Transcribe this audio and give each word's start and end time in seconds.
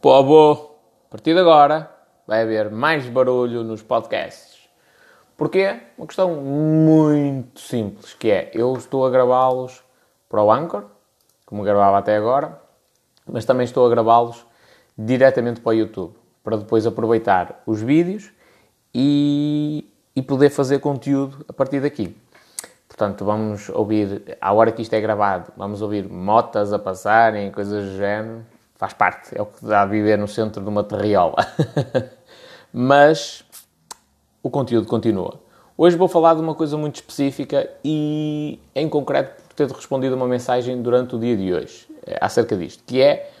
Povo, 0.00 0.76
a 1.08 1.10
partir 1.10 1.34
de 1.34 1.40
agora 1.40 1.90
vai 2.24 2.42
haver 2.42 2.70
mais 2.70 3.08
barulho 3.08 3.64
nos 3.64 3.82
podcasts. 3.82 4.68
Porquê? 5.36 5.80
Uma 5.96 6.06
questão 6.06 6.36
muito 6.36 7.58
simples, 7.58 8.14
que 8.14 8.30
é, 8.30 8.48
eu 8.54 8.74
estou 8.74 9.04
a 9.04 9.10
gravá-los 9.10 9.82
para 10.28 10.40
o 10.40 10.52
Anchor, 10.52 10.84
como 11.44 11.64
gravava 11.64 11.98
até 11.98 12.16
agora, 12.16 12.60
mas 13.26 13.44
também 13.44 13.64
estou 13.64 13.84
a 13.84 13.90
gravá-los 13.90 14.46
diretamente 14.96 15.60
para 15.60 15.70
o 15.70 15.74
YouTube, 15.74 16.14
para 16.44 16.56
depois 16.56 16.86
aproveitar 16.86 17.60
os 17.66 17.82
vídeos 17.82 18.30
e, 18.94 19.92
e 20.14 20.22
poder 20.22 20.50
fazer 20.50 20.78
conteúdo 20.78 21.44
a 21.48 21.52
partir 21.52 21.80
daqui. 21.80 22.16
Portanto, 22.86 23.24
vamos 23.24 23.68
ouvir, 23.70 24.38
à 24.40 24.52
hora 24.52 24.70
que 24.70 24.82
isto 24.82 24.94
é 24.94 25.00
gravado, 25.00 25.52
vamos 25.56 25.82
ouvir 25.82 26.08
motas 26.08 26.72
a 26.72 26.78
passarem, 26.78 27.50
coisas 27.50 27.84
do 27.84 27.96
género. 27.96 28.46
Faz 28.78 28.92
parte, 28.92 29.36
é 29.36 29.42
o 29.42 29.46
que 29.46 29.66
dá 29.66 29.82
a 29.82 29.86
viver 29.86 30.16
no 30.16 30.28
centro 30.28 30.62
de 30.62 30.68
uma 30.68 30.84
terriola. 30.84 31.34
Mas 32.72 33.44
o 34.42 34.48
conteúdo 34.48 34.86
continua. 34.86 35.40
Hoje 35.76 35.96
vou 35.96 36.06
falar 36.06 36.34
de 36.34 36.40
uma 36.40 36.54
coisa 36.54 36.78
muito 36.78 36.94
específica 36.96 37.68
e, 37.84 38.60
em 38.74 38.88
concreto, 38.88 39.42
por 39.42 39.54
ter 39.54 39.68
respondido 39.70 40.14
uma 40.14 40.28
mensagem 40.28 40.80
durante 40.80 41.16
o 41.16 41.18
dia 41.18 41.36
de 41.36 41.52
hoje 41.52 41.88
eh, 42.06 42.18
acerca 42.20 42.56
disto, 42.56 42.84
que 42.84 43.02
é 43.02 43.32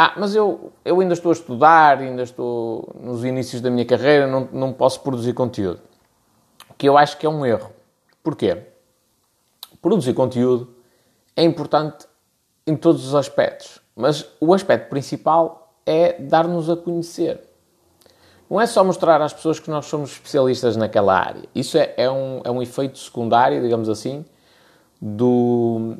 ah, 0.00 0.14
mas 0.16 0.32
eu, 0.32 0.72
eu 0.84 1.00
ainda 1.00 1.12
estou 1.12 1.30
a 1.30 1.32
estudar, 1.32 1.98
ainda 1.98 2.22
estou 2.22 2.94
nos 3.00 3.24
inícios 3.24 3.60
da 3.60 3.68
minha 3.68 3.84
carreira, 3.84 4.28
não, 4.28 4.48
não 4.52 4.72
posso 4.72 5.00
produzir 5.00 5.32
conteúdo. 5.32 5.80
Que 6.76 6.88
eu 6.88 6.96
acho 6.96 7.18
que 7.18 7.26
é 7.26 7.28
um 7.28 7.44
erro. 7.44 7.72
Porquê? 8.22 8.62
Produzir 9.82 10.14
conteúdo 10.14 10.72
é 11.34 11.42
importante 11.42 12.06
em 12.64 12.76
todos 12.76 13.04
os 13.08 13.14
aspectos, 13.16 13.77
mas 13.98 14.26
o 14.40 14.54
aspecto 14.54 14.88
principal 14.88 15.74
é 15.84 16.14
dar-nos 16.20 16.70
a 16.70 16.76
conhecer. 16.76 17.40
Não 18.48 18.60
é 18.60 18.66
só 18.66 18.82
mostrar 18.82 19.20
às 19.20 19.32
pessoas 19.32 19.60
que 19.60 19.68
nós 19.68 19.86
somos 19.86 20.12
especialistas 20.12 20.76
naquela 20.76 21.18
área. 21.18 21.42
Isso 21.54 21.76
é, 21.76 21.92
é, 21.96 22.10
um, 22.10 22.40
é 22.44 22.50
um 22.50 22.62
efeito 22.62 22.96
secundário, 22.98 23.60
digamos 23.60 23.88
assim, 23.88 24.24
do, 25.00 25.96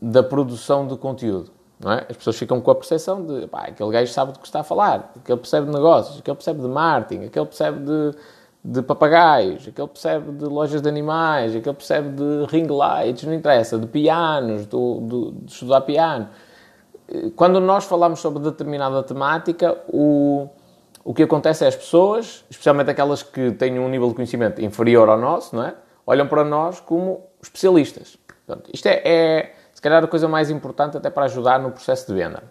da 0.00 0.22
produção 0.22 0.86
de 0.86 0.96
conteúdo. 0.96 1.50
Não 1.80 1.92
é? 1.92 2.06
As 2.08 2.16
pessoas 2.16 2.36
ficam 2.36 2.60
com 2.60 2.70
a 2.70 2.74
percepção 2.74 3.24
de 3.24 3.48
pá, 3.48 3.64
aquele 3.68 3.90
gajo 3.90 4.12
sabe 4.12 4.32
do 4.32 4.38
que 4.38 4.46
está 4.46 4.60
a 4.60 4.64
falar, 4.64 5.12
aquele 5.16 5.38
percebe 5.38 5.66
de 5.66 5.72
negócios, 5.72 6.18
aquele 6.18 6.36
percebe 6.36 6.60
de 6.60 6.68
marketing, 6.68 7.24
aquele 7.24 7.46
percebe 7.46 7.80
de 7.80 8.16
de 8.64 8.80
papagaios, 8.80 9.68
aquele 9.68 9.88
percebe 9.88 10.32
de 10.32 10.46
lojas 10.46 10.80
de 10.80 10.88
animais, 10.88 11.54
aquele 11.54 11.76
percebe 11.76 12.08
de 12.16 12.46
ring 12.46 12.66
lights, 12.66 13.24
não 13.24 13.34
interessa, 13.34 13.78
de 13.78 13.86
pianos, 13.86 14.64
do, 14.64 15.00
do, 15.00 15.32
de 15.32 15.52
estudar 15.52 15.82
piano. 15.82 16.30
Quando 17.36 17.60
nós 17.60 17.84
falamos 17.84 18.20
sobre 18.20 18.42
determinada 18.42 19.02
temática, 19.02 19.76
o, 19.88 20.48
o 21.04 21.12
que 21.12 21.22
acontece 21.22 21.64
é 21.64 21.68
as 21.68 21.76
pessoas, 21.76 22.44
especialmente 22.48 22.90
aquelas 22.90 23.22
que 23.22 23.52
têm 23.52 23.78
um 23.78 23.88
nível 23.88 24.08
de 24.08 24.14
conhecimento 24.14 24.62
inferior 24.62 25.08
ao 25.08 25.18
nosso, 25.18 25.54
não 25.54 25.64
é? 25.64 25.74
olham 26.06 26.26
para 26.26 26.44
nós 26.44 26.80
como 26.80 27.24
especialistas. 27.42 28.16
Portanto, 28.46 28.70
isto 28.72 28.86
é, 28.86 29.02
é, 29.04 29.54
se 29.72 29.80
calhar, 29.80 30.02
a 30.02 30.06
coisa 30.06 30.28
mais 30.28 30.50
importante 30.50 30.96
até 30.96 31.10
para 31.10 31.24
ajudar 31.24 31.58
no 31.58 31.70
processo 31.70 32.06
de 32.06 32.14
venda. 32.14 32.42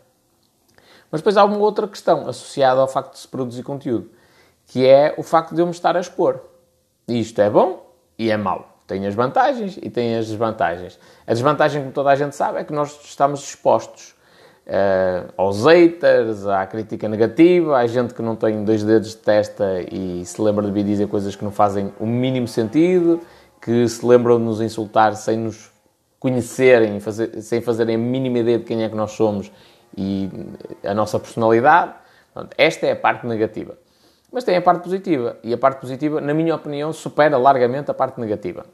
Mas 1.11 1.21
depois 1.21 1.37
há 1.37 1.43
uma 1.43 1.57
outra 1.57 1.87
questão 1.87 2.27
associada 2.27 2.81
ao 2.81 2.87
facto 2.87 3.13
de 3.13 3.19
se 3.19 3.27
produzir 3.27 3.63
conteúdo 3.63 4.09
que 4.67 4.87
é 4.87 5.13
o 5.17 5.23
facto 5.23 5.53
de 5.53 5.61
eu 5.61 5.65
me 5.65 5.71
estar 5.71 5.95
a 5.95 5.99
expor. 5.99 6.41
E 7.07 7.19
isto 7.19 7.39
é 7.41 7.49
bom 7.49 7.85
e 8.17 8.31
é 8.31 8.37
mau. 8.37 8.77
Tem 8.87 9.05
as 9.05 9.15
vantagens 9.15 9.77
e 9.81 9.89
tem 9.89 10.17
as 10.17 10.27
desvantagens. 10.27 10.99
A 11.25 11.31
desvantagem, 11.33 11.81
como 11.81 11.93
toda 11.93 12.09
a 12.09 12.15
gente 12.15 12.35
sabe, 12.35 12.59
é 12.59 12.63
que 12.63 12.73
nós 12.73 12.99
estamos 13.03 13.41
expostos 13.41 14.15
uh, 14.67 15.33
aos 15.37 15.65
haters, 15.65 16.45
à 16.45 16.65
crítica 16.65 17.07
negativa, 17.07 17.77
à 17.77 17.87
gente 17.87 18.13
que 18.13 18.21
não 18.21 18.35
tem 18.35 18.63
dois 18.63 18.83
dedos 18.83 19.09
de 19.09 19.17
testa 19.17 19.81
e 19.91 20.25
se 20.25 20.41
lembra 20.41 20.65
de 20.65 20.71
vir 20.71 20.83
dizer 20.83 21.07
coisas 21.07 21.35
que 21.35 21.43
não 21.43 21.51
fazem 21.51 21.93
o 21.99 22.05
mínimo 22.05 22.47
sentido, 22.47 23.21
que 23.61 23.87
se 23.87 24.05
lembram 24.05 24.37
de 24.37 24.45
nos 24.45 24.61
insultar 24.61 25.15
sem 25.15 25.37
nos 25.37 25.71
conhecerem, 26.19 26.99
fazer, 26.99 27.41
sem 27.41 27.61
fazerem 27.61 27.95
a 27.95 27.99
mínima 27.99 28.39
ideia 28.39 28.57
de 28.57 28.63
quem 28.63 28.83
é 28.83 28.89
que 28.89 28.95
nós 28.95 29.11
somos 29.11 29.51
e 29.97 30.29
a 30.83 30.93
nossa 30.93 31.19
personalidade. 31.19 31.93
Pronto, 32.33 32.49
esta 32.57 32.87
é 32.87 32.91
a 32.91 32.95
parte 32.95 33.27
negativa. 33.27 33.77
Mas 34.31 34.43
tem 34.43 34.57
a 34.57 34.61
parte 34.61 34.81
positiva. 34.81 35.37
E 35.43 35.53
a 35.53 35.57
parte 35.57 35.79
positiva, 35.79 36.19
na 36.19 36.33
minha 36.33 36.55
opinião, 36.55 36.91
supera 36.91 37.37
largamente 37.37 37.91
a 37.91 37.93
parte 37.93 38.19
negativa. 38.19 38.65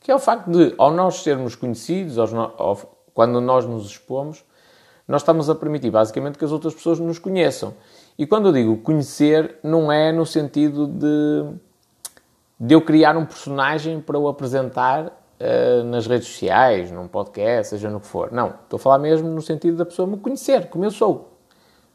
Que 0.00 0.10
é 0.10 0.14
o 0.14 0.18
facto 0.18 0.50
de, 0.50 0.74
ao 0.76 0.90
nós 0.90 1.22
sermos 1.22 1.54
conhecidos, 1.54 2.18
ao, 2.18 2.76
quando 3.14 3.40
nós 3.40 3.64
nos 3.64 3.86
expomos, 3.86 4.44
nós 5.06 5.22
estamos 5.22 5.50
a 5.50 5.54
permitir 5.54 5.90
basicamente 5.90 6.38
que 6.38 6.44
as 6.44 6.52
outras 6.52 6.74
pessoas 6.74 6.98
nos 6.98 7.18
conheçam. 7.18 7.74
E 8.18 8.26
quando 8.26 8.48
eu 8.48 8.52
digo 8.52 8.76
conhecer, 8.78 9.58
não 9.62 9.90
é 9.92 10.12
no 10.12 10.24
sentido 10.24 10.86
de, 10.86 11.44
de 12.58 12.74
eu 12.74 12.80
criar 12.80 13.16
um 13.16 13.26
personagem 13.26 14.00
para 14.00 14.18
o 14.18 14.28
apresentar 14.28 15.06
uh, 15.06 15.84
nas 15.84 16.06
redes 16.06 16.28
sociais, 16.28 16.90
num 16.90 17.06
podcast, 17.06 17.70
seja 17.70 17.90
no 17.90 18.00
que 18.00 18.06
for. 18.06 18.32
Não, 18.32 18.54
estou 18.64 18.76
a 18.76 18.80
falar 18.80 18.98
mesmo 18.98 19.28
no 19.28 19.42
sentido 19.42 19.76
da 19.76 19.84
pessoa 19.84 20.06
me 20.08 20.16
conhecer, 20.16 20.68
como 20.68 20.84
eu 20.84 20.90
sou. 20.90 21.32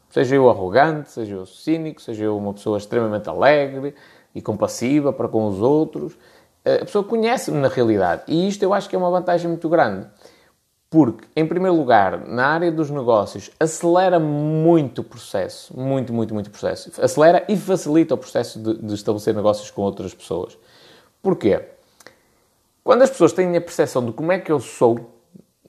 Seja 0.10 0.36
eu 0.36 0.50
arrogante, 0.50 1.12
seja 1.12 1.36
eu 1.36 1.46
cínico, 1.46 2.02
seja 2.02 2.26
eu 2.26 2.38
uma 2.38 2.54
pessoa 2.54 2.78
extremamente 2.78 3.30
alegre 3.30 3.96
e 4.34 4.42
compassiva 4.42 5.14
para 5.14 5.28
com 5.28 5.46
os 5.46 5.62
outros. 5.62 6.18
Eh, 6.66 6.80
a 6.82 6.86
pessoa 6.86 7.04
conhece-me 7.04 7.60
na 7.60 7.68
realidade. 7.68 8.24
E 8.28 8.48
isto 8.48 8.64
eu 8.64 8.74
acho 8.74 8.90
que 8.90 8.96
é 8.96 9.00
uma 9.00 9.12
vantagem 9.12 9.48
muito 9.48 9.70
grande. 9.70 10.08
Porque, 10.90 11.28
em 11.36 11.46
primeiro 11.46 11.78
lugar, 11.78 12.26
na 12.28 12.48
área 12.48 12.72
dos 12.72 12.90
negócios, 12.90 13.52
acelera 13.60 14.20
muito 14.20 15.02
o 15.02 15.04
processo. 15.04 15.80
Muito, 15.80 16.12
muito, 16.12 16.34
muito 16.34 16.50
processo. 16.50 16.92
Acelera 17.00 17.46
e 17.48 17.56
facilita 17.56 18.16
o 18.16 18.18
processo 18.18 18.60
de, 18.60 18.82
de 18.82 18.96
estabelecer 18.96 19.36
negócios 19.36 19.70
com 19.70 19.84
outras 19.84 20.16
pessoas. 20.16 20.58
Porquê? 21.22 21.62
Quando 22.84 23.04
as 23.04 23.10
pessoas 23.12 23.34
têm 23.34 23.56
a 23.56 23.62
percepção 23.62 24.04
de 24.04 24.12
como 24.14 24.32
é 24.32 24.40
que 24.40 24.52
eu 24.52 24.60
sou 24.60 25.12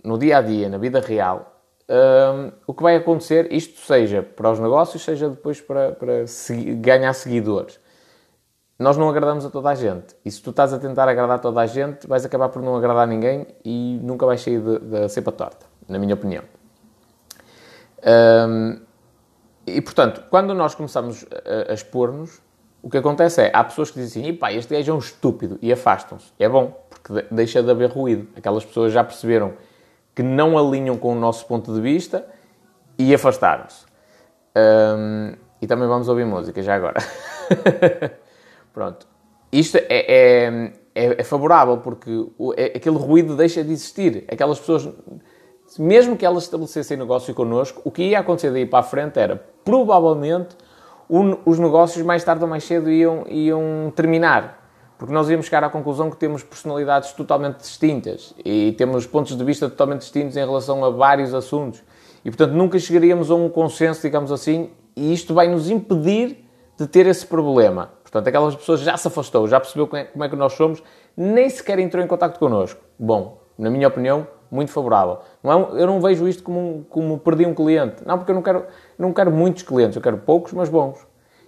no 0.03 0.17
dia 0.17 0.39
a 0.39 0.41
dia, 0.41 0.71
na 0.71 0.79
vida 0.79 1.01
real, 1.01 1.61
um, 1.91 2.53
o 2.67 2.73
que 2.73 2.83
vai 2.83 2.97
acontecer, 2.97 3.53
isto 3.53 3.79
seja 3.81 4.23
para 4.23 4.51
os 4.51 4.59
negócios, 4.59 5.03
seja 5.03 5.29
depois 5.29 5.61
para, 5.61 5.93
para 5.93 6.27
segui 6.27 6.75
ganhar 6.77 7.13
seguidores. 7.13 7.79
Nós 8.81 8.97
não 8.97 9.11
agradamos 9.11 9.45
a 9.45 9.51
toda 9.51 9.69
a 9.69 9.75
gente. 9.75 10.17
E 10.25 10.31
se 10.31 10.41
tu 10.41 10.49
estás 10.49 10.73
a 10.73 10.79
tentar 10.79 11.07
agradar 11.07 11.39
toda 11.39 11.61
a 11.61 11.67
gente, 11.67 12.07
vais 12.07 12.25
acabar 12.25 12.49
por 12.49 12.63
não 12.63 12.75
agradar 12.75 13.07
ninguém 13.07 13.47
e 13.63 14.01
nunca 14.03 14.25
vais 14.25 14.41
sair 14.41 14.59
da 14.59 15.07
cepa 15.07 15.31
torta, 15.31 15.67
na 15.87 15.99
minha 15.99 16.15
opinião. 16.15 16.43
E 19.67 19.83
portanto, 19.83 20.25
quando 20.31 20.55
nós 20.55 20.75
começamos 20.75 21.27
a, 21.31 21.73
a 21.73 21.75
expor-nos, 21.75 22.41
o 22.83 22.89
que 22.89 22.97
acontece 22.97 23.43
é, 23.43 23.51
há 23.53 23.63
pessoas 23.63 23.91
que 23.91 24.01
dizem 24.01 24.23
assim, 24.23 24.35
pá, 24.35 24.51
este 24.51 24.75
gajo 24.75 24.93
é 24.93 24.95
um 24.95 24.99
estúpido, 24.99 25.59
e 25.61 25.71
afastam-se. 25.71 26.33
É 26.39 26.49
bom, 26.49 26.83
porque 26.89 27.27
deixa 27.31 27.63
de 27.63 27.71
haver 27.71 27.91
ruído. 27.91 28.29
Aquelas 28.35 28.65
pessoas 28.65 28.95
já 28.95 29.05
perceberam 29.05 29.53
que 30.15 30.23
não 30.23 30.57
alinham 30.57 30.97
com 30.97 31.13
o 31.13 31.15
nosso 31.15 31.45
ponto 31.45 31.75
de 31.75 31.83
vista 31.83 32.27
e 32.99 33.15
afastaram-se. 33.15 33.85
E 35.61 35.67
também 35.67 35.87
vamos 35.87 36.09
ouvir 36.09 36.25
música 36.25 36.63
já 36.63 36.75
agora. 36.75 36.99
Pronto. 38.73 39.07
Isto 39.53 39.79
é, 39.79 39.87
é, 39.89 40.73
é, 40.95 41.21
é 41.21 41.25
favorável 41.25 41.79
porque 41.79 42.27
o, 42.39 42.53
é, 42.57 42.67
aquele 42.77 42.97
ruído 42.97 43.37
deixa 43.37 43.65
de 43.65 43.73
existir. 43.73 44.25
Aquelas 44.29 44.59
pessoas, 44.59 44.89
mesmo 45.79 46.17
que 46.17 46.25
elas 46.25 46.45
estabelecessem 46.45 46.97
negócio 46.97 47.35
connosco, 47.35 47.83
o 47.85 47.91
que 47.91 48.03
ia 48.03 48.21
acontecer 48.21 48.51
daí 48.53 48.67
para 48.67 48.81
a 48.81 48.83
frente 48.83 49.19
era 49.19 49.37
provavelmente 49.65 50.57
os 51.45 51.59
negócios 51.59 52.05
mais 52.07 52.23
tarde 52.23 52.45
ou 52.45 52.49
mais 52.49 52.63
cedo 52.63 52.89
iam, 52.89 53.25
iam 53.27 53.93
terminar 53.97 54.61
porque 55.01 55.15
nós 55.15 55.31
íamos 55.31 55.47
chegar 55.47 55.65
à 55.65 55.71
conclusão 55.71 56.11
que 56.11 56.17
temos 56.19 56.43
personalidades 56.43 57.13
totalmente 57.13 57.57
distintas 57.57 58.35
e 58.45 58.75
temos 58.77 59.07
pontos 59.07 59.35
de 59.35 59.43
vista 59.43 59.67
totalmente 59.67 60.01
distintos 60.01 60.37
em 60.37 60.41
relação 60.41 60.85
a 60.85 60.91
vários 60.91 61.33
assuntos. 61.33 61.83
E, 62.23 62.29
portanto, 62.29 62.53
nunca 62.53 62.79
chegaríamos 62.79 63.31
a 63.31 63.35
um 63.35 63.49
consenso, 63.49 64.03
digamos 64.03 64.31
assim, 64.31 64.69
e 64.95 65.11
isto 65.15 65.33
vai 65.33 65.49
nos 65.49 65.71
impedir 65.71 66.45
de 66.77 66.87
ter 66.87 67.07
esse 67.07 67.25
problema. 67.25 67.93
Portanto, 68.11 68.27
aquelas 68.27 68.57
pessoas 68.57 68.81
já 68.81 68.97
se 68.97 69.07
afastou, 69.07 69.47
já 69.47 69.61
percebeu 69.61 69.87
como 69.87 70.03
é, 70.03 70.09
é 70.27 70.29
que 70.29 70.37
nós 70.37 70.55
somos, 70.55 70.83
nem 71.17 71.49
sequer 71.49 71.79
entrou 71.79 72.03
em 72.03 72.09
contato 72.09 72.39
connosco. 72.39 72.81
Bom, 72.99 73.41
na 73.57 73.71
minha 73.71 73.87
opinião, 73.87 74.27
muito 74.51 74.73
favorável. 74.73 75.19
Não 75.43 75.53
é, 75.53 75.83
eu 75.83 75.87
não 75.87 76.01
vejo 76.01 76.27
isto 76.27 76.43
como, 76.43 76.85
como 76.91 77.19
perder 77.19 77.47
um 77.47 77.55
cliente. 77.55 78.03
Não, 78.05 78.19
porque 78.19 78.33
eu 78.33 78.35
não 78.35 78.43
quero, 78.43 78.65
não 78.99 79.13
quero 79.13 79.31
muitos 79.31 79.63
clientes, 79.63 79.95
eu 79.95 80.03
quero 80.03 80.19
poucos, 80.19 80.53
mas 80.53 80.69
bons. 80.69 80.99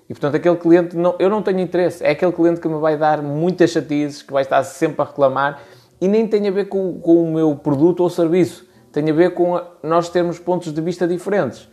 E 0.09 0.15
portanto, 0.15 0.37
aquele 0.37 0.57
cliente, 0.57 0.97
não, 0.97 1.17
eu 1.19 1.29
não 1.29 1.43
tenho 1.43 1.59
interesse, 1.59 2.05
é 2.05 2.11
aquele 2.11 2.33
cliente 2.33 2.61
que 2.61 2.69
me 2.69 2.79
vai 2.79 2.97
dar 2.97 3.23
muitas 3.23 3.71
chatices, 3.71 4.23
que 4.23 4.33
vai 4.33 4.43
estar 4.43 4.63
sempre 4.63 5.03
a 5.03 5.05
reclamar 5.05 5.61
e 6.01 6.07
nem 6.07 6.27
tem 6.29 6.47
a 6.47 6.51
ver 6.51 6.67
com, 6.67 7.01
com 7.01 7.25
o 7.25 7.33
meu 7.33 7.57
produto 7.57 8.03
ou 8.03 8.11
serviço, 8.11 8.69
tem 8.93 9.09
a 9.09 9.13
ver 9.13 9.35
com 9.35 9.57
a, 9.57 9.67
nós 9.83 10.09
termos 10.09 10.39
pontos 10.39 10.73
de 10.73 10.81
vista 10.81 11.09
diferentes. 11.09 11.69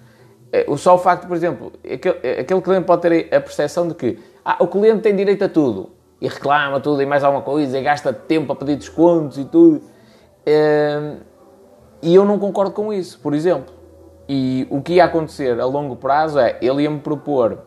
É, 0.52 0.66
só 0.78 0.96
o 0.96 0.98
facto, 0.98 1.28
por 1.28 1.36
exemplo, 1.36 1.74
aquele, 1.84 2.40
aquele 2.40 2.62
cliente 2.62 2.86
pode 2.86 3.02
ter 3.02 3.36
a 3.36 3.40
percepção 3.40 3.88
de 3.88 3.94
que 3.94 4.18
ah, 4.52 4.58
o 4.60 4.68
cliente 4.68 5.02
tem 5.02 5.16
direito 5.16 5.44
a 5.44 5.50
tudo 5.50 5.92
e 6.20 6.28
reclama 6.28 6.80
tudo 6.80 7.02
e 7.02 7.06
mais 7.06 7.24
alguma 7.24 7.44
coisa 7.44 7.78
e 7.78 7.84
gasta 7.84 8.12
tempo 8.12 8.52
a 8.52 8.56
pedir 8.56 8.78
descontos 8.78 9.38
e 9.38 9.46
tudo. 9.46 9.82
É, 10.44 11.18
e 12.02 12.16
eu 12.16 12.26
não 12.26 12.40
concordo 12.40 12.72
com 12.72 12.92
isso, 12.92 13.20
por 13.20 13.36
exemplo. 13.36 13.74
e 14.28 14.68
o 14.72 14.82
que 14.82 14.94
ia 14.94 15.06
acontecer 15.06 15.60
a 15.60 15.66
longo 15.66 15.96
prazo 15.96 16.40
é 16.40 16.58
ele 16.62 16.84
ia-me 16.84 17.00
propor 17.00 17.60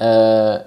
uh, 0.00 0.64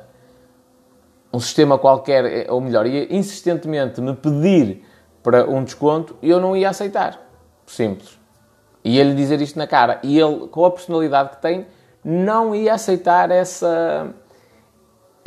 um 1.33 1.39
sistema 1.39 1.77
qualquer, 1.77 2.50
ou 2.50 2.62
melhor, 2.62 2.86
ia 2.86 3.13
insistentemente 3.13 4.00
me 4.00 4.16
pedir 4.16 4.86
para 5.21 5.50
um 5.50 5.63
desconto 5.63 6.16
e 6.21 6.30
eu 6.30 6.39
não 6.39 6.56
ia 6.56 6.69
aceitar. 6.69 7.19
Simples. 7.66 8.18
Ia-lhe 8.86 9.13
dizer 9.13 9.42
isto 9.42 9.60
na 9.60 9.68
cara. 9.68 10.00
E 10.01 10.18
ele, 10.18 10.48
com 10.48 10.66
a 10.66 10.71
personalidade 10.71 11.31
que 11.31 11.42
tem, 11.42 11.68
não 12.04 12.56
ia 12.56 12.74
aceitar 12.74 13.30
essa, 13.30 14.13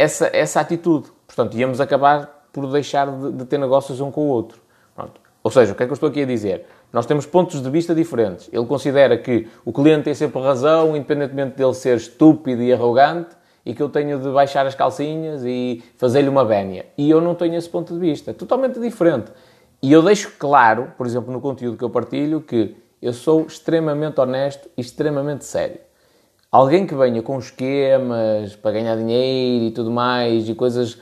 essa, 0.02 0.30
essa 0.32 0.60
atitude. 0.60 1.08
Portanto, 1.26 1.56
íamos 1.56 1.80
acabar 1.80 2.46
por 2.52 2.66
deixar 2.70 3.10
de, 3.10 3.32
de 3.32 3.44
ter 3.44 3.58
negócios 3.58 4.00
um 4.00 4.10
com 4.10 4.22
o 4.22 4.28
outro. 4.28 4.60
Pronto. 4.94 5.20
Ou 5.42 5.50
seja, 5.50 5.72
o 5.72 5.74
que 5.76 5.82
é 5.82 5.86
que 5.86 5.92
eu 5.92 5.94
estou 5.94 6.08
aqui 6.08 6.22
a 6.22 6.26
dizer? 6.26 6.66
Nós 6.92 7.06
temos 7.06 7.24
pontos 7.24 7.62
de 7.62 7.70
vista 7.70 7.94
diferentes. 7.94 8.50
Ele 8.52 8.66
considera 8.66 9.16
que 9.16 9.48
o 9.64 9.72
cliente 9.72 10.04
tem 10.04 10.14
sempre 10.14 10.40
razão, 10.42 10.96
independentemente 10.96 11.56
dele 11.56 11.74
ser 11.74 11.96
estúpido 11.96 12.62
e 12.62 12.72
arrogante, 12.72 13.30
e 13.64 13.74
que 13.74 13.82
eu 13.82 13.88
tenho 13.88 14.18
de 14.18 14.28
baixar 14.30 14.66
as 14.66 14.74
calcinhas 14.74 15.44
e 15.44 15.82
fazer-lhe 15.96 16.28
uma 16.28 16.44
vénia. 16.44 16.86
E 16.98 17.08
eu 17.08 17.20
não 17.20 17.34
tenho 17.34 17.54
esse 17.54 17.68
ponto 17.68 17.94
de 17.94 18.00
vista. 18.00 18.34
Totalmente 18.34 18.80
diferente. 18.80 19.30
E 19.80 19.92
eu 19.92 20.02
deixo 20.02 20.32
claro, 20.38 20.92
por 20.98 21.06
exemplo, 21.06 21.32
no 21.32 21.40
conteúdo 21.40 21.76
que 21.76 21.84
eu 21.84 21.90
partilho, 21.90 22.40
que 22.40 22.76
eu 23.00 23.12
sou 23.12 23.46
extremamente 23.46 24.20
honesto 24.20 24.68
e 24.76 24.80
extremamente 24.80 25.44
sério. 25.44 25.78
Alguém 26.52 26.86
que 26.86 26.94
venha 26.94 27.22
com 27.22 27.38
esquemas 27.38 28.54
para 28.54 28.72
ganhar 28.72 28.94
dinheiro 28.94 29.64
e 29.64 29.70
tudo 29.70 29.90
mais 29.90 30.46
e 30.46 30.54
coisas 30.54 30.98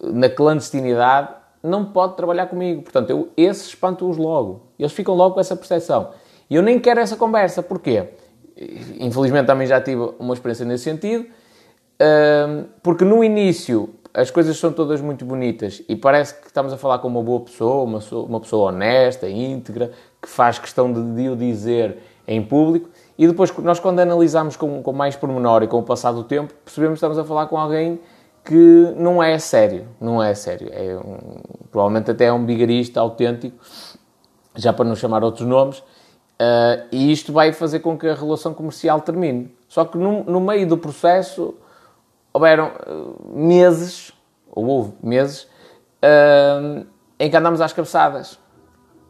na 0.00 0.28
clandestinidade 0.28 1.30
não 1.60 1.84
pode 1.84 2.14
trabalhar 2.14 2.46
comigo. 2.46 2.82
Portanto, 2.82 3.10
eu 3.10 3.28
esses 3.36 3.66
espanto-os 3.66 4.16
logo. 4.16 4.68
Eles 4.78 4.92
ficam 4.92 5.12
logo 5.14 5.34
com 5.34 5.40
essa 5.40 5.56
percepção. 5.56 6.10
E 6.48 6.54
eu 6.54 6.62
nem 6.62 6.78
quero 6.78 7.00
essa 7.00 7.16
conversa. 7.16 7.64
Porquê? 7.64 8.10
Infelizmente 9.00 9.46
também 9.46 9.66
já 9.66 9.80
tive 9.80 10.12
uma 10.20 10.34
experiência 10.34 10.64
nesse 10.64 10.84
sentido. 10.84 11.26
Porque 12.80 13.04
no 13.04 13.24
início 13.24 13.92
as 14.14 14.30
coisas 14.30 14.56
são 14.56 14.72
todas 14.72 15.00
muito 15.00 15.24
bonitas 15.24 15.82
e 15.88 15.96
parece 15.96 16.38
que 16.38 16.46
estamos 16.46 16.72
a 16.72 16.76
falar 16.76 16.98
com 16.98 17.08
uma 17.08 17.22
boa 17.22 17.40
pessoa, 17.40 17.82
uma, 17.82 17.98
uma 18.24 18.40
pessoa 18.40 18.70
honesta, 18.70 19.28
íntegra, 19.28 19.90
que 20.20 20.28
faz 20.28 20.58
questão 20.58 20.92
de, 20.92 21.02
de 21.14 21.28
o 21.30 21.34
dizer 21.34 21.96
em 22.28 22.40
público. 22.40 22.90
E 23.22 23.26
depois, 23.28 23.56
nós 23.58 23.78
quando 23.78 24.00
analisamos 24.00 24.56
com, 24.56 24.82
com 24.82 24.92
mais 24.92 25.14
pormenor 25.14 25.62
e 25.62 25.68
com 25.68 25.78
o 25.78 25.82
passar 25.84 26.10
do 26.10 26.24
tempo, 26.24 26.52
percebemos 26.64 26.94
que 26.94 27.06
estamos 27.06 27.16
a 27.16 27.24
falar 27.24 27.46
com 27.46 27.56
alguém 27.56 28.00
que 28.44 28.92
não 28.96 29.22
é 29.22 29.38
sério, 29.38 29.86
não 30.00 30.20
é 30.20 30.34
sério. 30.34 30.68
É 30.72 30.96
um, 30.96 31.40
provavelmente 31.70 32.10
até 32.10 32.24
é 32.24 32.32
um 32.32 32.44
bigarista 32.44 32.98
autêntico, 32.98 33.56
já 34.56 34.72
para 34.72 34.84
não 34.84 34.96
chamar 34.96 35.22
outros 35.22 35.46
nomes, 35.46 35.78
uh, 35.78 36.84
e 36.90 37.12
isto 37.12 37.32
vai 37.32 37.52
fazer 37.52 37.78
com 37.78 37.96
que 37.96 38.08
a 38.08 38.14
relação 38.16 38.52
comercial 38.52 39.00
termine. 39.00 39.54
Só 39.68 39.84
que 39.84 39.96
no, 39.96 40.24
no 40.24 40.40
meio 40.40 40.66
do 40.66 40.76
processo 40.76 41.54
houveram 42.32 42.72
uh, 42.88 43.38
meses, 43.38 44.12
ou 44.50 44.66
houve 44.66 44.94
meses, 45.00 45.44
uh, 46.02 46.84
em 47.20 47.30
que 47.30 47.36
andámos 47.36 47.60
às 47.60 47.72
cabeçadas. 47.72 48.36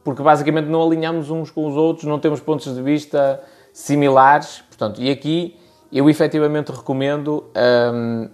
Porque 0.05 0.23
basicamente 0.23 0.67
não 0.67 0.83
alinhamos 0.83 1.31
uns 1.31 1.51
com 1.51 1.67
os 1.67 1.77
outros, 1.77 2.05
não 2.05 2.19
temos 2.19 2.41
pontos 2.41 2.75
de 2.75 2.83
vista 2.83 3.43
similares. 3.73 4.63
Portanto, 4.69 5.01
e 5.01 5.11
aqui 5.11 5.57
eu 5.93 6.09
efetivamente 6.09 6.71
recomendo 6.73 7.51
um, 7.95 8.29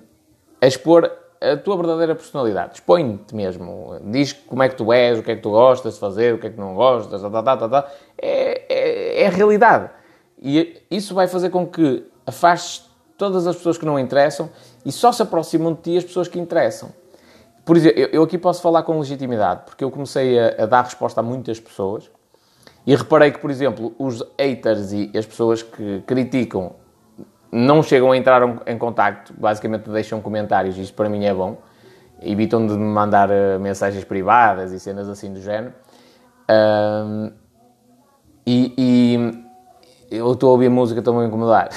expor 0.61 1.11
a 1.41 1.57
tua 1.57 1.77
verdadeira 1.77 2.15
personalidade. 2.15 2.75
Expõe-te 2.75 3.35
mesmo. 3.35 3.99
Diz 4.05 4.33
como 4.33 4.63
é 4.63 4.69
que 4.69 4.77
tu 4.77 4.93
és, 4.93 5.19
o 5.19 5.23
que 5.23 5.31
é 5.31 5.37
que 5.37 5.43
tu 5.43 5.51
gostas 5.51 5.95
de 5.95 6.01
fazer, 6.01 6.35
o 6.35 6.39
que 6.39 6.49
é 6.49 6.51
que 6.51 6.59
não 6.59 6.75
gostas, 6.75 7.23
tá, 7.23 7.43
tá, 7.43 7.57
tá, 7.57 7.69
tá. 7.69 7.89
É, 8.21 8.65
é, 8.69 9.23
é 9.23 9.27
a 9.27 9.31
realidade. 9.31 9.91
E 10.41 10.83
isso 10.91 11.15
vai 11.15 11.27
fazer 11.27 11.51
com 11.51 11.67
que 11.67 12.05
afastes 12.27 12.89
todas 13.17 13.47
as 13.47 13.57
pessoas 13.57 13.77
que 13.77 13.85
não 13.85 13.99
interessam 13.99 14.49
e 14.85 14.93
só 14.93 15.11
se 15.11 15.23
aproximam 15.23 15.75
de 15.75 15.81
ti 15.81 15.97
as 15.97 16.05
pessoas 16.05 16.29
que 16.29 16.39
interessam. 16.39 16.91
Por 17.65 17.77
exemplo, 17.77 18.01
eu 18.13 18.23
aqui 18.23 18.39
posso 18.39 18.63
falar 18.63 18.83
com 18.85 18.99
legitimidade, 18.99 19.63
porque 19.67 19.85
eu 19.85 19.91
comecei 19.91 20.39
a, 20.39 20.63
a 20.63 20.67
dar 20.67 20.83
resposta 20.83 21.21
a 21.21 21.23
muitas 21.23 21.59
pessoas 21.61 22.09
e 22.89 22.97
reparei 22.97 23.31
que, 23.31 23.39
por 23.39 23.51
exemplo, 23.51 23.95
os 23.99 24.25
haters 24.41 24.95
e 24.95 25.11
as 25.15 25.27
pessoas 25.27 25.63
que 25.63 26.03
criticam 26.07 26.73
não 27.53 27.83
chegam 27.83 28.13
a 28.13 28.17
entrar 28.17 28.41
em 28.67 28.79
contacto, 28.79 29.35
basicamente 29.37 29.91
deixam 29.91 30.23
comentários, 30.23 30.79
isto 30.79 30.95
para 30.95 31.07
mim 31.07 31.23
é 31.27 31.35
bom, 31.35 31.59
evitam 32.23 32.67
de 32.67 32.73
me 32.73 32.87
mandar 32.87 33.29
uh, 33.29 33.61
mensagens 33.61 34.05
privadas 34.05 34.73
e 34.73 34.81
cenas 34.81 35.07
assim 35.07 35.35
do 35.35 35.43
género. 35.43 35.75
Um, 36.51 37.31
e, 38.47 38.73
e, 38.79 39.45
eu 40.11 40.33
estou 40.33 40.49
a 40.49 40.53
ouvir 40.53 40.71
música, 40.71 41.01
estou-me 41.01 41.25
a 41.25 41.27
incomodar. 41.27 41.69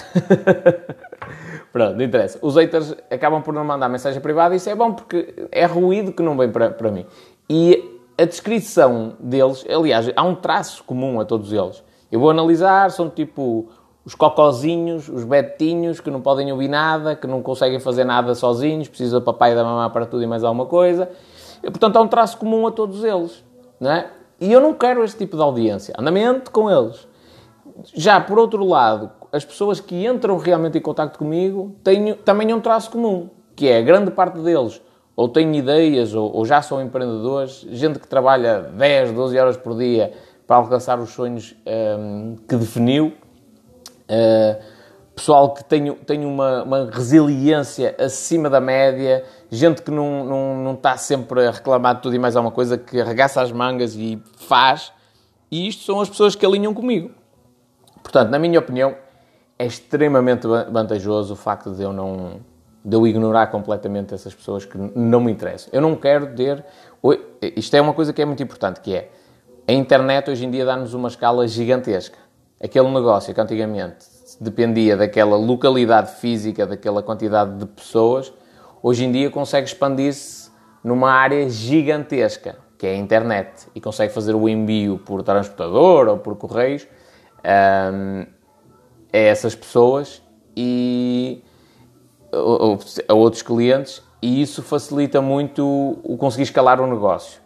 Pronto, 1.73 1.97
não 1.97 2.05
interessa. 2.05 2.39
Os 2.41 2.55
haters 2.55 2.95
acabam 3.09 3.41
por 3.41 3.53
não 3.53 3.65
mandar 3.65 3.89
mensagem 3.89 4.21
privada 4.21 4.55
isso 4.55 4.69
é 4.69 4.75
bom 4.75 4.93
porque 4.93 5.49
é 5.51 5.65
ruído 5.65 6.13
que 6.13 6.23
não 6.23 6.37
vem 6.37 6.49
para, 6.49 6.69
para 6.69 6.89
mim. 6.89 7.05
E 7.49 7.99
a 8.17 8.25
descrição 8.25 9.13
deles, 9.19 9.65
aliás, 9.69 10.11
há 10.15 10.23
um 10.23 10.35
traço 10.35 10.83
comum 10.83 11.19
a 11.19 11.25
todos 11.25 11.51
eles. 11.51 11.83
Eu 12.11 12.19
vou 12.19 12.29
analisar, 12.29 12.91
são 12.91 13.09
tipo 13.09 13.69
os 14.03 14.15
cocozinhos, 14.15 15.07
os 15.07 15.23
betinhos 15.23 15.99
que 15.99 16.09
não 16.09 16.21
podem 16.21 16.51
ouvir 16.51 16.67
nada, 16.67 17.15
que 17.15 17.27
não 17.27 17.41
conseguem 17.41 17.79
fazer 17.79 18.03
nada 18.03 18.33
sozinhos, 18.35 18.87
precisam 18.87 19.19
do 19.19 19.23
papai 19.23 19.51
e 19.51 19.55
da 19.55 19.63
mamãe 19.63 19.89
para 19.89 20.05
tudo 20.05 20.23
e 20.23 20.27
mais 20.27 20.43
alguma 20.43 20.65
coisa. 20.65 21.09
E, 21.63 21.69
portanto, 21.69 21.97
há 21.97 22.01
um 22.01 22.07
traço 22.07 22.37
comum 22.37 22.65
a 22.65 22.71
todos 22.71 23.03
eles. 23.03 23.43
Não 23.79 23.91
é? 23.91 24.09
E 24.39 24.51
eu 24.51 24.59
não 24.59 24.73
quero 24.73 25.03
este 25.03 25.19
tipo 25.19 25.37
de 25.37 25.43
audiência. 25.43 25.93
Andamento 25.97 26.51
com 26.51 26.69
eles. 26.69 27.07
Já, 27.93 28.19
por 28.19 28.39
outro 28.39 28.65
lado, 28.65 29.11
as 29.31 29.45
pessoas 29.45 29.79
que 29.79 30.05
entram 30.05 30.37
realmente 30.37 30.77
em 30.77 30.81
contato 30.81 31.17
comigo 31.17 31.75
têm 31.83 32.13
também 32.15 32.53
um 32.53 32.59
traço 32.59 32.91
comum, 32.91 33.29
que 33.55 33.67
é 33.67 33.77
a 33.77 33.81
grande 33.81 34.11
parte 34.11 34.39
deles 34.39 34.81
ou 35.21 35.29
têm 35.29 35.55
ideias 35.55 36.13
ou, 36.13 36.35
ou 36.35 36.45
já 36.45 36.61
são 36.61 36.81
empreendedores, 36.81 37.65
gente 37.69 37.99
que 37.99 38.07
trabalha 38.07 38.61
10, 38.61 39.11
12 39.11 39.37
horas 39.37 39.57
por 39.57 39.77
dia 39.77 40.11
para 40.45 40.55
alcançar 40.57 40.99
os 40.99 41.11
sonhos 41.11 41.55
um, 41.65 42.35
que 42.47 42.55
definiu 42.55 43.13
Uh, 44.11 44.61
pessoal 45.15 45.53
que 45.53 45.63
tem, 45.63 45.93
tem 45.93 46.25
uma, 46.25 46.63
uma, 46.63 46.89
resiliência 46.91 47.95
acima 47.97 48.49
da 48.49 48.59
média, 48.59 49.23
gente 49.49 49.81
que 49.81 49.89
não, 49.89 50.25
não, 50.25 50.55
não 50.57 50.73
está 50.73 50.97
sempre 50.97 51.47
a 51.47 51.51
reclamar 51.51 51.95
de 51.95 52.01
tudo 52.01 52.15
e 52.15 52.19
mais 52.19 52.35
alguma 52.35 52.53
coisa, 52.53 52.77
que 52.77 52.99
arregaça 52.99 53.41
as 53.41 53.53
mangas 53.53 53.95
e 53.95 54.21
faz. 54.35 54.91
E 55.49 55.65
isto 55.67 55.83
são 55.83 56.01
as 56.01 56.09
pessoas 56.09 56.35
que 56.35 56.45
alinham 56.45 56.73
comigo. 56.73 57.11
Portanto, 58.03 58.29
na 58.29 58.39
minha 58.39 58.59
opinião, 58.59 58.95
é 59.57 59.65
extremamente 59.65 60.45
vantajoso 60.45 61.33
o 61.33 61.37
facto 61.37 61.71
de 61.71 61.83
eu 61.83 61.93
não 61.93 62.41
de 62.83 62.95
eu 62.95 63.05
ignorar 63.05 63.47
completamente 63.47 64.13
essas 64.13 64.33
pessoas 64.33 64.65
que 64.65 64.77
não 64.77 65.21
me 65.21 65.31
interessam. 65.31 65.69
Eu 65.71 65.81
não 65.81 65.95
quero 65.95 66.35
ter... 66.35 66.65
Isto 67.55 67.75
é 67.75 67.81
uma 67.81 67.93
coisa 67.93 68.11
que 68.13 68.21
é 68.21 68.25
muito 68.25 68.41
importante, 68.41 68.81
que 68.81 68.95
é 68.95 69.09
a 69.67 69.73
internet 69.73 70.29
hoje 70.29 70.45
em 70.45 70.51
dia 70.51 70.65
dá-nos 70.65 70.93
uma 70.93 71.07
escala 71.07 71.47
gigantesca 71.47 72.17
aquele 72.61 72.87
negócio 72.89 73.33
que 73.33 73.41
antigamente 73.41 74.05
dependia 74.39 74.95
daquela 74.95 75.35
localidade 75.35 76.11
física, 76.15 76.65
daquela 76.67 77.01
quantidade 77.01 77.57
de 77.57 77.65
pessoas, 77.65 78.31
hoje 78.83 79.03
em 79.03 79.11
dia 79.11 79.29
consegue 79.31 79.67
expandir-se 79.67 80.51
numa 80.83 81.11
área 81.11 81.49
gigantesca, 81.49 82.57
que 82.77 82.85
é 82.85 82.91
a 82.91 82.95
internet, 82.95 83.67
e 83.73 83.81
consegue 83.81 84.13
fazer 84.13 84.35
o 84.35 84.47
envio 84.47 84.99
por 84.99 85.23
transportador 85.23 86.07
ou 86.07 86.17
por 86.17 86.35
correios 86.35 86.87
um, 87.43 88.25
a 89.11 89.17
essas 89.17 89.55
pessoas 89.55 90.21
e 90.55 91.43
a 93.07 93.13
outros 93.13 93.41
clientes, 93.41 94.01
e 94.21 94.41
isso 94.41 94.61
facilita 94.61 95.21
muito 95.21 95.99
o 96.03 96.15
conseguir 96.17 96.43
escalar 96.43 96.79
o 96.79 96.87
negócio. 96.87 97.41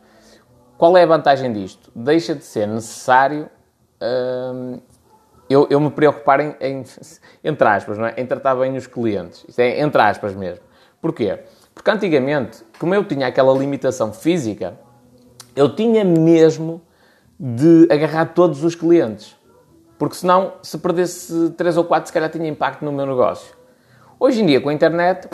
Qual 0.77 0.95
é 0.97 1.03
a 1.03 1.05
vantagem 1.05 1.51
disto? 1.53 1.89
Deixa 1.95 2.35
de 2.35 2.43
ser 2.43 2.67
necessário 2.67 3.49
um, 4.01 4.79
eu, 5.49 5.67
eu 5.69 5.79
me 5.79 5.89
preocupar 5.89 6.39
em, 6.39 6.55
em, 6.59 6.83
entre 7.43 7.67
aspas, 7.67 7.97
não 7.97 8.05
é? 8.05 8.13
em 8.17 8.25
tratar 8.25 8.55
bem 8.55 8.75
os 8.75 8.87
clientes. 8.87 9.45
Isto 9.47 9.59
é 9.59 9.79
entre 9.79 10.01
aspas 10.01 10.35
mesmo. 10.35 10.63
Porquê? 11.01 11.39
Porque 11.73 11.89
antigamente, 11.91 12.63
como 12.79 12.95
eu 12.95 13.03
tinha 13.03 13.27
aquela 13.27 13.53
limitação 13.57 14.11
física, 14.11 14.77
eu 15.55 15.73
tinha 15.75 16.03
mesmo 16.03 16.81
de 17.39 17.87
agarrar 17.91 18.33
todos 18.33 18.63
os 18.63 18.75
clientes. 18.75 19.35
Porque 19.97 20.15
senão, 20.15 20.53
se 20.61 20.77
perdesse 20.77 21.51
3 21.51 21.77
ou 21.77 21.85
4, 21.85 22.07
se 22.07 22.13
calhar 22.13 22.29
tinha 22.29 22.47
impacto 22.47 22.83
no 22.83 22.91
meu 22.91 23.05
negócio. 23.05 23.54
Hoje 24.25 24.41
em 24.41 24.45
dia, 24.47 24.59
com 24.59 24.69
a 24.69 24.73
internet, 24.73 25.29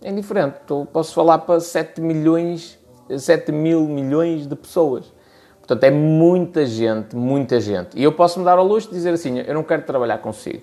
é 0.00 0.12
diferente. 0.12 0.58
Eu 0.70 0.86
posso 0.86 1.12
falar 1.12 1.38
para 1.38 1.58
7 1.58 2.00
milhões, 2.00 2.78
7 3.10 3.50
mil 3.50 3.80
milhões 3.88 4.46
de 4.46 4.54
pessoas. 4.54 5.12
Portanto, 5.56 5.82
é 5.82 5.90
muita 5.90 6.64
gente, 6.64 7.16
muita 7.16 7.58
gente. 7.58 7.98
E 7.98 8.04
eu 8.04 8.12
posso 8.12 8.38
me 8.38 8.44
dar 8.44 8.56
ao 8.56 8.64
luxo 8.64 8.90
de 8.90 8.94
dizer 8.94 9.12
assim: 9.12 9.40
eu 9.40 9.52
não 9.52 9.64
quero 9.64 9.82
trabalhar 9.82 10.18
consigo. 10.18 10.62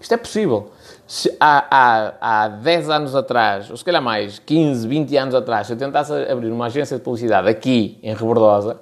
Isto 0.00 0.14
é 0.14 0.16
possível. 0.16 0.70
Se 1.06 1.30
há, 1.38 1.66
há, 1.70 2.44
há 2.44 2.48
10 2.48 2.88
anos 2.88 3.14
atrás, 3.14 3.68
ou 3.70 3.76
se 3.76 3.84
calhar 3.84 4.00
mais, 4.00 4.38
15, 4.38 4.88
20 4.88 5.14
anos 5.18 5.34
atrás, 5.34 5.66
se 5.66 5.74
eu 5.74 5.76
tentasse 5.76 6.10
abrir 6.10 6.50
uma 6.50 6.64
agência 6.64 6.96
de 6.96 7.02
publicidade 7.04 7.50
aqui 7.50 7.98
em 8.02 8.14
Rebordosa, 8.14 8.80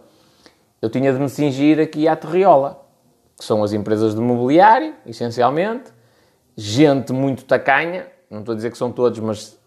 eu 0.81 0.89
tinha 0.89 1.13
de 1.13 1.19
me 1.19 1.29
cingir 1.29 1.81
aqui 1.81 2.07
à 2.07 2.15
Terriola. 2.15 2.87
que 3.37 3.45
são 3.45 3.65
as 3.65 3.73
empresas 3.73 4.15
de 4.15 4.21
mobiliário, 4.21 4.95
essencialmente, 5.05 5.91
gente 6.57 7.13
muito 7.13 7.45
tacanha, 7.45 8.07
não 8.31 8.41
estou 8.41 8.53
a 8.53 8.57
dizer 8.57 8.71
que 8.71 8.79
são 8.79 8.93
todos, 8.93 9.19
mas 9.21 9.59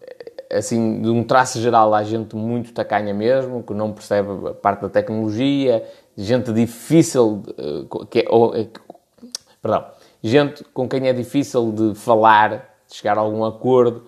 assim, 0.50 1.00
de 1.02 1.08
um 1.08 1.24
traço 1.24 1.60
geral, 1.60 1.94
há 1.94 2.02
gente 2.02 2.36
muito 2.36 2.72
tacanha 2.72 3.12
mesmo, 3.12 3.62
que 3.62 3.74
não 3.74 3.92
percebe 3.92 4.48
a 4.48 4.54
parte 4.54 4.82
da 4.82 4.88
tecnologia, 4.88 5.84
gente 6.16 6.52
difícil, 6.52 7.42
eh, 7.58 8.06
que 8.10 8.20
é, 8.20 8.24
ou, 8.28 8.54
eh, 8.54 8.68
perdão, 9.60 9.86
gente 10.22 10.64
com 10.72 10.88
quem 10.88 11.08
é 11.08 11.12
difícil 11.12 11.72
de 11.72 11.94
falar, 11.94 12.76
de 12.88 12.96
chegar 12.96 13.18
a 13.18 13.20
algum 13.20 13.44
acordo. 13.44 14.06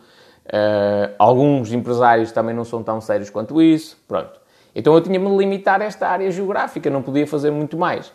Uh, 0.49 1.13
alguns 1.19 1.75
empresários 1.75 2.33
também 2.33 2.55
não 2.55 2.65
são 2.65 2.83
tão 2.83 3.03
sérios 3.03 3.29
quanto 3.29 3.61
isso. 3.61 3.99
Pronto. 4.09 4.41
Então 4.75 4.95
eu 4.95 5.01
tinha-me 5.03 5.29
de 5.29 5.37
limitar 5.37 5.83
a 5.83 5.85
esta 5.85 6.09
área 6.09 6.31
geográfica, 6.31 6.89
não 6.89 7.03
podia 7.03 7.27
fazer 7.27 7.51
muito 7.51 7.77
mais. 7.77 8.11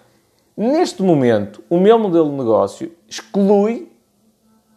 Neste 0.58 1.04
momento, 1.04 1.64
o 1.70 1.80
meu 1.80 2.00
modelo 2.00 2.32
de 2.32 2.36
negócio 2.36 2.92
exclui 3.08 3.92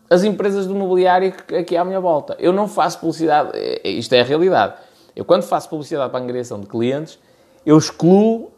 as 0.08 0.24
empresas 0.24 0.66
de 0.66 0.74
mobiliário 0.74 1.32
aqui 1.58 1.76
à 1.76 1.84
minha 1.84 2.00
volta. 2.00 2.36
Eu 2.38 2.52
não 2.52 2.68
faço 2.68 2.98
publicidade, 3.00 3.50
é, 3.54 3.80
é, 3.84 3.90
isto 3.90 4.12
é 4.12 4.20
a 4.20 4.24
realidade. 4.24 4.74
Eu, 5.14 5.24
quando 5.24 5.42
faço 5.42 5.68
publicidade 5.68 6.10
para 6.10 6.20
a 6.20 6.22
angariação 6.22 6.60
de 6.60 6.66
clientes, 6.66 7.18
eu 7.64 7.76
excluo 7.76 8.44
uh, 8.44 8.50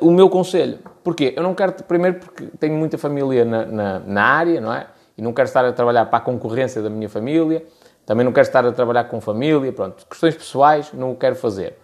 o 0.00 0.10
meu 0.10 0.30
conselho. 0.30 0.78
Porquê? 1.02 1.34
Eu 1.36 1.42
não 1.42 1.54
quero, 1.54 1.72
primeiro, 1.84 2.20
porque 2.20 2.46
tenho 2.58 2.74
muita 2.74 2.96
família 2.96 3.44
na, 3.44 3.66
na, 3.66 3.98
na, 3.98 4.22
área, 4.22 4.60
não 4.60 4.72
é? 4.72 4.86
E 5.18 5.22
não 5.22 5.32
quero 5.32 5.48
estar 5.48 5.64
a 5.64 5.72
trabalhar 5.72 6.06
para 6.06 6.18
a 6.18 6.20
concorrência 6.20 6.80
da 6.80 6.90
minha 6.90 7.08
família, 7.08 7.64
também 8.04 8.24
não 8.24 8.32
quero 8.32 8.46
estar 8.46 8.64
a 8.64 8.72
trabalhar 8.72 9.04
com 9.04 9.20
família, 9.20 9.72
pronto. 9.72 10.06
Questões 10.08 10.36
pessoais, 10.36 10.92
não 10.92 11.12
o 11.12 11.16
quero 11.16 11.34
fazer. 11.34 11.74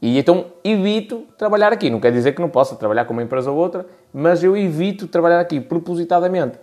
E 0.00 0.18
então 0.18 0.46
evito 0.62 1.24
trabalhar 1.36 1.72
aqui. 1.72 1.90
Não 1.90 2.00
quer 2.00 2.12
dizer 2.12 2.32
que 2.32 2.40
não 2.40 2.48
possa 2.48 2.76
trabalhar 2.76 3.04
com 3.04 3.12
uma 3.12 3.22
empresa 3.22 3.50
ou 3.50 3.56
outra, 3.56 3.86
mas 4.12 4.42
eu 4.42 4.56
evito 4.56 5.06
trabalhar 5.06 5.40
aqui 5.40 5.60
propositadamente 5.60 6.58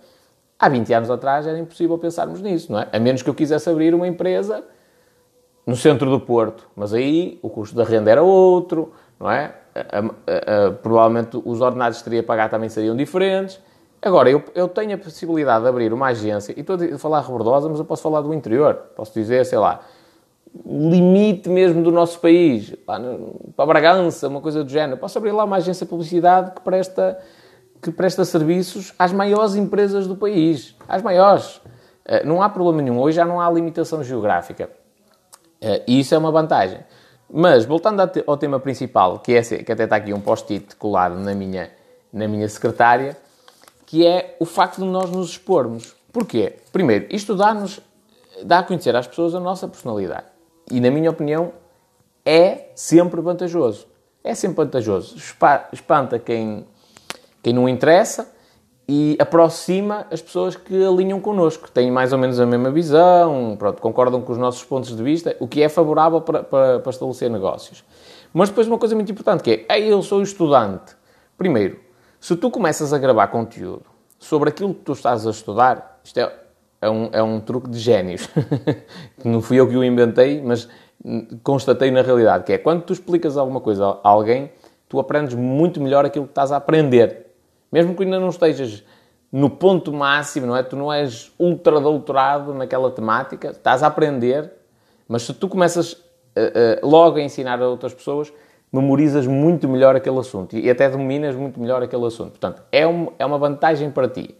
Há 0.58 0.68
20 0.68 0.94
anos 0.94 1.10
atrás 1.10 1.46
era 1.46 1.58
impossível 1.58 1.98
pensarmos 1.98 2.40
nisso, 2.40 2.72
não 2.72 2.80
é? 2.80 2.88
A 2.92 2.98
menos 2.98 3.22
que 3.22 3.28
eu 3.28 3.34
quisesse 3.34 3.68
abrir 3.68 3.94
uma 3.94 4.06
empresa 4.06 4.64
no 5.66 5.76
centro 5.76 6.08
do 6.10 6.20
Porto. 6.20 6.68
Mas 6.76 6.92
aí 6.94 7.38
o 7.42 7.48
custo 7.48 7.74
da 7.74 7.84
renda 7.84 8.10
era 8.10 8.22
outro, 8.22 8.92
não 9.18 9.30
é? 9.30 9.54
A, 9.74 9.98
a, 9.98 10.66
a, 10.66 10.70
provavelmente 10.72 11.40
os 11.44 11.60
ordenados 11.60 11.98
que 11.98 12.04
teria 12.04 12.20
a 12.20 12.22
pagar 12.24 12.48
também 12.48 12.68
seriam 12.68 12.96
diferentes. 12.96 13.60
Agora, 14.00 14.30
eu, 14.30 14.42
eu 14.54 14.68
tenho 14.68 14.94
a 14.94 14.98
possibilidade 14.98 15.62
de 15.62 15.68
abrir 15.68 15.92
uma 15.92 16.08
agência, 16.08 16.52
e 16.54 16.60
estou 16.60 16.76
a 16.76 16.98
falar 16.98 17.22
rebordosa, 17.22 17.68
mas 17.68 17.78
eu 17.78 17.84
posso 17.86 18.02
falar 18.02 18.20
do 18.20 18.34
interior. 18.34 18.74
Posso 18.94 19.14
dizer, 19.14 19.46
sei 19.46 19.58
lá, 19.58 19.80
limite 20.66 21.48
mesmo 21.48 21.82
do 21.82 21.90
nosso 21.90 22.20
país, 22.20 22.74
para 22.84 23.66
Bragança, 23.66 24.28
uma 24.28 24.42
coisa 24.42 24.62
do 24.62 24.70
género. 24.70 24.98
Posso 24.98 25.16
abrir 25.16 25.32
lá 25.32 25.44
uma 25.44 25.56
agência 25.56 25.86
de 25.86 25.90
publicidade 25.90 26.52
que 26.52 26.60
presta 26.60 27.18
que 27.84 27.90
presta 27.90 28.24
serviços 28.24 28.94
às 28.98 29.12
maiores 29.12 29.56
empresas 29.56 30.06
do 30.06 30.16
país. 30.16 30.74
Às 30.88 31.02
maiores. 31.02 31.60
Eh, 32.06 32.24
não 32.24 32.40
há 32.40 32.48
problema 32.48 32.80
nenhum. 32.80 32.98
Hoje 32.98 33.16
já 33.16 33.26
não 33.26 33.38
há 33.38 33.50
limitação 33.50 34.02
geográfica. 34.02 34.70
Eh, 35.60 35.82
e 35.86 36.00
isso 36.00 36.14
é 36.14 36.18
uma 36.18 36.32
vantagem. 36.32 36.80
Mas, 37.30 37.66
voltando 37.66 38.00
ao 38.26 38.36
tema 38.38 38.58
principal, 38.58 39.18
que, 39.18 39.34
é, 39.34 39.42
que 39.42 39.70
até 39.70 39.84
está 39.84 39.96
aqui 39.96 40.14
um 40.14 40.20
post-it 40.20 40.76
colado 40.76 41.16
na 41.16 41.34
minha, 41.34 41.70
na 42.10 42.26
minha 42.26 42.48
secretária, 42.48 43.18
que 43.84 44.06
é 44.06 44.34
o 44.40 44.46
facto 44.46 44.76
de 44.76 44.86
nós 44.86 45.10
nos 45.10 45.30
expormos. 45.30 45.94
Porquê? 46.10 46.56
Primeiro, 46.72 47.06
isto 47.10 47.36
dá-nos, 47.36 47.80
dá 48.44 48.60
a 48.60 48.62
conhecer 48.62 48.96
às 48.96 49.06
pessoas 49.06 49.34
a 49.34 49.40
nossa 49.40 49.68
personalidade. 49.68 50.24
E, 50.70 50.80
na 50.80 50.90
minha 50.90 51.10
opinião, 51.10 51.52
é 52.24 52.70
sempre 52.74 53.20
vantajoso. 53.20 53.86
É 54.22 54.34
sempre 54.34 54.64
vantajoso. 54.64 55.16
Espanta 55.70 56.18
quem 56.18 56.66
quem 57.44 57.52
não 57.52 57.68
interessa 57.68 58.32
e 58.88 59.16
aproxima 59.20 60.06
as 60.10 60.20
pessoas 60.20 60.56
que 60.56 60.74
alinham 60.82 61.20
connosco, 61.20 61.70
têm 61.70 61.90
mais 61.90 62.10
ou 62.10 62.18
menos 62.18 62.40
a 62.40 62.46
mesma 62.46 62.70
visão, 62.70 63.54
pronto, 63.58 63.82
concordam 63.82 64.22
com 64.22 64.32
os 64.32 64.38
nossos 64.38 64.64
pontos 64.64 64.96
de 64.96 65.02
vista, 65.02 65.36
o 65.38 65.46
que 65.46 65.62
é 65.62 65.68
favorável 65.68 66.22
para, 66.22 66.42
para, 66.42 66.80
para 66.80 66.90
estabelecer 66.90 67.30
negócios. 67.30 67.84
Mas 68.32 68.48
depois 68.48 68.66
uma 68.66 68.78
coisa 68.78 68.94
muito 68.94 69.12
importante 69.12 69.42
que 69.42 69.66
é, 69.68 69.78
eu 69.78 70.02
sou 70.02 70.22
estudante. 70.22 70.96
Primeiro, 71.36 71.78
se 72.18 72.34
tu 72.34 72.50
começas 72.50 72.94
a 72.94 72.98
gravar 72.98 73.28
conteúdo 73.28 73.84
sobre 74.18 74.48
aquilo 74.48 74.72
que 74.72 74.80
tu 74.80 74.92
estás 74.92 75.26
a 75.26 75.30
estudar, 75.30 76.00
isto 76.02 76.18
é, 76.18 76.32
é, 76.80 76.90
um, 76.90 77.10
é 77.12 77.22
um 77.22 77.40
truque 77.40 77.68
de 77.68 77.78
génios, 77.78 78.26
não 79.22 79.42
fui 79.42 79.60
eu 79.60 79.68
que 79.68 79.76
o 79.76 79.84
inventei, 79.84 80.42
mas 80.42 80.66
constatei 81.42 81.90
na 81.90 82.00
realidade, 82.00 82.44
que 82.44 82.54
é 82.54 82.58
quando 82.58 82.82
tu 82.82 82.94
explicas 82.94 83.36
alguma 83.36 83.60
coisa 83.60 83.98
a 84.02 84.08
alguém, 84.08 84.50
tu 84.88 84.98
aprendes 84.98 85.34
muito 85.34 85.80
melhor 85.80 86.04
aquilo 86.06 86.24
que 86.24 86.30
estás 86.30 86.52
a 86.52 86.56
aprender. 86.56 87.23
Mesmo 87.74 87.96
que 87.96 88.04
ainda 88.04 88.20
não 88.20 88.28
estejas 88.28 88.84
no 89.32 89.50
ponto 89.50 89.92
máximo, 89.92 90.46
não 90.46 90.56
é? 90.56 90.62
Tu 90.62 90.76
não 90.76 90.92
és 90.92 91.32
ultra 91.36 91.80
doutorado 91.80 92.54
naquela 92.54 92.88
temática, 92.88 93.48
estás 93.48 93.82
a 93.82 93.88
aprender, 93.88 94.52
mas 95.08 95.24
se 95.24 95.34
tu 95.34 95.48
começas 95.48 95.94
uh, 95.94 95.96
uh, 96.84 96.88
logo 96.88 97.18
a 97.18 97.20
ensinar 97.20 97.60
a 97.60 97.68
outras 97.68 97.92
pessoas, 97.92 98.32
memorizas 98.72 99.26
muito 99.26 99.68
melhor 99.68 99.96
aquele 99.96 100.20
assunto 100.20 100.56
e 100.56 100.70
até 100.70 100.88
dominas 100.88 101.34
muito 101.34 101.58
melhor 101.58 101.82
aquele 101.82 102.06
assunto. 102.06 102.30
Portanto, 102.30 102.62
é, 102.70 102.86
um, 102.86 103.08
é 103.18 103.26
uma 103.26 103.38
vantagem 103.38 103.90
para 103.90 104.06
ti. 104.06 104.36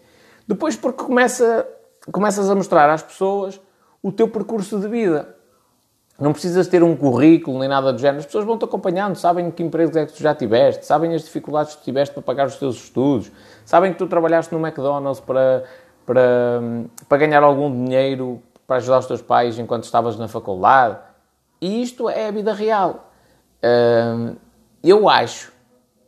Depois, 0.47 0.77
porque 0.77 1.03
começa, 1.03 1.67
começas 2.13 2.49
a 2.49 2.55
mostrar 2.55 2.89
às 2.89 3.03
pessoas 3.03 3.61
o 4.01 4.13
teu 4.13 4.29
percurso 4.29 4.79
de 4.79 4.87
vida. 4.87 5.34
Não 6.19 6.33
precisas 6.33 6.69
ter 6.69 6.83
um 6.83 6.95
currículo 6.95 7.59
nem 7.59 7.69
nada 7.69 7.93
do 7.93 7.99
género. 7.99 8.21
As 8.21 8.27
pessoas 8.27 8.45
vão-te 8.45 8.65
acompanhando, 8.65 9.17
sabem 9.17 9.51
que 9.51 9.63
empregos 9.63 9.97
é 9.97 10.07
que 10.07 10.13
tu 10.13 10.23
já 10.23 10.35
tiveste, 10.35 10.87
sabem 10.87 11.13
as 11.15 11.23
dificuldades 11.25 11.75
que 11.75 11.83
tiveste 11.83 12.15
para 12.15 12.23
pagar 12.23 12.47
os 12.47 12.57
teus 12.57 12.77
estudos, 12.77 13.33
sabem 13.65 13.93
que 13.93 13.99
tu 13.99 14.07
trabalhaste 14.07 14.55
no 14.55 14.65
McDonald's 14.65 15.21
para, 15.21 15.65
para, 16.07 16.61
para 17.09 17.19
ganhar 17.19 17.43
algum 17.43 17.71
dinheiro 17.71 18.41
para 18.67 18.77
ajudar 18.77 18.99
os 18.99 19.07
teus 19.07 19.21
pais 19.21 19.59
enquanto 19.59 19.85
estavas 19.85 20.17
na 20.17 20.29
faculdade. 20.29 20.99
E 21.61 21.83
isto 21.83 22.09
é 22.09 22.29
a 22.29 22.31
vida 22.31 22.53
real. 22.53 23.11
Eu 24.83 25.09
acho 25.09 25.53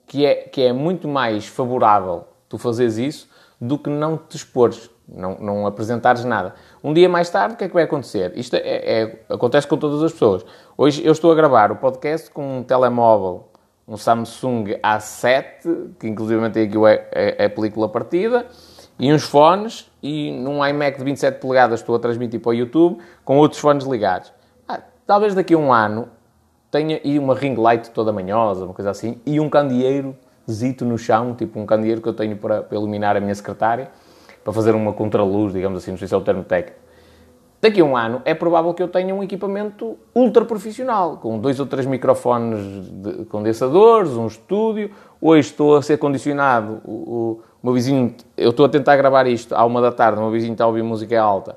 que 0.07 0.25
é, 0.25 0.35
que 0.35 0.63
é 0.63 0.73
muito 0.73 1.09
mais 1.09 1.47
favorável 1.47 2.29
tu 2.49 2.59
fazeres 2.59 2.97
isso 2.97 3.29
do 3.61 3.79
que 3.79 3.91
não 3.91 4.17
te 4.17 4.37
expores, 4.37 4.89
não, 5.09 5.37
não 5.39 5.67
apresentares 5.67 6.25
nada. 6.25 6.55
Um 6.83 6.93
dia 6.93 7.09
mais 7.09 7.31
tarde, 7.31 7.55
o 7.55 7.57
que 7.57 7.65
é 7.65 7.69
que 7.69 7.75
vai 7.75 7.85
acontecer? 7.85 8.33
Isto 8.37 8.57
é, 8.57 8.61
é, 8.61 9.25
acontece 9.29 9.67
com 9.67 9.77
todas 9.77 10.03
as 10.03 10.13
pessoas. 10.13 10.45
Hoje 10.77 11.05
eu 11.05 11.13
estou 11.13 11.31
a 11.31 11.35
gravar 11.35 11.71
o 11.71 11.77
podcast 11.77 12.31
com 12.31 12.59
um 12.59 12.63
telemóvel, 12.63 13.49
um 13.87 13.97
Samsung 13.97 14.65
A7, 14.83 15.91
que 15.99 16.09
inclusive 16.09 16.51
tem 16.51 16.65
aqui 16.65 16.77
a, 16.77 17.43
a, 17.43 17.47
a 17.47 17.51
película 17.51 17.89
partida, 17.89 18.47
e 18.99 19.13
uns 19.13 19.25
fones, 19.25 19.91
e 20.03 20.33
num 20.33 20.67
iMac 20.67 20.99
de 20.99 21.05
27 21.05 21.39
polegadas 21.39 21.81
estou 21.81 21.95
a 21.95 21.99
transmitir 21.99 22.41
para 22.41 22.51
o 22.51 22.55
YouTube, 22.55 22.99
com 23.25 23.37
outros 23.37 23.61
fones 23.61 23.85
ligados. 23.85 24.33
Ah, 24.67 24.81
talvez 25.07 25.35
daqui 25.35 25.55
a 25.55 25.59
um 25.59 25.73
ano 25.73 26.09
tenha 26.71 27.01
e 27.05 27.19
uma 27.19 27.35
ring 27.35 27.55
light 27.55 27.91
toda 27.91 28.13
manhosa, 28.13 28.65
uma 28.65 28.75
coisa 28.75 28.91
assim, 28.91 29.21
e 29.25 29.39
um 29.39 29.49
candeeiro 29.49 30.17
zito 30.51 30.85
no 30.85 30.97
chão, 30.97 31.35
tipo 31.35 31.61
um 31.61 31.67
candeeiro 31.67 32.01
que 32.01 32.09
eu 32.09 32.15
tenho 32.15 32.37
para, 32.37 32.63
para 32.63 32.77
iluminar 32.77 33.17
a 33.17 33.21
minha 33.21 33.35
secretária, 33.35 33.91
para 34.47 34.53
fazer 34.53 34.77
uma 34.77 34.93
contraluz, 34.93 35.53
digamos 35.53 35.79
assim, 35.79 35.91
não 35.91 35.99
sei 35.99 36.07
se 36.07 36.15
é 36.15 36.17
o 36.17 36.21
termo 36.21 36.45
técnico. 36.45 36.79
Daqui 37.61 37.81
a 37.81 37.85
um 37.85 37.97
ano 37.97 38.23
é 38.25 38.33
provável 38.33 38.73
que 38.73 38.81
eu 38.81 38.87
tenha 38.87 39.13
um 39.13 39.21
equipamento 39.21 39.99
ultra 40.15 40.45
profissional, 40.45 41.17
com 41.17 41.37
dois 41.37 41.59
ou 41.59 41.67
três 41.67 41.85
microfones 41.85 42.89
de 42.89 43.25
condensadores, 43.25 44.13
um 44.13 44.29
estúdio. 44.29 44.93
Hoje 45.21 45.49
estou 45.49 45.75
a 45.75 45.83
ser 45.83 45.97
condicionado. 45.99 46.81
O, 46.85 46.93
o, 46.93 47.41
meu 47.61 47.75
vizinho, 47.75 48.15
eu 48.37 48.51
estou 48.51 48.65
a 48.65 48.69
tentar 48.69 48.95
gravar 48.95 49.27
isto 49.27 49.53
à 49.53 49.65
uma 49.65 49.81
da 49.81 49.91
tarde, 49.91 50.21
o 50.21 50.23
meu 50.23 50.31
vizinho 50.31 50.53
está 50.53 50.63
a 50.63 50.69
ouvir 50.69 50.85
música 50.85 51.21
alta. 51.21 51.57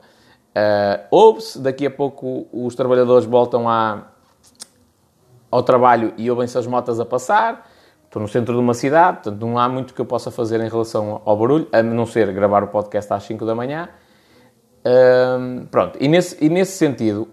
Uh, 0.50 1.05
Ouve-se, 1.12 1.60
daqui 1.60 1.86
a 1.86 1.91
pouco 1.91 2.48
os 2.51 2.74
trabalhadores 2.74 3.27
voltam 3.27 3.69
à, 3.69 4.08
ao 5.51 5.62
trabalho 5.62 6.12
e 6.17 6.27
ouvem-se 6.31 6.58
as 6.58 6.65
motas 6.65 7.00
a 7.00 7.05
passar. 7.05 7.69
Estou 8.10 8.20
no 8.20 8.28
centro 8.28 8.56
de 8.56 8.60
uma 8.60 8.74
cidade, 8.74 9.18
portanto 9.18 9.39
não 9.39 9.60
há 9.60 9.70
muito 9.70 9.94
que 9.94 10.01
eu 10.01 10.06
possa 10.06 10.32
fazer 10.32 10.60
em 10.62 10.68
relação 10.68 11.22
ao 11.24 11.38
barulho, 11.38 11.68
a 11.72 11.84
não 11.84 12.08
ser 12.08 12.34
gravar 12.34 12.63
o 12.63 12.68
podcast 12.68 13.13
às 13.13 13.22
5 13.22 13.46
da 13.46 13.54
manhã. 13.54 13.88
pronto, 15.70 15.96
e 16.01 16.08
nesse, 16.08 16.44
e 16.44 16.50
nesse 16.50 16.72
sentido, 16.72 17.28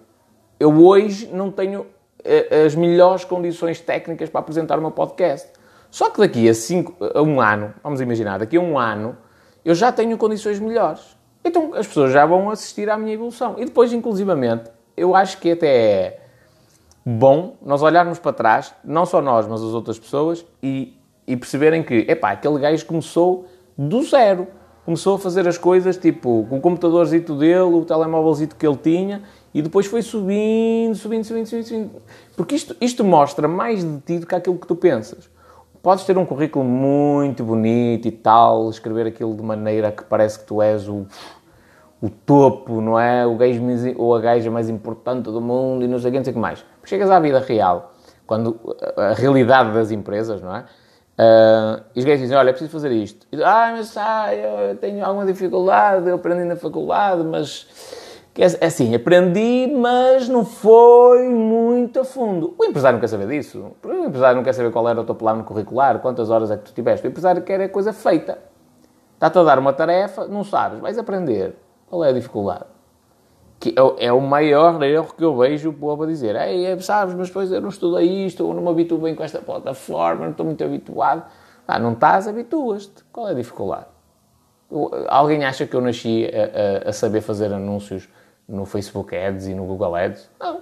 eu 0.61 0.71
hoje 0.85 1.31
não 1.33 1.51
tenho 1.51 1.87
eh, 2.23 2.67
as 2.67 2.75
melhores 2.75 3.25
condições 3.25 3.81
técnicas 3.81 4.29
para 4.29 4.41
apresentar 4.41 4.79
o 4.79 4.83
meu 4.83 4.91
podcast. 4.91 5.49
Só 5.91 6.11
que 6.11 6.19
daqui 6.19 6.47
a, 6.47 6.53
cinco, 6.53 6.95
a 7.01 7.23
um 7.23 7.41
ano, 7.41 7.73
vamos 7.83 8.03
imaginar, 8.03 8.39
daqui 8.39 8.59
a 8.59 8.61
um 8.61 8.79
ano, 8.79 9.17
eu 9.65 9.75
já 9.75 9.91
tenho 9.91 10.19
condições 10.19 10.61
melhores. 10.61 11.17
Então 11.43 11.73
as 11.73 11.87
pessoas 11.87 12.13
já 12.13 12.27
vão 12.27 12.51
assistir 12.51 12.91
à 12.91 12.99
minha 12.99 13.15
evolução. 13.15 13.55
E 13.57 13.65
depois, 13.65 13.95
inclusivamente, 13.95 14.71
eu 14.95 15.17
acho 15.17 15.39
que 15.39 15.53
até 15.53 15.69
é 15.69 16.26
bom 17.09 17.57
nós 17.63 17.83
olharmos 17.83 18.19
para 18.19 18.33
trás, 18.33 18.75
não 18.85 19.07
só 19.07 19.23
nós, 19.23 19.47
mas 19.47 19.63
as 19.63 19.73
outras 19.73 19.97
pessoas, 19.97 20.45
e, 20.61 20.99
e 21.25 21.37
perceberem 21.37 21.85
que, 21.85 22.05
epá, 22.09 22.33
aquele 22.33 22.59
gajo 22.59 22.85
começou 22.85 23.47
do 23.79 24.03
zero. 24.03 24.49
Começou 24.85 25.15
a 25.17 25.19
fazer 25.19 25.47
as 25.47 25.59
coisas, 25.59 25.97
tipo, 25.97 26.47
com 26.49 26.59
o 26.59 26.61
computadorzito 26.61 27.37
dele, 27.37 27.75
o 27.75 27.85
telemóvelzito 27.85 28.57
que 28.57 28.67
ele 28.67 28.77
tinha, 28.77 29.23
e 29.55 29.63
depois 29.63 29.87
foi 29.87 30.03
subindo, 30.03 30.95
subindo, 30.97 31.25
subindo, 31.25 31.47
subindo, 31.47 31.65
subindo. 31.65 31.91
Porque 32.37 32.55
isto, 32.55 32.77
isto 32.81 33.05
mostra 33.05 33.49
mais 33.49 33.85
de 33.85 33.99
ti 34.01 34.19
do 34.19 34.27
que 34.27 34.35
aquilo 34.35 34.59
que 34.59 34.67
tu 34.67 34.77
pensas. 34.77 35.29
podes 35.83 36.05
ter 36.05 36.19
um 36.19 36.27
currículo 36.27 36.65
muito 36.65 37.45
bonito 37.45 38.07
e 38.07 38.11
tal, 38.11 38.69
escrever 38.71 39.07
aquilo 39.07 39.35
de 39.35 39.43
maneira 39.43 39.93
que 39.93 40.05
parece 40.05 40.41
que 40.41 40.45
tu 40.45 40.61
és 40.61 40.89
o, 40.89 41.07
o 42.01 42.11
topo, 42.11 42.81
não 42.81 42.99
é? 42.99 43.27
O 43.27 43.37
gajo 43.37 43.63
ou 43.97 44.15
a 44.15 44.21
gaja 44.21 44.51
mais 44.51 44.69
importante 44.69 45.25
do 45.25 45.41
mundo 45.41 45.85
e 45.85 45.89
não 45.89 45.99
sei 45.99 46.11
o 46.11 46.13
que, 46.13 46.19
não 46.19 46.25
sei 46.25 46.31
o 46.33 46.35
que 46.35 46.41
mais. 46.41 46.65
Chegas 46.85 47.11
à 47.11 47.19
vida 47.19 47.41
real, 47.41 47.93
quando 48.27 48.59
a 48.97 49.13
realidade 49.15 49.73
das 49.73 49.91
empresas, 49.91 50.43
não 50.43 50.55
é? 50.55 50.65
Uh, 51.19 51.83
e 51.95 51.99
os 51.99 52.05
gajos 52.05 52.21
dizem, 52.21 52.37
olha, 52.37 52.51
é 52.51 52.53
preciso 52.53 52.71
fazer 52.71 52.93
isto. 52.93 53.27
E, 53.33 53.43
ah, 53.43 53.73
mas 53.77 53.97
ah, 53.97 54.35
eu 54.35 54.77
tenho 54.77 55.05
alguma 55.05 55.25
dificuldade, 55.25 56.09
eu 56.09 56.17
aprendi 56.17 56.45
na 56.45 56.57
faculdade, 56.57 57.25
mas... 57.25 58.05
É 58.39 58.67
assim, 58.67 58.95
aprendi, 58.95 59.73
mas 59.75 60.29
não 60.29 60.45
foi 60.45 61.27
muito 61.27 62.01
a 62.01 62.05
fundo. 62.05 62.55
O 62.59 62.67
empresário 62.67 62.97
não 62.97 63.01
quer 63.01 63.07
saber 63.07 63.29
disso. 63.29 63.73
O 63.83 64.05
empresário 64.05 64.37
não 64.37 64.45
quer 64.45 64.53
saber 64.53 64.71
qual 64.71 64.87
era 64.87 65.01
o 65.01 65.05
teu 65.05 65.15
plano 65.15 65.43
curricular, 65.43 66.01
quantas 66.01 66.29
horas 66.29 66.51
é 66.51 66.59
que 66.59 66.65
tu 66.65 66.75
tiveste. 66.75 67.07
O 67.07 67.09
empresário 67.09 67.41
quer 67.41 67.63
a 67.63 67.69
coisa 67.71 67.95
feita. 67.95 68.39
Está-te 69.15 69.39
a 69.39 69.43
dar 69.43 69.59
uma 69.59 69.73
tarefa, 69.73 70.27
não 70.27 70.45
sabes, 70.45 70.81
vais 70.81 70.99
aprender. 70.99 71.57
Qual 71.87 72.05
é 72.05 72.11
a 72.11 72.13
dificuldade? 72.13 72.65
Que 73.59 73.71
é, 73.71 74.07
é 74.07 74.13
o 74.13 74.21
maior 74.21 74.83
erro 74.83 75.15
que 75.15 75.25
eu 75.25 75.37
vejo 75.37 75.71
o 75.71 75.73
povo 75.73 76.03
a 76.03 76.07
dizer. 76.07 76.37
Ei, 76.37 76.79
sabes, 76.81 77.15
mas 77.15 77.29
depois 77.29 77.51
eu 77.51 77.61
não 77.61 77.69
estudei 77.69 78.27
isto, 78.27 78.45
ou 78.45 78.53
não 78.53 78.63
me 78.63 78.69
habituo 78.69 78.99
bem 78.99 79.15
com 79.15 79.23
esta 79.23 79.41
plataforma, 79.41 80.25
não 80.25 80.33
estou 80.33 80.45
muito 80.45 80.63
habituado. 80.63 81.25
Ah, 81.67 81.79
não 81.79 81.93
estás, 81.93 82.29
habituas-te. 82.29 83.05
Qual 83.13 83.29
é 83.29 83.31
a 83.31 83.35
dificuldade? 83.35 83.87
Alguém 85.09 85.45
acha 85.45 85.67
que 85.67 85.75
eu 85.75 85.81
nasci 85.81 86.27
a, 86.27 86.87
a, 86.87 86.91
a, 86.91 86.93
saber 86.93 87.21
fazer 87.21 87.53
anúncios 87.53 88.09
no 88.49 88.67
Facebook 88.67 89.15
Ads 89.17 89.47
e 89.47 89.55
no 89.55 89.65
Google 89.65 89.95
Ads? 89.95 90.29
Não. 90.41 90.61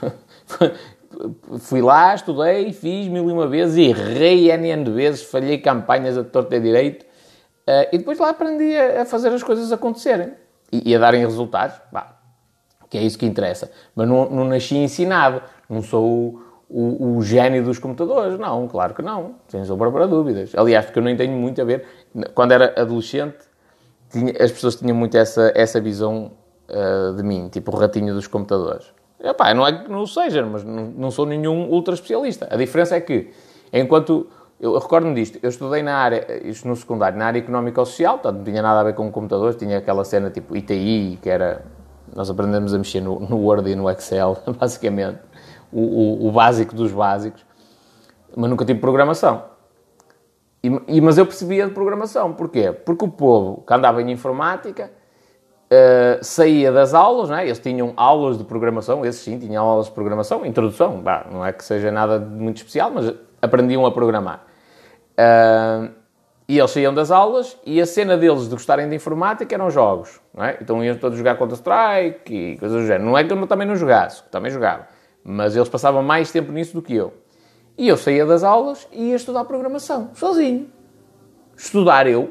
Fui 1.58 1.80
lá, 1.80 2.14
estudei, 2.14 2.72
fiz 2.72 3.06
mil 3.08 3.28
e 3.30 3.32
uma 3.32 3.46
vezes, 3.46 3.76
errei 3.76 4.50
N, 4.50 4.90
vezes, 4.90 5.22
falhei 5.22 5.58
campanhas 5.58 6.18
a 6.18 6.24
torta 6.24 6.56
e 6.56 6.60
direito 6.60 7.06
uh, 7.68 7.88
e 7.92 7.98
depois 7.98 8.18
lá 8.18 8.30
aprendi 8.30 8.76
a, 8.76 9.02
a 9.02 9.04
fazer 9.04 9.28
as 9.28 9.42
coisas 9.42 9.72
acontecerem 9.72 10.32
e, 10.72 10.90
e 10.90 10.96
a 10.96 10.98
darem 10.98 11.20
resultados, 11.20 11.76
bah, 11.92 12.16
que 12.88 12.98
é 12.98 13.02
isso 13.02 13.18
que 13.18 13.26
interessa. 13.26 13.70
Mas 13.94 14.08
não, 14.08 14.28
não 14.30 14.44
nasci 14.44 14.76
ensinado, 14.76 15.42
não 15.68 15.82
sou 15.82 16.04
o, 16.04 16.40
o, 16.68 17.16
o, 17.16 17.22
gênio 17.22 17.64
dos 17.64 17.78
computadores, 17.78 18.38
não, 18.38 18.68
claro 18.68 18.94
que 18.94 19.02
não, 19.02 19.36
sem 19.48 19.64
sombra 19.64 19.90
para 19.90 20.06
dúvidas. 20.06 20.52
Aliás, 20.56 20.86
porque 20.86 20.98
eu 20.98 21.02
nem 21.02 21.16
tenho 21.16 21.32
muito 21.32 21.60
a 21.60 21.64
ver. 21.64 21.86
Quando 22.34 22.52
era 22.52 22.80
adolescente, 22.80 23.38
tinha, 24.10 24.32
as 24.32 24.52
pessoas 24.52 24.76
tinham 24.76 24.96
muito 24.96 25.16
essa, 25.16 25.52
essa 25.54 25.80
visão 25.80 26.32
uh, 26.68 27.14
de 27.14 27.22
mim, 27.22 27.48
tipo 27.48 27.74
o 27.74 27.78
ratinho 27.78 28.14
dos 28.14 28.26
computadores. 28.26 28.92
Epá, 29.20 29.54
não 29.54 29.66
é 29.66 29.72
que 29.72 29.90
não 29.90 30.06
seja, 30.06 30.44
mas 30.44 30.62
não, 30.62 30.86
não 30.90 31.10
sou 31.10 31.26
nenhum 31.26 31.68
ultra 31.70 31.94
especialista. 31.94 32.46
A 32.50 32.56
diferença 32.56 32.94
é 32.94 33.00
que, 33.00 33.30
enquanto 33.72 34.28
eu 34.60 34.78
recordo-me 34.78 35.14
disto, 35.14 35.38
eu 35.42 35.48
estudei 35.48 35.82
na 35.82 35.96
área, 35.96 36.46
isto 36.46 36.66
no 36.68 36.76
secundário, 36.76 37.18
na 37.18 37.26
área 37.26 37.38
económica 37.38 37.84
social, 37.84 38.14
portanto 38.14 38.38
não 38.38 38.44
tinha 38.44 38.62
nada 38.62 38.80
a 38.80 38.84
ver 38.84 38.94
com 38.94 39.10
computadores, 39.10 39.56
tinha 39.56 39.78
aquela 39.78 40.04
cena 40.04 40.30
tipo 40.30 40.56
ITI, 40.56 41.18
que 41.20 41.28
era, 41.28 41.64
nós 42.14 42.30
aprendemos 42.30 42.72
a 42.72 42.78
mexer 42.78 43.00
no, 43.00 43.18
no 43.20 43.36
Word 43.38 43.68
e 43.68 43.74
no 43.74 43.90
Excel, 43.90 44.38
basicamente, 44.58 45.18
o, 45.72 45.80
o, 45.80 46.28
o, 46.28 46.32
básico 46.32 46.74
dos 46.74 46.92
básicos, 46.92 47.44
mas 48.36 48.48
nunca 48.48 48.64
tive 48.64 48.80
programação. 48.80 49.44
E, 50.62 50.68
e, 50.88 51.00
mas 51.00 51.18
eu 51.18 51.26
percebia 51.26 51.66
de 51.66 51.74
programação, 51.74 52.32
porquê? 52.32 52.72
Porque 52.72 53.04
o 53.04 53.08
povo 53.08 53.62
que 53.66 53.74
andava 53.74 54.00
em 54.00 54.10
informática 54.10 54.90
uh, 55.64 56.24
saía 56.24 56.72
das 56.72 56.94
aulas, 56.94 57.28
não 57.28 57.36
é? 57.36 57.44
eles 57.44 57.58
tinham 57.58 57.92
aulas 57.96 58.38
de 58.38 58.44
programação, 58.44 59.04
esses 59.04 59.20
sim 59.20 59.38
tinham 59.38 59.66
aulas 59.66 59.86
de 59.86 59.92
programação, 59.92 60.46
introdução, 60.46 61.00
bah, 61.00 61.26
não 61.30 61.44
é 61.44 61.52
que 61.52 61.64
seja 61.64 61.90
nada 61.90 62.18
muito 62.18 62.58
especial, 62.58 62.90
mas 62.90 63.12
aprendiam 63.44 63.84
a 63.86 63.92
programar. 63.92 64.44
Uh, 65.12 66.04
e 66.46 66.58
eles 66.58 66.70
saíam 66.70 66.92
das 66.92 67.10
aulas 67.10 67.56
e 67.64 67.80
a 67.80 67.86
cena 67.86 68.18
deles 68.18 68.44
de 68.44 68.50
gostarem 68.50 68.88
de 68.88 68.94
informática 68.94 69.54
eram 69.54 69.70
jogos. 69.70 70.20
É? 70.36 70.58
Então 70.60 70.84
iam 70.84 70.96
todos 70.96 71.16
jogar 71.16 71.36
Counter-Strike 71.36 72.34
e 72.34 72.58
coisas 72.58 72.82
do 72.82 72.86
género. 72.86 73.04
Não 73.04 73.16
é 73.16 73.24
que 73.24 73.32
eu 73.32 73.46
também 73.46 73.66
não 73.66 73.76
jogasse, 73.76 74.22
também 74.30 74.50
jogava. 74.50 74.86
Mas 75.24 75.56
eles 75.56 75.68
passavam 75.68 76.02
mais 76.02 76.30
tempo 76.30 76.52
nisso 76.52 76.74
do 76.74 76.82
que 76.82 76.94
eu. 76.94 77.14
E 77.78 77.88
eu 77.88 77.96
saía 77.96 78.26
das 78.26 78.44
aulas 78.44 78.86
e 78.92 79.10
ia 79.10 79.16
estudar 79.16 79.44
programação, 79.44 80.10
sozinho. 80.14 80.68
Estudar 81.56 82.06
eu. 82.06 82.30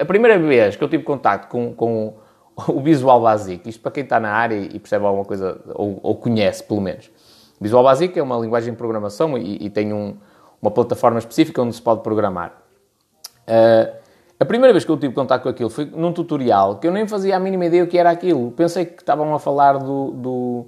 A 0.00 0.04
primeira 0.04 0.38
vez 0.38 0.76
que 0.76 0.82
eu 0.82 0.88
tive 0.88 1.02
contato 1.02 1.48
com, 1.48 1.74
com 1.74 2.14
o 2.56 2.80
Visual 2.82 3.20
Basic, 3.20 3.68
isto 3.68 3.80
para 3.82 3.92
quem 3.92 4.02
está 4.02 4.18
na 4.18 4.30
área 4.30 4.56
e 4.56 4.78
percebe 4.78 5.04
alguma 5.04 5.24
coisa, 5.24 5.60
ou, 5.74 6.00
ou 6.02 6.16
conhece 6.16 6.64
pelo 6.64 6.80
menos. 6.80 7.10
Visual 7.64 7.82
Basic 7.82 8.18
é 8.18 8.22
uma 8.22 8.36
linguagem 8.36 8.72
de 8.72 8.76
programação 8.76 9.38
e, 9.38 9.56
e 9.64 9.70
tem 9.70 9.90
um, 9.90 10.18
uma 10.60 10.70
plataforma 10.70 11.18
específica 11.18 11.62
onde 11.62 11.74
se 11.74 11.80
pode 11.80 12.02
programar. 12.02 12.52
Uh, 13.48 13.96
a 14.38 14.44
primeira 14.44 14.70
vez 14.70 14.84
que 14.84 14.90
eu 14.90 14.98
tive 14.98 15.14
contato 15.14 15.44
com 15.44 15.48
aquilo 15.48 15.70
foi 15.70 15.86
num 15.86 16.12
tutorial 16.12 16.76
que 16.76 16.86
eu 16.86 16.92
nem 16.92 17.08
fazia 17.08 17.34
a 17.34 17.40
mínima 17.40 17.64
ideia 17.64 17.82
o 17.82 17.86
que 17.86 17.96
era 17.96 18.10
aquilo. 18.10 18.50
Pensei 18.50 18.84
que 18.84 19.00
estavam 19.00 19.34
a 19.34 19.38
falar 19.38 19.78
do, 19.78 20.10
do, 20.10 20.66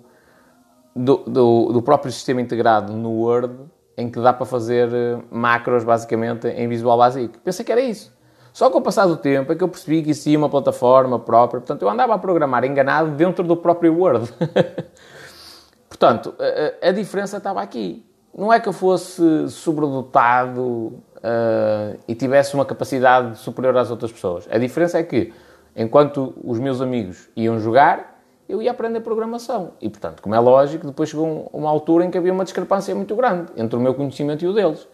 do, 0.95 1.17
do, 1.27 1.73
do 1.75 1.83
próprio 1.83 2.11
sistema 2.11 2.41
integrado 2.41 2.95
no 2.95 3.11
Word, 3.11 3.55
em 3.95 4.09
que 4.09 4.19
dá 4.19 4.33
para 4.33 4.47
fazer 4.47 4.89
eh, 4.91 5.19
macros, 5.31 5.85
basicamente, 5.85 6.49
em 6.49 6.67
Visual 6.67 6.97
Basic. 6.97 7.37
Pensei 7.41 7.63
que 7.63 7.73
era 7.73 7.83
isso. 7.83 8.11
Só 8.55 8.71
com 8.71 8.79
o 8.79 8.83
passar 8.83 9.05
do 9.05 9.19
tempo 9.19 9.53
é 9.53 9.55
que 9.55 9.63
eu 9.63 9.69
percebi 9.69 10.03
que 10.03 10.09
existia 10.09 10.39
uma 10.39 10.49
plataforma 10.49 11.19
própria. 11.19 11.61
Portanto, 11.61 11.83
eu 11.83 11.91
andava 11.91 12.15
a 12.15 12.19
programar 12.19 12.65
enganado 12.65 13.11
dentro 13.11 13.45
do 13.45 13.55
próprio 13.55 13.95
Word. 13.95 14.33
Portanto, 15.99 16.35
a, 16.39 16.89
a, 16.89 16.93
diferença 16.93 17.39
estava 17.39 17.63
aqui. 17.63 18.05
Não 18.37 18.53
é 18.53 18.61
que 18.61 18.69
eu 18.69 18.73
fosse 18.73 19.49
sobredotado 19.49 20.63
uh, 20.63 21.99
e 22.07 22.15
tivesse 22.15 22.55
uma 22.55 22.67
capacidade 22.67 23.39
superior 23.39 23.75
às 23.79 23.91
outras 23.91 24.13
pessoas. 24.13 24.47
A 24.51 24.59
diferença 24.59 24.99
é 24.99 25.03
que, 25.03 25.33
enquanto 25.75 26.35
os 26.45 26.59
meus 26.59 26.83
amigos 26.83 27.31
iam 27.35 27.59
jogar, 27.59 28.21
eu 28.47 28.61
ia 28.61 28.71
aprender 28.71 29.01
programação. 29.01 29.73
E, 29.81 29.89
portanto, 29.89 30.21
como 30.21 30.35
é 30.35 30.39
lógico, 30.39 30.87
depois 30.87 31.09
chegou 31.09 31.49
uma 31.51 31.71
altura 31.71 32.05
em 32.05 32.11
que 32.11 32.19
havia 32.19 32.33
uma 32.33 32.45
discrepância 32.45 32.95
muito 32.95 33.17
grande 33.17 33.51
entre 33.57 33.75
o 33.77 33.81
meu 33.81 33.95
conhecimento 33.95 34.45
e 34.45 34.49
o 34.49 34.53
deles. 34.53 34.87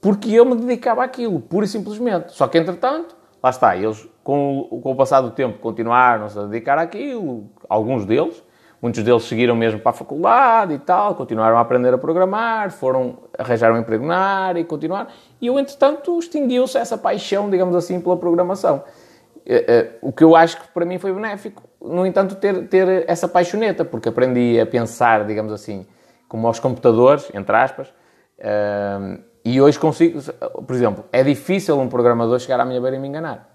Porque 0.00 0.32
eu 0.32 0.44
me 0.44 0.56
dedicava 0.56 1.04
àquilo, 1.04 1.38
pura 1.38 1.64
e 1.64 1.68
simplesmente. 1.68 2.32
Só 2.32 2.48
que, 2.48 2.58
entretanto, 2.58 3.14
lá 3.40 3.50
está, 3.50 3.76
eles, 3.76 4.08
com, 4.24 4.80
com 4.82 4.90
o 4.90 4.96
passar 4.96 5.20
do 5.20 5.30
tempo, 5.30 5.60
continuaram-se 5.60 6.36
a 6.36 6.42
dedicar 6.42 6.76
àquilo, 6.76 7.48
alguns 7.68 8.04
deles, 8.04 8.42
Muitos 8.80 9.02
deles 9.04 9.24
seguiram 9.24 9.54
mesmo 9.54 9.78
para 9.78 9.90
a 9.90 9.92
faculdade 9.92 10.72
e 10.72 10.78
tal, 10.78 11.14
continuaram 11.14 11.58
a 11.58 11.60
aprender 11.60 11.92
a 11.92 11.98
programar, 11.98 12.70
foram 12.70 13.18
arranjar 13.38 13.72
um 13.72 13.76
emprego 13.76 14.06
na 14.06 14.16
área 14.16 14.60
e 14.60 14.64
continuaram. 14.64 15.08
E 15.38 15.48
eu, 15.48 15.58
entretanto, 15.58 16.18
extinguiu-se 16.18 16.78
essa 16.78 16.96
paixão, 16.96 17.50
digamos 17.50 17.76
assim, 17.76 18.00
pela 18.00 18.16
programação. 18.16 18.82
Eh, 19.44 19.64
eh, 19.68 19.90
o 20.00 20.10
que 20.12 20.24
eu 20.24 20.34
acho 20.34 20.58
que 20.62 20.68
para 20.68 20.86
mim 20.86 20.98
foi 20.98 21.12
benéfico, 21.12 21.62
no 21.78 22.06
entanto, 22.06 22.36
ter, 22.36 22.68
ter 22.68 23.04
essa 23.06 23.28
paixoneta, 23.28 23.84
porque 23.84 24.08
aprendi 24.08 24.58
a 24.58 24.64
pensar, 24.64 25.26
digamos 25.26 25.52
assim, 25.52 25.86
como 26.26 26.46
aos 26.46 26.58
computadores, 26.58 27.28
entre 27.34 27.54
aspas, 27.54 27.92
eh, 28.38 29.18
e 29.44 29.60
hoje 29.60 29.78
consigo, 29.78 30.20
por 30.66 30.74
exemplo, 30.74 31.04
é 31.12 31.22
difícil 31.22 31.78
um 31.78 31.88
programador 31.88 32.38
chegar 32.38 32.60
à 32.60 32.64
minha 32.64 32.80
beira 32.80 32.96
e 32.96 32.98
me 32.98 33.08
enganar. 33.08 33.46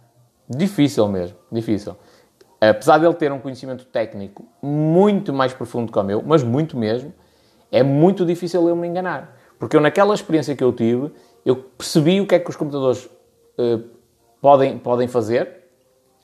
Difícil 0.48 1.08
mesmo, 1.08 1.38
difícil 1.52 1.96
apesar 2.70 2.98
de 2.98 3.06
ele 3.06 3.14
ter 3.14 3.32
um 3.32 3.40
conhecimento 3.40 3.86
técnico 3.86 4.46
muito 4.62 5.34
mais 5.34 5.54
profundo 5.54 5.92
que 5.92 6.00
o 6.00 6.04
meu, 6.04 6.24
mas 6.26 6.44
muito 6.44 6.78
mesmo, 6.78 7.14
é 7.72 7.84
muito 7.84 8.26
difícil 8.26 8.68
eu 8.68 8.76
me 8.76 8.88
enganar. 8.88 9.38
Porque 9.60 9.76
eu, 9.76 9.82
naquela 9.82 10.14
experiência 10.14 10.56
que 10.56 10.64
eu 10.64 10.72
tive, 10.72 11.12
eu 11.46 11.56
percebi 11.56 12.22
o 12.22 12.28
que 12.28 12.36
é 12.36 12.40
que 12.40 12.50
os 12.50 12.56
computadores 12.56 13.06
uh, 13.06 13.84
podem, 14.42 14.78
podem 14.78 15.08
fazer, 15.08 15.50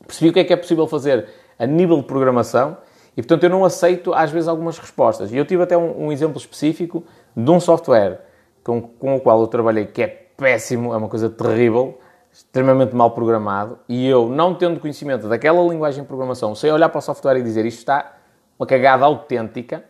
percebi 0.06 0.30
o 0.30 0.34
que 0.34 0.40
é 0.40 0.44
que 0.44 0.54
é 0.54 0.56
possível 0.56 0.88
fazer 0.88 1.28
a 1.58 1.66
nível 1.66 1.98
de 1.98 2.04
programação 2.04 2.78
e, 3.16 3.22
portanto, 3.22 3.44
eu 3.44 3.50
não 3.50 3.66
aceito, 3.66 4.14
às 4.14 4.32
vezes, 4.32 4.48
algumas 4.48 4.78
respostas. 4.78 5.32
E 5.32 5.38
eu 5.38 5.46
tive 5.46 5.64
até 5.64 5.78
um, 5.78 6.06
um 6.06 6.12
exemplo 6.12 6.38
específico 6.38 7.04
de 7.36 7.52
um 7.52 7.60
software 7.60 8.22
com, 8.64 8.82
com 8.82 9.16
o 9.16 9.20
qual 9.20 9.42
eu 9.42 9.48
trabalhei 9.48 9.86
que 9.86 10.02
é 10.02 10.08
péssimo, 10.38 10.94
é 10.94 10.98
uma 10.98 11.10
coisa 11.10 11.30
terrível, 11.30 12.00
extremamente 12.32 12.96
mal 12.96 13.12
programado 13.12 13.80
e 13.90 14.08
eu, 14.08 14.30
não 14.30 14.56
tendo 14.56 14.80
conhecimento 14.80 15.28
daquela 15.28 15.62
linguagem 15.64 16.02
de 16.02 16.08
programação, 16.08 16.56
sei 16.56 16.72
olhar 16.72 16.90
para 16.90 17.00
o 17.00 17.02
software 17.02 17.38
e 17.38 17.44
dizer 17.44 17.66
isto 17.66 17.80
está 17.80 18.14
uma 18.58 18.66
cagada 18.66 19.04
autêntica. 19.06 19.84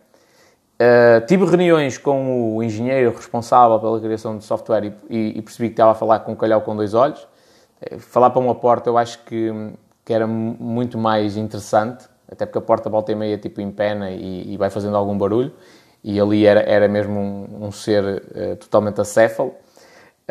Uh, 0.74 1.24
tive 1.26 1.44
reuniões 1.44 1.96
com 1.96 2.56
o 2.56 2.62
engenheiro 2.62 3.14
responsável 3.14 3.78
pela 3.78 4.00
criação 4.00 4.36
de 4.36 4.44
software 4.44 4.84
e, 5.08 5.16
e, 5.16 5.38
e, 5.38 5.42
percebi 5.42 5.68
que 5.68 5.74
estava 5.74 5.92
a 5.92 5.94
falar 5.94 6.20
com 6.20 6.32
um 6.32 6.34
calhau 6.34 6.60
com 6.62 6.74
dois 6.74 6.94
olhos. 6.94 7.22
Uh, 7.80 8.00
falar 8.00 8.30
para 8.30 8.40
uma 8.40 8.54
porta 8.54 8.90
eu 8.90 8.98
acho 8.98 9.22
que, 9.24 9.52
que 10.04 10.12
era 10.12 10.26
muito 10.26 10.98
mais 10.98 11.36
interessante, 11.36 12.06
até 12.28 12.46
porque 12.46 12.58
a 12.58 12.62
porta 12.62 12.90
volta 12.90 13.12
e 13.12 13.14
meia 13.14 13.38
tipo 13.38 13.60
empena 13.60 14.10
e, 14.10 14.54
e 14.54 14.56
vai 14.56 14.70
fazendo 14.70 14.96
algum 14.96 15.16
barulho. 15.16 15.52
E 16.02 16.18
ali 16.18 16.44
era, 16.44 16.60
era 16.62 16.88
mesmo 16.88 17.20
um, 17.20 17.66
um 17.66 17.70
ser 17.70 18.02
uh, 18.04 18.56
totalmente 18.56 19.00
acéfalo. 19.00 19.54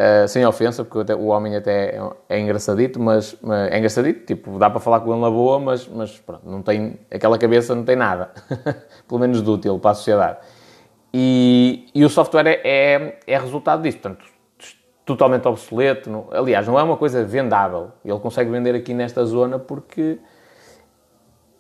Uh, 0.02 0.28
sem 0.28 0.44
ofensa, 0.46 0.86
porque 0.86 1.14
o 1.14 1.26
homem 1.28 1.56
até 1.56 1.98
é, 1.98 2.02
é 2.30 2.40
engraçadito, 2.40 3.00
mas, 3.00 3.38
é 3.70 3.78
engraçadito, 3.78 4.26
tipo, 4.26 4.58
dá 4.58 4.70
para 4.70 4.80
falar 4.80 5.02
com 5.02 5.12
ele 5.12 5.22
na 5.22 5.30
boa, 5.30 5.60
mas, 5.60 5.88
mas 5.88 6.18
pronto, 6.18 6.50
não 6.50 6.64
tem, 6.64 6.98
aquela 7.12 7.38
cabeça 7.38 7.76
não 7.76 7.84
tem 7.84 7.96
nada, 7.96 8.32
pelo 9.08 9.20
menos 9.20 9.44
de 9.44 9.50
útil 9.50 9.78
para 9.78 9.92
a 9.92 9.94
sociedade. 9.94 10.40
E, 11.14 11.88
e 11.94 12.06
o 12.06 12.10
software 12.10 12.48
é, 12.48 12.62
é, 12.64 13.20
é, 13.28 13.38
resultado 13.38 13.84
disso, 13.84 14.00
portanto, 14.00 14.26
totalmente 15.06 15.48
obsoleto. 15.48 16.10
Não, 16.10 16.28
aliás, 16.32 16.66
não 16.66 16.80
é 16.80 16.84
uma 16.84 16.98
coisa 16.98 17.24
vendável. 17.24 17.92
Ele 18.04 18.20
consegue 18.20 18.50
vender 18.50 18.74
aqui 18.74 18.94
nesta 18.94 19.26
zona 19.26 19.60
porque 19.60 20.18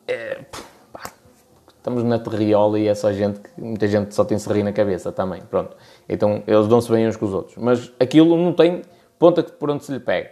é, 0.07 0.39
estamos 1.81 2.03
na 2.03 2.19
terriola 2.19 2.79
e 2.79 2.87
é 2.87 2.95
só 2.95 3.11
gente 3.11 3.39
que 3.39 3.49
muita 3.59 3.87
gente 3.87 4.13
só 4.15 4.23
tem 4.23 4.37
serri 4.39 4.63
na 4.63 4.71
cabeça 4.71 5.11
também. 5.11 5.41
Pronto. 5.41 5.75
Então 6.11 6.43
eles 6.45 6.67
dão-se 6.67 6.91
bem 6.91 7.07
uns 7.07 7.15
com 7.15 7.25
os 7.25 7.33
outros. 7.33 7.57
Mas 7.57 7.91
aquilo 7.99 8.35
não 8.37 8.53
tem 8.53 8.81
ponta 9.17 9.41
por 9.43 9.69
onde 9.71 9.85
se 9.85 9.91
lhe 9.91 9.99
pega. 9.99 10.31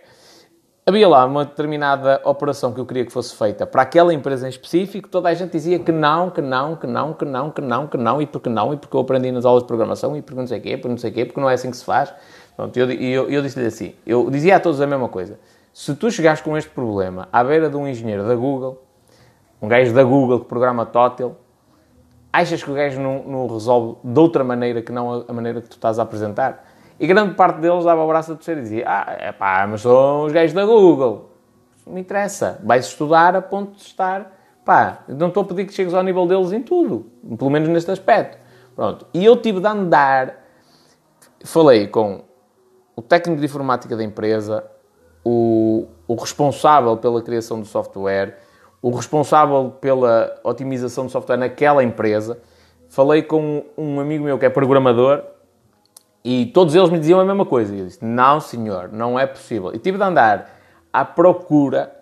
Havia 0.86 1.08
lá 1.08 1.24
uma 1.24 1.46
determinada 1.46 2.20
operação 2.26 2.74
que 2.74 2.80
eu 2.80 2.86
queria 2.86 3.06
que 3.06 3.12
fosse 3.12 3.36
feita 3.36 3.68
para 3.68 3.84
aquela 3.84 4.12
empresa 4.12 4.48
em 4.48 4.50
específico, 4.50 5.08
toda 5.08 5.30
a 5.30 5.34
gente 5.36 5.52
dizia 5.52 5.78
que 5.78 5.92
não, 5.92 6.32
que 6.32 6.42
não, 6.42 6.76
que 6.76 6.88
não, 6.88 7.14
que 7.14 7.24
não, 7.24 7.52
que 7.52 7.62
não, 7.62 7.88
que 7.88 7.98
não, 7.98 8.22
e 8.22 8.26
porque 8.26 8.50
não, 8.50 8.74
e 8.74 8.78
porque 8.78 8.96
eu 8.98 9.02
aprendi 9.02 9.32
nas 9.32 9.46
aulas 9.46 9.62
de 9.62 9.68
programação, 9.68 10.18
e 10.18 10.22
porque 10.24 10.40
não 10.40 10.48
sei 10.48 10.58
o 10.58 10.62
quê, 10.64 10.78
porque 10.78 10.88
não 10.90 10.98
sei 10.98 11.12
o 11.12 11.14
quê, 11.14 11.26
porque 11.26 11.40
não 11.40 11.48
é 11.48 11.54
assim 11.54 11.70
que 11.70 11.78
se 11.78 11.86
faz. 11.86 12.12
Pronto, 12.56 12.76
eu, 12.76 12.90
eu, 12.92 13.30
eu 13.30 13.42
disse-lhe 13.44 13.68
assim, 13.68 13.94
eu 14.04 14.32
dizia 14.32 14.56
a 14.56 14.60
todos 14.60 14.82
a 14.82 14.88
mesma 14.88 15.08
coisa. 15.08 15.40
Se 15.72 15.94
tu 15.94 16.10
chegares 16.10 16.42
com 16.42 16.58
este 16.58 16.72
problema 16.72 17.30
à 17.32 17.44
beira 17.44 17.70
de 17.70 17.78
um 17.78 17.88
engenheiro 17.88 18.28
da 18.28 18.34
Google, 18.34 18.82
um 19.62 19.68
gajo 19.68 19.94
da 19.94 20.04
Google 20.04 20.40
que 20.40 20.46
programa 20.48 20.88
Total, 20.88 21.36
achas 22.32 22.64
que 22.64 22.70
o 22.70 22.74
gajo 22.74 23.00
não, 23.00 23.24
não 23.24 23.48
resolve 23.48 23.98
de 24.04 24.20
outra 24.20 24.44
maneira 24.44 24.82
que 24.82 24.92
não 24.92 25.26
a 25.28 25.34
maneira 25.34 25.62
que 25.62 25.70
tu 25.70 25.74
estás 25.74 26.00
a 26.00 26.04
apresentar? 26.04 26.66
E 27.00 27.08
grande 27.08 27.34
parte 27.36 27.60
deles 27.60 27.86
dava 27.86 28.04
o 28.04 28.08
braço 28.08 28.34
a 28.34 28.36
torcer 28.36 28.58
e 28.58 28.62
dizia: 28.62 28.84
Ah, 28.86 29.16
é 29.18 29.32
pá, 29.32 29.66
mas 29.68 29.82
são 29.82 30.26
os 30.26 30.34
gajos 30.34 30.54
da 30.54 30.66
Google. 30.66 31.30
Não 31.86 31.94
me 31.94 32.02
interessa. 32.02 32.60
Vais 32.64 32.86
estudar 32.86 33.36
a 33.36 33.42
ponto 33.42 33.78
de 33.78 33.82
estar. 33.82 34.38
Pá, 34.66 35.00
não 35.08 35.30
estou 35.30 35.44
a 35.44 35.46
pedir 35.46 35.66
que 35.66 35.74
chegues 35.74 35.94
ao 35.94 36.04
nível 36.04 36.28
deles 36.28 36.52
em 36.52 36.62
tudo. 36.62 37.06
Pelo 37.38 37.50
menos 37.50 37.70
neste 37.70 37.90
aspecto. 37.90 38.38
Pronto. 38.76 39.08
E 39.14 39.24
eu 39.24 39.38
tive 39.38 39.60
de 39.60 39.68
andar. 39.68 40.36
Falei 41.44 41.88
com 41.88 42.24
o 42.96 43.02
técnico 43.02 43.40
de 43.40 43.46
informática 43.46 43.96
da 43.96 44.04
empresa, 44.04 44.70
o, 45.24 45.88
o 46.06 46.16
responsável 46.16 46.98
pela 46.98 47.22
criação 47.22 47.62
do 47.62 47.66
software, 47.66 48.38
o 48.82 48.92
responsável 48.92 49.74
pela 49.82 50.40
otimização 50.44 51.06
do 51.06 51.12
software 51.12 51.38
naquela 51.38 51.84
empresa. 51.84 52.40
Falei 52.90 53.22
com 53.22 53.64
um 53.78 54.00
amigo 54.00 54.24
meu 54.24 54.40
que 54.40 54.46
é 54.46 54.50
programador 54.50 55.24
e 56.24 56.48
todos 56.48 56.76
eles 56.76 56.90
me 56.90 57.00
diziam 57.00 57.20
a 57.20 57.26
mesma 57.26 57.46
coisa. 57.46 57.76
E 57.76 57.80
eu 57.80 57.86
disse: 57.86 58.04
Não, 58.04 58.40
senhor, 58.40 58.90
não 58.92 59.20
é 59.20 59.26
possível. 59.26 59.74
E 59.74 59.80
tive 59.80 59.98
de 59.98 60.04
andar 60.04 60.50
à 60.92 61.06
procura 61.06 61.96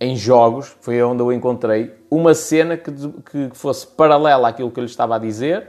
em 0.00 0.16
jogos, 0.16 0.76
foi 0.80 1.00
onde 1.02 1.22
eu 1.22 1.32
encontrei, 1.32 1.94
uma 2.10 2.34
cena 2.34 2.76
que, 2.76 2.90
que 2.90 3.50
fosse 3.52 3.86
paralela 3.86 4.48
àquilo 4.48 4.70
que 4.70 4.80
eu 4.80 4.84
lhe 4.84 4.90
estava 4.90 5.14
a 5.14 5.18
dizer, 5.18 5.68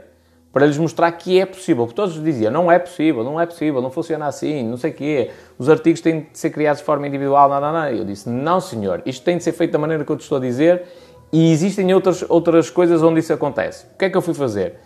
para 0.54 0.66
lhes 0.66 0.78
mostrar 0.78 1.10
que 1.10 1.40
é 1.40 1.44
possível. 1.44 1.84
Porque 1.84 1.96
todos 1.96 2.22
diziam: 2.22 2.52
Não 2.52 2.70
é 2.70 2.78
possível, 2.78 3.24
não 3.24 3.40
é 3.40 3.44
possível, 3.44 3.82
não 3.82 3.90
funciona 3.90 4.26
assim, 4.26 4.62
não 4.62 4.76
sei 4.76 4.92
o 4.92 4.94
quê. 4.94 5.30
Os 5.58 5.68
artigos 5.68 6.00
têm 6.00 6.20
de 6.20 6.38
ser 6.38 6.50
criados 6.50 6.78
de 6.78 6.86
forma 6.86 7.08
individual, 7.08 7.50
não, 7.50 7.60
não, 7.60 7.72
não. 7.72 7.88
Eu 7.88 8.04
disse: 8.04 8.28
Não, 8.30 8.60
senhor, 8.60 9.02
isto 9.04 9.24
tem 9.24 9.36
de 9.36 9.42
ser 9.42 9.52
feito 9.52 9.72
da 9.72 9.78
maneira 9.78 10.04
que 10.04 10.12
eu 10.12 10.16
te 10.16 10.20
estou 10.20 10.38
a 10.38 10.40
dizer. 10.40 10.84
E 11.32 11.50
existem 11.50 11.92
outras, 11.92 12.24
outras 12.28 12.70
coisas 12.70 13.02
onde 13.02 13.18
isso 13.18 13.32
acontece. 13.32 13.86
O 13.92 13.98
que 13.98 14.04
é 14.04 14.10
que 14.10 14.16
eu 14.16 14.22
fui 14.22 14.32
fazer? 14.32 14.76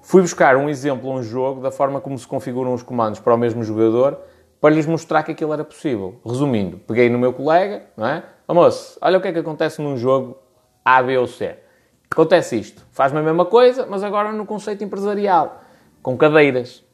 Fui 0.00 0.22
buscar 0.22 0.56
um 0.56 0.70
exemplo, 0.70 1.12
um 1.12 1.22
jogo, 1.22 1.60
da 1.60 1.70
forma 1.70 2.00
como 2.00 2.18
se 2.18 2.26
configuram 2.26 2.72
os 2.72 2.82
comandos 2.82 3.20
para 3.20 3.34
o 3.34 3.36
mesmo 3.36 3.62
jogador, 3.62 4.18
para 4.58 4.74
lhes 4.74 4.86
mostrar 4.86 5.22
que 5.22 5.32
aquilo 5.32 5.52
era 5.52 5.62
possível. 5.62 6.18
Resumindo, 6.24 6.78
peguei 6.86 7.10
no 7.10 7.18
meu 7.18 7.34
colega, 7.34 7.82
não 7.94 8.06
é? 8.06 8.22
Oh, 8.46 8.54
moço, 8.54 8.96
olha 9.02 9.18
o 9.18 9.20
que 9.20 9.28
é 9.28 9.32
que 9.32 9.38
acontece 9.40 9.82
num 9.82 9.98
jogo 9.98 10.38
A, 10.82 11.02
B 11.02 11.18
ou 11.18 11.26
C. 11.26 11.58
Acontece 12.10 12.58
isto. 12.58 12.86
Faz-me 12.92 13.18
a 13.18 13.22
mesma 13.22 13.44
coisa, 13.44 13.86
mas 13.86 14.02
agora 14.02 14.32
no 14.32 14.46
conceito 14.46 14.82
empresarial, 14.82 15.62
com 16.02 16.16
cadeiras. 16.16 16.84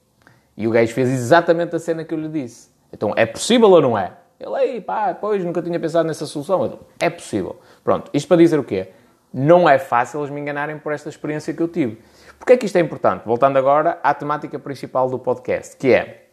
E 0.57 0.67
o 0.67 0.71
gajo 0.71 0.93
fez 0.93 1.09
exatamente 1.09 1.75
a 1.75 1.79
cena 1.79 2.05
que 2.05 2.15
eu 2.15 2.19
lhe 2.19 2.29
disse. 2.29 2.71
Então, 2.93 3.13
é 3.17 3.27
possível 3.27 3.71
ou 3.71 3.81
não 3.81 3.99
é? 3.99 4.13
Ele, 4.39 4.55
aí, 4.55 4.81
pá, 4.81 5.15
pois, 5.15 5.45
nunca 5.45 5.63
tinha 5.63 5.79
pensado 5.81 6.07
nessa 6.07 6.27
solução. 6.27 6.65
Eu, 6.65 6.81
é 7.01 7.11
possível. 7.11 7.59
Pronto, 7.83 8.11
isto 8.13 8.29
para 8.29 8.37
dizer 8.37 8.59
o 8.59 8.65
quê? 8.65 8.91
Não 9.33 9.69
é 9.69 9.79
fácil 9.79 10.21
eles 10.21 10.31
me 10.31 10.41
enganarem 10.41 10.79
por 10.79 10.93
esta 10.93 11.09
experiência 11.09 11.53
que 11.53 11.61
eu 11.61 11.69
tive. 11.69 12.01
Porquê 12.39 12.53
é 12.53 12.57
que 12.57 12.67
isto 12.67 12.77
é 12.77 12.81
importante? 12.81 13.25
Voltando 13.25 13.57
agora 13.57 13.99
à 14.03 14.13
temática 14.15 14.59
principal 14.59 15.09
do 15.09 15.19
podcast, 15.19 15.77
que 15.77 15.93
é, 15.93 16.27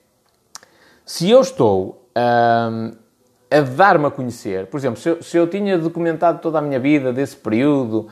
se 1.06 1.30
eu 1.30 1.42
estou 1.42 2.08
hum, 2.16 2.92
a 3.50 3.62
dar-me 3.62 4.06
a 4.06 4.12
conhecer, 4.12 4.68
por 4.68 4.78
exemplo, 4.78 5.00
se 5.00 5.10
eu, 5.10 5.24
se 5.24 5.38
eu, 5.38 5.48
tinha 5.48 5.78
documentado 5.78 6.40
toda 6.40 6.60
a 6.60 6.62
minha 6.62 6.80
vida 6.80 7.12
desse 7.12 7.36
período 7.36 8.08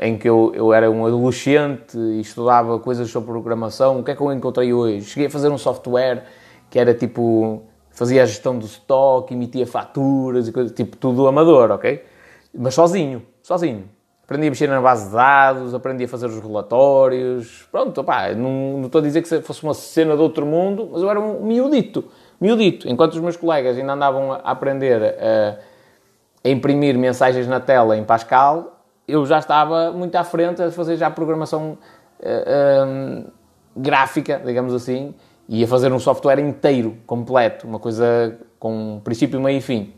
em 0.00 0.16
que 0.16 0.28
eu, 0.28 0.52
eu, 0.54 0.72
era 0.72 0.90
um 0.90 1.04
adolescente 1.04 1.96
e 1.98 2.20
estudava 2.20 2.78
coisas 2.78 3.10
sobre 3.10 3.30
programação, 3.30 4.00
o 4.00 4.04
que 4.04 4.10
é 4.10 4.14
que 4.14 4.20
eu 4.20 4.32
encontrei 4.32 4.72
hoje? 4.72 5.02
Cheguei 5.02 5.26
a 5.26 5.30
fazer 5.30 5.50
um 5.50 5.58
software 5.58 6.24
que 6.70 6.78
era 6.78 6.94
tipo, 6.94 7.62
fazia 7.90 8.22
a 8.22 8.26
gestão 8.26 8.58
do 8.58 8.64
estoque, 8.64 9.34
emitia 9.34 9.66
faturas 9.66 10.48
e 10.48 10.52
coisas, 10.52 10.72
tipo, 10.72 10.96
tudo 10.96 11.26
amador, 11.26 11.70
ok? 11.70 12.02
Mas 12.54 12.74
sozinho, 12.74 13.22
sozinho. 13.42 13.84
Aprendi 14.24 14.46
a 14.46 14.50
mexer 14.50 14.68
na 14.68 14.80
base 14.80 15.08
de 15.08 15.14
dados, 15.14 15.74
aprendi 15.74 16.04
a 16.04 16.08
fazer 16.08 16.26
os 16.26 16.40
relatórios. 16.40 17.68
Pronto, 17.70 18.00
opá, 18.00 18.32
não, 18.32 18.78
não 18.78 18.86
estou 18.86 19.00
a 19.00 19.02
dizer 19.02 19.22
que 19.22 19.42
fosse 19.42 19.62
uma 19.62 19.74
cena 19.74 20.16
de 20.16 20.22
outro 20.22 20.46
mundo, 20.46 20.88
mas 20.92 21.02
eu 21.02 21.10
era 21.10 21.20
um 21.20 21.42
miudito. 21.42 22.04
Miudito. 22.40 22.88
Enquanto 22.88 23.12
os 23.12 23.20
meus 23.20 23.36
colegas 23.36 23.76
ainda 23.76 23.92
andavam 23.92 24.32
a 24.32 24.36
aprender 24.36 25.02
a, 25.02 25.58
a 26.42 26.48
imprimir 26.48 26.98
mensagens 26.98 27.46
na 27.46 27.60
tela 27.60 27.98
em 27.98 28.04
Pascal, 28.04 28.73
eu 29.06 29.24
já 29.26 29.38
estava 29.38 29.92
muito 29.92 30.14
à 30.16 30.24
frente 30.24 30.62
a 30.62 30.70
fazer 30.70 30.96
já 30.96 31.10
programação 31.10 31.78
uh, 32.20 32.86
um, 32.86 33.26
gráfica, 33.76 34.40
digamos 34.44 34.72
assim, 34.74 35.14
e 35.48 35.62
a 35.62 35.66
fazer 35.68 35.92
um 35.92 35.98
software 35.98 36.38
inteiro, 36.38 36.96
completo, 37.06 37.66
uma 37.66 37.78
coisa 37.78 38.38
com 38.58 39.00
princípio, 39.04 39.40
meio 39.40 39.58
e 39.58 39.60
fim. 39.60 39.92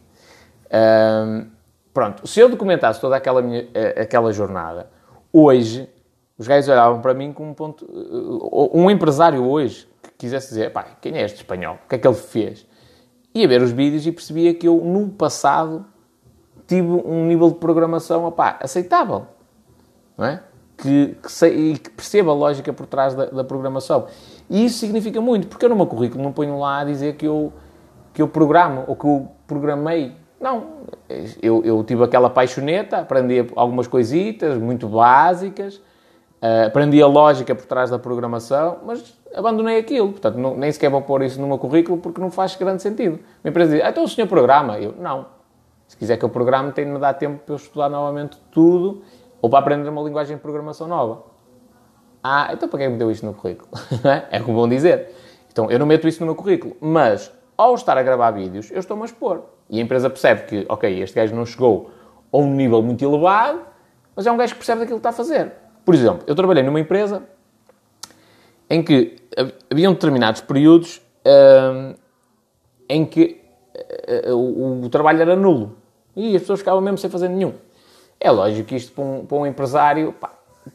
Um, 0.73 1.57
Pronto, 1.97 2.27
se 2.27 2.39
eu 2.39 2.51
documentasse 2.51 3.01
toda 3.01 3.17
aquela, 3.17 3.41
minha, 3.41 3.67
eh, 3.73 4.03
aquela 4.03 4.31
jornada, 4.31 4.91
hoje, 5.33 5.89
os 6.37 6.47
gajos 6.47 6.69
olhavam 6.69 7.01
para 7.01 7.15
mim 7.15 7.33
como 7.33 7.49
um 7.49 7.55
ponto... 7.55 7.87
Eh, 7.87 8.79
um 8.79 8.91
empresário 8.91 9.43
hoje 9.43 9.89
que 10.03 10.11
quisesse 10.19 10.49
dizer, 10.51 10.75
pá, 10.75 10.85
quem 11.01 11.17
é 11.17 11.23
este 11.23 11.37
espanhol? 11.37 11.79
O 11.83 11.89
que 11.89 11.95
é 11.95 11.99
que 11.99 12.07
ele 12.07 12.15
fez? 12.15 12.67
Ia 13.35 13.49
ver 13.49 13.63
os 13.63 13.71
vídeos 13.73 14.07
e 14.07 14.13
percebia 14.13 14.53
que 14.53 14.69
eu, 14.69 14.77
no 14.77 15.09
passado, 15.09 15.87
tive 16.67 16.89
um 16.89 17.27
nível 17.27 17.51
de 17.51 17.57
programação, 17.57 18.25
opá, 18.25 18.59
aceitável. 18.61 19.27
Não 20.17 20.27
é? 20.27 20.43
Que, 20.77 21.17
que, 21.23 21.33
sei, 21.33 21.79
que 21.79 21.91
perceba 21.91 22.31
a 22.31 22.35
lógica 22.35 22.73
por 22.73 22.87
trás 22.87 23.15
da, 23.15 23.27
da, 23.27 23.45
programação. 23.45 24.07
E 24.51 24.65
isso 24.65 24.79
significa 24.79 25.21
muito, 25.21 25.47
porque 25.47 25.65
eu 25.65 25.71
no 25.71 25.77
meu 25.77 25.87
currículo 25.87 26.23
não 26.23 26.33
ponho 26.33 26.59
lá 26.59 26.81
a 26.81 26.85
dizer 26.85 27.17
que 27.17 27.27
eu, 27.27 27.53
que 28.13 28.21
eu 28.21 28.29
programo 28.29 28.85
ou 28.87 28.95
que 28.95 29.07
eu 29.07 29.29
programei 29.47 30.15
não, 30.41 30.65
eu, 31.43 31.65
eu 31.65 31.83
tive 31.83 32.05
aquela 32.05 32.29
paixoneta, 32.29 32.99
aprendi 32.99 33.47
algumas 33.57 33.87
coisitas 33.87 34.59
muito 34.59 34.87
básicas, 34.87 35.77
uh, 35.77 36.67
aprendi 36.67 37.01
a 37.01 37.07
lógica 37.07 37.55
por 37.55 37.65
trás 37.65 37.89
da 37.89 37.99
programação, 37.99 38.79
mas 38.85 39.19
abandonei 39.35 39.79
aquilo. 39.79 40.11
Portanto, 40.11 40.37
não, 40.37 40.55
nem 40.55 40.71
sequer 40.71 40.91
vou 40.91 41.01
pôr 41.01 41.23
isso 41.23 41.41
no 41.41 41.47
meu 41.47 41.59
currículo 41.59 41.99
porque 41.99 42.21
não 42.21 42.31
faz 42.31 42.55
grande 42.55 42.83
sentido. 42.83 43.19
A 43.43 43.49
empresa 43.49 43.77
diz, 43.77 43.85
ah, 43.85 43.89
então 43.89 44.05
o 44.05 44.09
senhor 44.09 44.27
programa? 44.27 44.79
Eu, 44.79 44.95
não. 44.99 45.27
Se 45.87 45.97
quiser 45.97 46.17
que 46.17 46.25
eu 46.25 46.29
programe, 46.29 46.73
tem 46.73 46.85
de 46.85 46.91
me 46.91 46.99
dar 46.99 47.15
tempo 47.15 47.43
para 47.45 47.55
eu 47.55 47.57
estudar 47.57 47.89
novamente 47.89 48.39
tudo 48.51 49.03
ou 49.41 49.49
para 49.49 49.61
aprender 49.61 49.89
uma 49.89 50.03
linguagem 50.03 50.37
de 50.37 50.43
programação 50.43 50.89
nova. 50.89 51.25
Ah, 52.23 52.51
então 52.53 52.69
para 52.69 52.81
que 52.81 52.85
é 52.85 52.89
me 52.89 52.97
deu 52.97 53.11
isto 53.11 53.25
no 53.25 53.35
currículo? 53.35 53.69
é 54.31 54.41
como 54.41 54.57
vão 54.57 54.69
dizer. 54.69 55.15
Então, 55.51 55.71
eu 55.71 55.79
não 55.79 55.87
meto 55.87 56.07
isso 56.07 56.21
no 56.21 56.27
meu 56.27 56.35
currículo, 56.35 56.77
mas 56.81 57.33
ao 57.57 57.75
estar 57.75 57.97
a 57.97 58.03
gravar 58.03 58.31
vídeos, 58.33 58.71
eu 58.71 58.79
estou-me 58.79 59.03
a 59.05 59.07
expor. 59.07 59.45
E 59.71 59.79
a 59.79 59.83
empresa 59.83 60.11
percebe 60.11 60.43
que, 60.43 60.67
ok, 60.69 61.03
este 61.03 61.17
gajo 61.17 61.35
não 61.35 61.47
chegou 61.47 61.91
a 62.31 62.37
um 62.37 62.53
nível 62.55 62.83
muito 62.83 63.03
elevado, 63.03 63.61
mas 64.15 64.27
é 64.27 64.33
um 64.33 64.37
gajo 64.37 64.53
que 64.53 64.59
percebe 64.59 64.81
daquilo 64.81 64.99
que 64.99 65.01
está 65.01 65.11
a 65.11 65.13
fazer. 65.13 65.53
Por 65.85 65.95
exemplo, 65.95 66.25
eu 66.27 66.35
trabalhei 66.35 66.63
numa 66.63 66.79
empresa 66.79 67.23
em 68.69 68.83
que 68.83 69.17
haviam 69.71 69.93
determinados 69.93 70.41
períodos 70.41 71.01
hum, 71.25 71.95
em 72.89 73.07
que 73.07 73.41
o, 74.33 74.85
o, 74.85 74.89
trabalho 74.89 75.21
era 75.21 75.37
nulo. 75.37 75.77
E 76.15 76.35
as 76.35 76.43
pessoas 76.43 76.61
ficavam 76.61 76.81
mesmo 76.81 76.99
sem 76.99 77.11
fazer 77.11 77.29
nenhum. 77.29 77.55
É 78.19 78.31
lógico 78.31 78.69
que 78.69 78.77
isto 78.77 78.93
para 78.93 79.05
um, 79.05 79.27
para 79.27 79.37
um 79.37 79.47
empresário, 79.47 80.13
pá, 80.13 80.31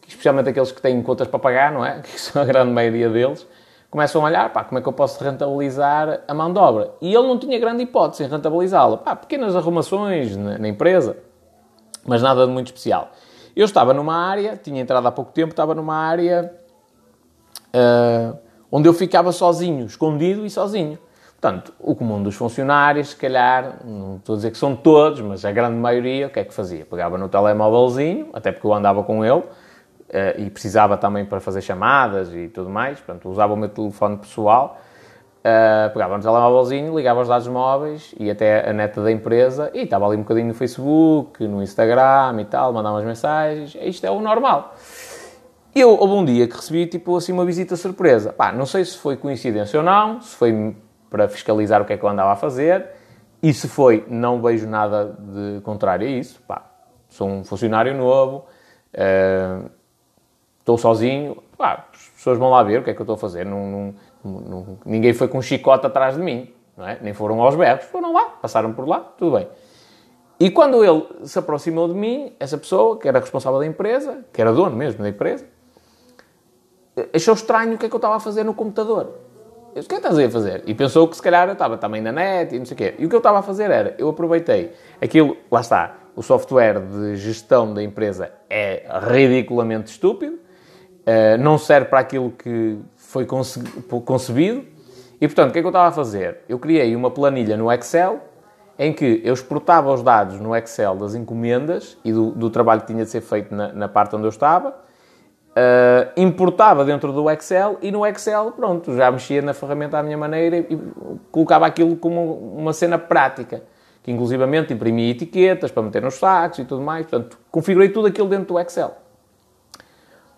especialmente 0.07 0.49
aqueles 0.49 0.71
que 0.71 0.81
têm 0.81 1.01
contas 1.01 1.27
para 1.27 1.39
pagar, 1.39 1.71
não 1.71 1.85
é? 1.85 2.01
Que 2.03 2.19
são 2.19 2.41
a 2.41 2.45
grande 2.45 2.71
maioria 2.71 3.09
deles, 3.09 3.47
começam 3.89 4.21
a 4.21 4.25
olhar, 4.25 4.53
pá, 4.53 4.63
como 4.63 4.79
é 4.79 4.81
que 4.81 4.87
eu 4.87 4.93
posso 4.93 5.21
rentabilizar 5.23 6.21
a 6.27 6.33
mão 6.33 6.51
de 6.53 6.59
obra? 6.59 6.93
E 7.01 7.13
ele 7.13 7.27
não 7.27 7.37
tinha 7.37 7.59
grande 7.59 7.83
hipótese 7.83 8.23
em 8.23 8.27
rentabilizá-la. 8.27 8.97
Pá, 8.97 9.15
pequenas 9.15 9.55
arrumações 9.55 10.35
na, 10.37 10.57
na, 10.57 10.67
empresa, 10.67 11.17
mas 12.05 12.21
nada 12.21 12.45
de 12.45 12.53
muito 12.53 12.67
especial. 12.67 13.11
Eu 13.55 13.65
estava 13.65 13.93
numa 13.93 14.15
área, 14.15 14.55
tinha 14.55 14.81
entrado 14.81 15.05
há 15.07 15.11
pouco 15.11 15.31
tempo, 15.31 15.49
estava 15.49 15.75
numa 15.75 15.95
área 15.95 16.53
uh, 17.75 18.37
onde 18.71 18.87
eu 18.87 18.93
ficava 18.93 19.31
sozinho, 19.33 19.85
escondido 19.85 20.45
e 20.45 20.49
sozinho. 20.49 20.97
Portanto, 21.41 21.73
o 21.79 21.95
comum 21.95 22.21
dos 22.21 22.35
funcionários, 22.35 23.09
se 23.09 23.15
calhar, 23.15 23.79
não 23.83 24.17
estou 24.17 24.33
a 24.33 24.35
dizer 24.35 24.51
que 24.51 24.57
são 24.59 24.75
todos, 24.75 25.21
mas 25.21 25.43
a 25.43 25.51
grande 25.51 25.75
maioria, 25.75 26.27
o 26.27 26.29
que 26.29 26.39
é 26.39 26.43
que 26.43 26.53
fazia? 26.53 26.85
Pegava 26.85 27.17
no 27.17 27.27
telemóvelzinho, 27.27 28.29
até 28.31 28.51
porque 28.51 28.67
eu 28.67 28.73
andava 28.73 29.03
com 29.03 29.25
ele, 29.25 29.43
Uh, 30.11 30.41
e 30.41 30.49
precisava 30.49 30.97
também 30.97 31.23
para 31.23 31.39
fazer 31.39 31.61
chamadas 31.61 32.33
e 32.33 32.49
tudo 32.49 32.69
mais, 32.69 32.99
portanto, 32.99 33.29
usava 33.29 33.53
o 33.53 33.55
meu 33.55 33.69
telefone 33.69 34.17
pessoal. 34.17 34.77
Uh, 35.39 35.89
pegava 35.93 36.17
no 36.17 36.21
telemóvelzinho, 36.21 36.93
ligava 36.97 37.21
os 37.21 37.29
dados 37.29 37.47
móveis 37.47 38.13
e 38.19 38.29
até 38.29 38.69
a 38.69 38.73
neta 38.73 39.01
da 39.01 39.09
empresa 39.09 39.71
e 39.73 39.83
estava 39.83 40.05
ali 40.05 40.17
um 40.17 40.19
bocadinho 40.19 40.49
no 40.49 40.53
Facebook, 40.53 41.47
no 41.47 41.63
Instagram 41.63 42.41
e 42.41 42.43
tal, 42.43 42.73
mandava 42.73 42.95
umas 42.95 43.05
mensagens. 43.05 43.77
Isto 43.81 44.05
é 44.05 44.11
o 44.11 44.19
normal. 44.19 44.75
Eu, 45.73 45.91
houve 45.91 46.13
um 46.13 46.25
dia 46.25 46.45
que 46.45 46.57
recebi, 46.57 46.87
tipo, 46.87 47.15
assim, 47.15 47.31
uma 47.31 47.45
visita 47.45 47.77
surpresa. 47.77 48.33
Pá, 48.33 48.51
não 48.51 48.65
sei 48.65 48.83
se 48.83 48.97
foi 48.97 49.15
coincidência 49.15 49.79
ou 49.79 49.85
não, 49.85 50.19
se 50.19 50.35
foi 50.35 50.75
para 51.11 51.27
fiscalizar 51.27 51.81
o 51.81 51.85
que 51.85 51.93
é 51.93 51.97
que 51.97 52.03
eu 52.03 52.09
andava 52.09 52.31
a 52.31 52.35
fazer, 52.37 52.87
e 53.43 53.53
se 53.53 53.67
foi, 53.67 54.05
não 54.07 54.41
vejo 54.41 54.67
nada 54.67 55.15
de 55.19 55.59
contrário 55.61 56.07
a 56.07 56.09
isso. 56.09 56.41
Pá, 56.47 56.63
sou 57.09 57.27
um 57.27 57.43
funcionário 57.43 57.93
novo, 57.95 58.45
uh, 58.93 59.69
estou 60.59 60.77
sozinho, 60.77 61.43
pá, 61.57 61.87
as 61.93 62.09
pessoas 62.09 62.37
vão 62.37 62.49
lá 62.49 62.63
ver 62.63 62.79
o 62.79 62.83
que 62.83 62.91
é 62.91 62.93
que 62.93 63.01
eu 63.01 63.03
estou 63.03 63.15
a 63.15 63.17
fazer. 63.17 63.45
Não, 63.45 63.67
não, 63.67 63.95
não, 64.23 64.77
ninguém 64.85 65.13
foi 65.13 65.27
com 65.27 65.39
um 65.39 65.41
chicote 65.41 65.85
atrás 65.85 66.15
de 66.15 66.21
mim, 66.21 66.53
é? 66.79 66.97
nem 67.01 67.13
foram 67.13 67.41
aos 67.41 67.55
berros, 67.55 67.85
foram 67.85 68.13
lá, 68.13 68.25
passaram 68.41 68.71
por 68.73 68.87
lá, 68.87 68.99
tudo 69.17 69.35
bem. 69.35 69.47
E 70.39 70.49
quando 70.49 70.83
ele 70.83 71.05
se 71.25 71.37
aproximou 71.37 71.87
de 71.87 71.93
mim, 71.93 72.33
essa 72.39 72.57
pessoa, 72.57 72.97
que 72.97 73.07
era 73.07 73.19
responsável 73.19 73.59
da 73.59 73.65
empresa, 73.65 74.23
que 74.31 74.41
era 74.41 74.53
dono 74.53 74.75
mesmo 74.75 75.03
da 75.03 75.09
empresa, 75.09 75.45
achou 77.13 77.33
estranho 77.33 77.75
o 77.75 77.77
que 77.77 77.85
é 77.85 77.89
que 77.89 77.93
eu 77.93 77.97
estava 77.97 78.15
a 78.15 78.19
fazer 78.19 78.43
no 78.43 78.53
computador. 78.53 79.19
O 79.71 79.73
que 79.73 79.79
é 79.79 79.83
que 79.83 79.95
estás 79.95 80.19
a 80.19 80.29
fazer? 80.29 80.63
E 80.65 80.73
pensou 80.73 81.07
que 81.07 81.15
se 81.15 81.21
calhar 81.21 81.47
eu 81.47 81.53
estava 81.53 81.77
também 81.77 82.01
na 82.01 82.11
net 82.11 82.53
e 82.53 82.59
não 82.59 82.65
sei 82.65 82.75
o 82.75 82.77
quê. 82.77 82.93
E 82.99 83.05
o 83.05 83.09
que 83.09 83.15
eu 83.15 83.19
estava 83.19 83.39
a 83.39 83.41
fazer 83.41 83.71
era, 83.71 83.95
eu 83.97 84.09
aproveitei 84.09 84.73
aquilo, 85.01 85.37
lá 85.49 85.61
está, 85.61 85.95
o 86.13 86.21
software 86.21 86.81
de 86.81 87.15
gestão 87.15 87.73
da 87.73 87.81
empresa 87.81 88.33
é 88.49 88.83
ridiculamente 89.09 89.89
estúpido, 89.89 90.33
uh, 90.33 91.37
não 91.39 91.57
serve 91.57 91.87
para 91.87 91.99
aquilo 91.99 92.31
que 92.31 92.79
foi 92.97 93.25
concebido. 93.25 94.65
E 95.21 95.27
portanto, 95.27 95.51
o 95.51 95.53
que 95.53 95.59
é 95.59 95.61
que 95.61 95.65
eu 95.65 95.69
estava 95.69 95.87
a 95.87 95.91
fazer? 95.91 96.39
Eu 96.49 96.59
criei 96.59 96.93
uma 96.93 97.09
planilha 97.09 97.55
no 97.55 97.71
Excel 97.71 98.19
em 98.77 98.91
que 98.91 99.21
eu 99.23 99.33
exportava 99.33 99.93
os 99.93 100.03
dados 100.03 100.37
no 100.37 100.53
Excel 100.53 100.95
das 100.95 101.15
encomendas 101.15 101.97
e 102.03 102.11
do, 102.11 102.31
do 102.31 102.49
trabalho 102.49 102.81
que 102.81 102.87
tinha 102.87 103.05
de 103.05 103.09
ser 103.09 103.21
feito 103.21 103.55
na, 103.55 103.71
na 103.71 103.87
parte 103.87 104.17
onde 104.17 104.25
eu 104.25 104.29
estava 104.29 104.75
Uh, 105.51 106.07
importava 106.15 106.85
dentro 106.85 107.11
do 107.11 107.29
Excel 107.29 107.77
e 107.81 107.91
no 107.91 108.05
Excel, 108.05 108.53
pronto, 108.53 108.95
já 108.95 109.11
mexia 109.11 109.41
na 109.41 109.53
ferramenta 109.53 109.97
à 109.97 110.03
minha 110.03 110.17
maneira 110.17 110.59
e, 110.59 110.79
colocava 111.29 111.65
aquilo 111.65 111.97
como 111.97 112.35
uma 112.57 112.71
cena 112.71 112.97
prática. 112.97 113.61
Que 114.01 114.11
inclusivamente 114.11 114.73
imprimia 114.73 115.11
etiquetas 115.11 115.69
para 115.69 115.83
meter 115.83 116.01
nos 116.01 116.15
sacos 116.15 116.59
e 116.59 116.65
tudo 116.65 116.81
mais. 116.81 117.05
Portanto, 117.05 117.37
configurei 117.51 117.89
tudo 117.89 118.07
aquilo 118.07 118.27
dentro 118.27 118.53
do 118.53 118.59
Excel. 118.59 118.95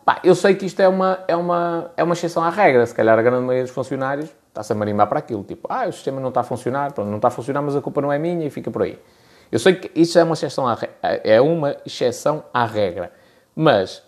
Pá, 0.03 0.19
eu 0.21 0.35
sei 0.35 0.55
que 0.55 0.65
isto 0.65 0.81
é 0.81 0.87
uma, 0.87 1.19
é, 1.27 1.35
uma, 1.35 1.91
é 1.95 2.03
uma 2.03 2.13
exceção 2.13 2.43
à 2.43 2.49
regra. 2.49 2.85
Se 2.85 2.93
calhar 2.93 3.17
a 3.17 3.21
grande 3.21 3.45
maioria 3.45 3.63
dos 3.63 3.71
funcionários 3.71 4.29
está-se 4.49 4.73
a 4.73 4.75
marimbar 4.75 5.07
para 5.07 5.19
aquilo. 5.19 5.43
Tipo, 5.43 5.67
ah, 5.71 5.87
o 5.87 5.93
sistema 5.93 6.19
não 6.19 6.29
está 6.29 6.41
a 6.41 6.43
funcionar, 6.43 6.91
pronto, 6.91 7.07
não 7.09 7.17
está 7.17 7.29
a 7.29 7.31
funcionar, 7.31 7.61
mas 7.61 7.75
a 7.75 7.81
culpa 7.81 8.01
não 8.01 8.11
é 8.11 8.19
minha 8.19 8.45
e 8.45 8.49
fica 8.49 8.69
por 8.69 8.81
aí. 8.81 8.99
Eu 9.51 9.59
sei 9.59 9.75
que 9.75 9.91
isso 9.99 10.17
é 10.19 10.23
uma 10.23 10.33
exceção 10.33 10.67
à, 10.67 10.77
é 11.01 11.39
uma 11.39 11.77
exceção 11.85 12.43
à 12.53 12.65
regra. 12.65 13.11
Mas 13.55 14.03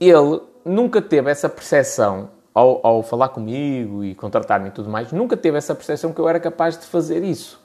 ele 0.00 0.40
nunca 0.64 1.00
teve 1.02 1.30
essa 1.30 1.48
percepção, 1.48 2.30
ao, 2.54 2.84
ao 2.84 3.02
falar 3.02 3.28
comigo 3.28 4.02
e 4.02 4.14
contratar-me 4.14 4.68
e 4.68 4.72
tudo 4.72 4.90
mais, 4.90 5.12
nunca 5.12 5.36
teve 5.36 5.56
essa 5.56 5.74
percepção 5.74 6.12
que 6.12 6.20
eu 6.20 6.28
era 6.28 6.40
capaz 6.40 6.76
de 6.76 6.86
fazer 6.86 7.22
isso. 7.22 7.60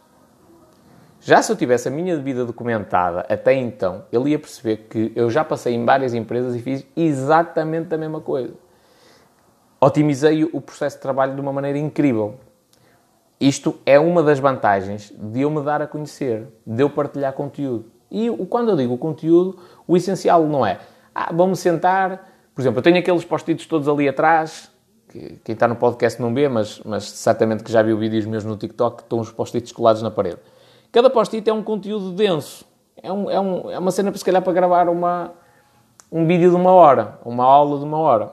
Já 1.20 1.42
se 1.42 1.52
eu 1.52 1.56
tivesse 1.56 1.88
a 1.88 1.92
minha 1.92 2.18
vida 2.18 2.46
documentada 2.46 3.26
até 3.30 3.54
então, 3.54 4.04
ele 4.12 4.32
ia 4.32 4.40
perceber 4.40 4.88
que 4.90 5.12
eu 5.16 5.30
já 5.30 5.44
passei 5.44 5.74
em 5.74 5.86
várias 5.86 6.14
empresas 6.14 6.54
e 6.56 6.60
fiz 6.60 6.86
exatamente 6.96 7.96
a 7.96 7.98
mesma 7.98 8.20
coisa. 8.20 8.54
Otimizei 9.80 10.44
o 10.44 10.62
processo 10.62 10.98
de 10.98 11.02
trabalho 11.02 11.34
de 11.34 11.42
uma 11.42 11.54
maneira 11.54 11.78
incrível. 11.78 12.36
Isto 13.40 13.80
é 13.86 14.00
uma 14.00 14.22
das 14.22 14.40
vantagens 14.40 15.14
de 15.18 15.42
eu 15.42 15.50
me 15.50 15.62
dar 15.62 15.82
a 15.82 15.88
conhecer, 15.88 16.48
de 16.66 16.84
eu 16.84 16.90
partilhar 16.90 17.34
conteúdo. 17.34 17.86
E 18.12 18.30
quando 18.50 18.70
eu 18.70 18.76
digo 18.76 18.98
conteúdo, 18.98 19.58
o 19.88 19.98
essencial 19.98 20.46
não 20.46 20.66
é 20.66 20.80
ah, 21.14 21.32
vamos 21.34 21.60
sentar. 21.60 22.30
Por 22.54 22.62
exemplo, 22.62 22.80
eu 22.80 22.84
tenho 22.84 22.98
aqueles 22.98 23.26
post-its 23.26 23.66
todos 23.66 23.88
ali 23.88 24.08
atrás, 24.08 24.72
que 25.10 25.40
quem 25.44 25.54
está 25.54 25.68
no 25.68 25.76
podcast 25.76 26.22
não 26.22 26.34
vê, 26.34 26.48
mas, 26.48 26.82
mas 26.86 27.04
certamente 27.04 27.64
que 27.64 27.72
já 27.72 27.82
viu 27.82 27.98
vídeos 27.98 28.26
meus 28.26 28.44
no 28.44 28.58
TikTok 28.58 29.04
estão 29.04 29.20
os 29.20 29.32
post-its 29.32 29.72
colados 29.72 30.02
na 30.02 30.12
parede. 30.12 30.40
Cada 30.92 31.10
post-it 31.10 31.50
é 31.50 31.54
um 31.54 31.64
conteúdo 31.64 32.12
denso. 32.12 32.66
É, 33.02 33.12
um, 33.12 33.30
é, 33.30 33.40
um, 33.40 33.72
é 33.72 33.80
uma 33.80 33.92
cena, 33.92 34.16
se 34.16 34.24
calhar, 34.24 34.42
para 34.42 34.54
gravar 34.54 34.88
uma, 34.90 35.32
um 36.12 36.26
vídeo 36.26 36.50
de 36.52 36.56
uma 36.56 36.72
hora, 36.72 37.20
uma 37.26 37.44
aula 37.44 37.80
de 37.80 37.86
uma 37.86 37.98
hora. 37.98 38.26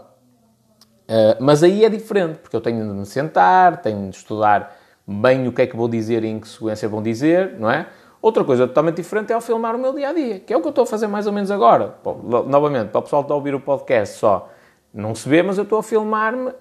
Uh, 1.09 1.37
mas 1.40 1.62
aí 1.62 1.85
é 1.85 1.88
diferente, 1.88 2.38
porque 2.38 2.55
eu 2.55 2.61
tenho 2.61 2.87
de 2.87 2.93
me 2.93 3.07
sentar, 3.07 3.81
tenho 3.83 4.11
de 4.11 4.16
estudar 4.16 4.77
bem 5.07 5.49
o 5.49 5.53
que 5.53 5.62
é 5.62 5.66
que 5.66 5.77
vou 5.77 5.88
dizer 5.88 6.23
e 6.23 6.29
em 6.29 6.38
que 6.38 6.47
sequência 6.47 6.88
vou 6.88 7.03
dizer, 7.03 7.59
não 7.59 7.69
é? 7.69 7.88
Outra 8.22 8.44
coisa 8.44 8.66
totalmente 8.66 8.96
diferente 8.96 9.33
é 9.33 9.35
ao 9.35 9.40
filmar 9.40 9.74
o 9.74 9.78
meu 9.78 9.94
dia 9.94 10.11
a 10.11 10.12
dia, 10.12 10.40
que 10.40 10.52
é 10.52 10.56
o 10.56 10.61
que 10.61 10.66
eu 10.66 10.70
estou 10.70 10.85
a 10.85 10.87
fazer 10.87 11.06
mais 11.06 11.26
ou 11.26 11.33
menos 11.33 11.50
agora. 11.50 11.94
Bom, 12.04 12.20
novamente, 12.46 12.90
para 12.90 12.98
o 12.98 13.02
pessoal 13.02 13.22
que 13.22 13.26
está 13.26 13.35
a 13.35 13.37
ouvir 13.37 13.54
o 13.54 13.61
podcast 13.61 14.18
só 14.18 14.50
não 14.92 15.14
se 15.14 15.28
vê, 15.28 15.42
mas 15.42 15.56
eu 15.56 15.64
estou 15.64 15.78
a 15.78 15.83
filmar-me 15.83 16.52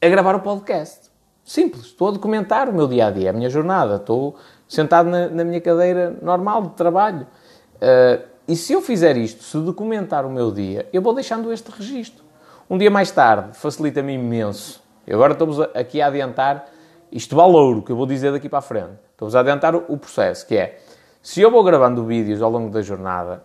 a 0.00 0.08
gravar 0.08 0.36
o 0.36 0.40
podcast. 0.40 1.10
Simples, 1.42 1.86
estou 1.86 2.08
a 2.08 2.10
documentar 2.12 2.68
o 2.68 2.72
meu 2.72 2.86
dia 2.86 3.06
a 3.06 3.10
dia, 3.10 3.30
a 3.30 3.32
minha 3.32 3.48
jornada. 3.48 3.96
Estou 3.96 4.36
sentado 4.68 5.08
na, 5.08 5.28
na 5.28 5.44
minha 5.44 5.60
cadeira 5.60 6.16
normal 6.22 6.62
de 6.62 6.70
trabalho. 6.70 7.26
Uh, 7.76 8.22
e 8.46 8.54
se 8.54 8.72
eu 8.72 8.82
fizer 8.82 9.16
isto, 9.16 9.42
se 9.42 9.58
documentar 9.58 10.26
o 10.26 10.30
meu 10.30 10.52
dia, 10.52 10.88
eu 10.92 11.02
vou 11.02 11.14
deixando 11.14 11.52
este 11.52 11.70
registro. 11.70 12.24
Um 12.68 12.76
dia 12.76 12.90
mais 12.90 13.10
tarde, 13.10 13.56
facilita-me 13.56 14.12
imenso. 14.12 14.82
E 15.06 15.12
agora 15.12 15.32
estamos 15.32 15.58
aqui 15.74 16.02
a 16.02 16.06
adiantar 16.06 16.68
isto 17.10 17.34
vale 17.34 17.54
ouro, 17.54 17.82
que 17.82 17.90
eu 17.90 17.96
vou 17.96 18.06
dizer 18.06 18.30
daqui 18.30 18.48
para 18.48 18.58
a 18.58 18.62
frente. 18.62 19.07
Estou-vos 19.18 19.34
a 19.34 19.40
adiantar 19.40 19.74
o 19.74 19.98
processo, 19.98 20.46
que 20.46 20.56
é, 20.56 20.78
se 21.20 21.40
eu 21.40 21.50
vou 21.50 21.64
gravando 21.64 22.04
vídeos 22.04 22.40
ao 22.40 22.48
longo 22.48 22.70
da 22.70 22.80
jornada, 22.82 23.42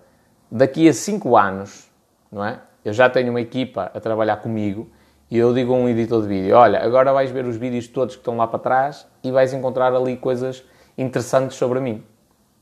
daqui 0.51 0.87
a 0.87 0.93
5 0.93 1.35
anos, 1.35 1.89
não 2.31 2.45
é? 2.45 2.59
Eu 2.85 2.93
já 2.93 3.09
tenho 3.09 3.31
uma 3.31 3.41
equipa 3.41 3.89
a 3.91 3.99
trabalhar 3.99 4.37
comigo 4.37 4.87
e 5.31 5.37
eu 5.39 5.51
digo 5.51 5.73
a 5.73 5.75
um 5.75 5.89
editor 5.89 6.21
de 6.21 6.27
vídeo, 6.27 6.55
olha, 6.55 6.79
agora 6.79 7.11
vais 7.11 7.31
ver 7.31 7.43
os 7.47 7.57
vídeos 7.57 7.87
todos 7.87 8.13
que 8.13 8.21
estão 8.21 8.37
lá 8.37 8.45
para 8.45 8.59
trás 8.59 9.07
e 9.23 9.31
vais 9.31 9.51
encontrar 9.51 9.95
ali 9.95 10.15
coisas 10.15 10.63
interessantes 10.95 11.57
sobre 11.57 11.79
mim. 11.79 12.03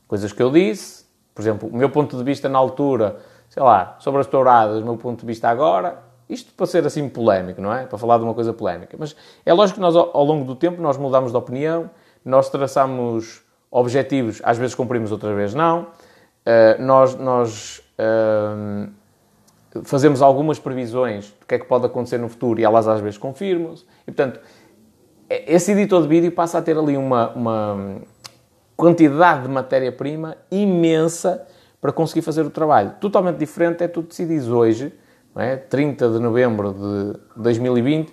Coisas 0.08 0.32
que 0.32 0.42
eu 0.42 0.50
disse, 0.50 1.04
por 1.34 1.42
exemplo, 1.42 1.68
o 1.68 1.76
meu 1.76 1.90
ponto 1.90 2.16
de 2.16 2.24
vista 2.24 2.48
na 2.48 2.58
altura, 2.58 3.18
sei 3.50 3.62
lá, 3.62 3.94
sobre 3.98 4.22
as 4.22 4.26
touradas, 4.26 4.80
o 4.80 4.84
meu 4.86 4.96
ponto 4.96 5.20
de 5.20 5.26
vista 5.26 5.50
agora, 5.50 6.02
isto 6.30 6.54
para 6.54 6.64
ser 6.64 6.86
assim 6.86 7.10
polémico, 7.10 7.60
não 7.60 7.74
é? 7.74 7.84
Para 7.84 7.98
falar 7.98 8.16
de 8.16 8.24
uma 8.24 8.32
coisa 8.32 8.54
polémica. 8.54 8.96
Mas 8.98 9.14
é 9.44 9.52
lógico 9.52 9.74
que 9.74 9.82
nós, 9.82 9.94
ao 9.94 10.24
longo 10.24 10.46
do 10.46 10.56
tempo, 10.56 10.80
nós 10.80 10.96
mudamos 10.96 11.30
de 11.30 11.36
opinião, 11.36 11.90
nós 12.24 12.48
traçamos 12.48 13.42
objetivos, 13.70 14.40
às 14.44 14.58
vezes 14.58 14.74
cumprimos, 14.74 15.12
outras 15.12 15.34
vezes 15.34 15.54
não. 15.54 15.88
Uh, 16.44 16.82
nós 16.82 17.14
nós 17.14 17.82
uh, 17.98 18.90
fazemos 19.84 20.20
algumas 20.20 20.58
previsões 20.58 21.30
do 21.40 21.46
que 21.46 21.54
é 21.54 21.58
que 21.58 21.66
pode 21.66 21.86
acontecer 21.86 22.18
no 22.18 22.28
futuro 22.28 22.60
e 22.60 22.64
elas 22.64 22.86
às 22.88 23.00
vezes 23.00 23.18
confirmam-se. 23.18 23.84
E, 24.02 24.12
portanto, 24.12 24.40
esse 25.28 25.72
editor 25.72 26.02
de 26.02 26.08
vídeo 26.08 26.32
passa 26.32 26.58
a 26.58 26.62
ter 26.62 26.76
ali 26.76 26.96
uma, 26.96 27.30
uma 27.30 27.96
quantidade 28.76 29.44
de 29.44 29.48
matéria-prima 29.48 30.36
imensa 30.50 31.46
para 31.80 31.92
conseguir 31.92 32.22
fazer 32.22 32.42
o 32.42 32.50
trabalho. 32.50 32.94
Totalmente 33.00 33.38
diferente 33.38 33.82
é 33.82 33.88
tu 33.88 34.02
decides 34.02 34.48
hoje 34.48 34.92
é? 35.36 35.56
30 35.56 36.10
de 36.10 36.18
novembro 36.18 36.72
de 36.72 37.40
2020, 37.40 38.12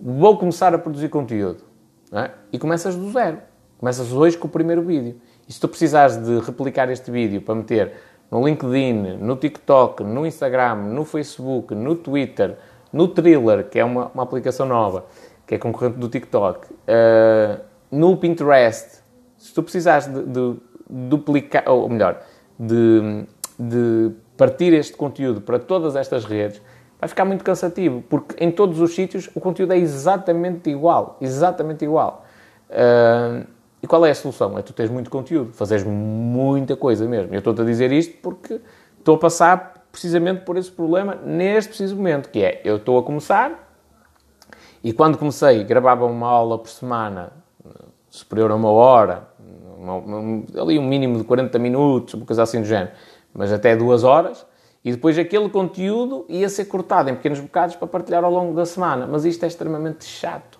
vou 0.00 0.38
começar 0.38 0.74
a 0.74 0.78
produzir 0.78 1.08
conteúdo. 1.08 1.67
É? 2.12 2.30
E 2.52 2.58
começas 2.58 2.96
do 2.96 3.10
zero. 3.10 3.38
Começas 3.78 4.12
hoje 4.12 4.36
com 4.36 4.48
o 4.48 4.50
primeiro 4.50 4.82
vídeo. 4.82 5.20
E 5.48 5.52
se 5.52 5.60
tu 5.60 5.68
precisares 5.68 6.16
de 6.16 6.40
replicar 6.40 6.90
este 6.90 7.10
vídeo 7.10 7.40
para 7.42 7.54
meter 7.54 7.92
no 8.30 8.46
LinkedIn, 8.46 9.18
no 9.18 9.36
TikTok, 9.36 10.02
no 10.02 10.26
Instagram, 10.26 10.76
no 10.76 11.04
Facebook, 11.04 11.74
no 11.74 11.94
Twitter, 11.96 12.56
no 12.92 13.08
Thriller, 13.08 13.68
que 13.68 13.78
é 13.78 13.84
uma, 13.84 14.08
uma 14.08 14.22
aplicação 14.22 14.66
nova, 14.66 15.06
que 15.46 15.54
é 15.54 15.58
concorrente 15.58 15.98
do 15.98 16.08
TikTok, 16.08 16.66
uh, 16.66 17.60
no 17.90 18.16
Pinterest, 18.16 19.02
se 19.36 19.54
tu 19.54 19.62
precisares 19.62 20.06
de, 20.06 20.22
de 20.24 20.56
duplicar, 20.88 21.64
ou 21.68 21.88
melhor, 21.88 22.20
de, 22.58 23.24
de 23.58 24.10
partir 24.36 24.72
este 24.74 24.96
conteúdo 24.96 25.40
para 25.40 25.58
todas 25.58 25.96
estas 25.96 26.24
redes, 26.24 26.60
vai 27.00 27.08
ficar 27.08 27.24
muito 27.24 27.44
cansativo, 27.44 28.02
porque 28.08 28.42
em 28.42 28.50
todos 28.50 28.80
os 28.80 28.94
sítios 28.94 29.30
o 29.34 29.40
conteúdo 29.40 29.72
é 29.72 29.78
exatamente 29.78 30.70
igual. 30.70 31.16
Exatamente 31.20 31.84
igual. 31.84 32.24
Uh, 32.70 33.46
e 33.82 33.86
qual 33.86 34.04
é 34.04 34.10
a 34.10 34.14
solução? 34.14 34.58
É 34.58 34.62
tu 34.62 34.72
teres 34.72 34.90
muito 34.90 35.08
conteúdo, 35.08 35.52
fazeres 35.52 35.84
muita 35.84 36.76
coisa 36.76 37.06
mesmo. 37.06 37.34
Eu 37.34 37.38
estou-te 37.38 37.62
a 37.62 37.64
dizer 37.64 37.92
isto 37.92 38.16
porque 38.20 38.60
estou 38.98 39.14
a 39.16 39.18
passar 39.18 39.86
precisamente 39.92 40.42
por 40.42 40.56
esse 40.56 40.70
problema 40.70 41.14
neste 41.14 41.68
preciso 41.68 41.96
momento, 41.96 42.28
que 42.28 42.42
é, 42.42 42.60
eu 42.64 42.76
estou 42.76 42.98
a 42.98 43.02
começar 43.02 43.68
e 44.82 44.92
quando 44.92 45.16
comecei 45.16 45.64
gravava 45.64 46.04
uma 46.04 46.28
aula 46.28 46.58
por 46.58 46.68
semana 46.68 47.32
superior 48.10 48.50
a 48.50 48.54
uma 48.54 48.70
hora, 48.70 49.28
uma, 49.78 50.44
ali 50.60 50.78
um 50.78 50.86
mínimo 50.86 51.18
de 51.18 51.24
40 51.24 51.58
minutos, 51.58 52.14
uma 52.14 52.26
coisa 52.26 52.42
assim 52.42 52.60
do 52.60 52.66
género 52.66 52.90
mas 53.38 53.52
até 53.52 53.76
duas 53.76 54.04
horas, 54.04 54.44
e 54.84 54.92
depois 54.92 55.18
aquele 55.18 55.48
conteúdo 55.48 56.24
ia 56.28 56.48
ser 56.48 56.66
cortado 56.66 57.10
em 57.10 57.14
pequenos 57.14 57.40
bocados 57.40 57.76
para 57.76 57.86
partilhar 57.86 58.24
ao 58.24 58.30
longo 58.30 58.54
da 58.54 58.64
semana. 58.64 59.06
Mas 59.06 59.24
isto 59.24 59.44
é 59.44 59.48
extremamente 59.48 60.04
chato. 60.04 60.58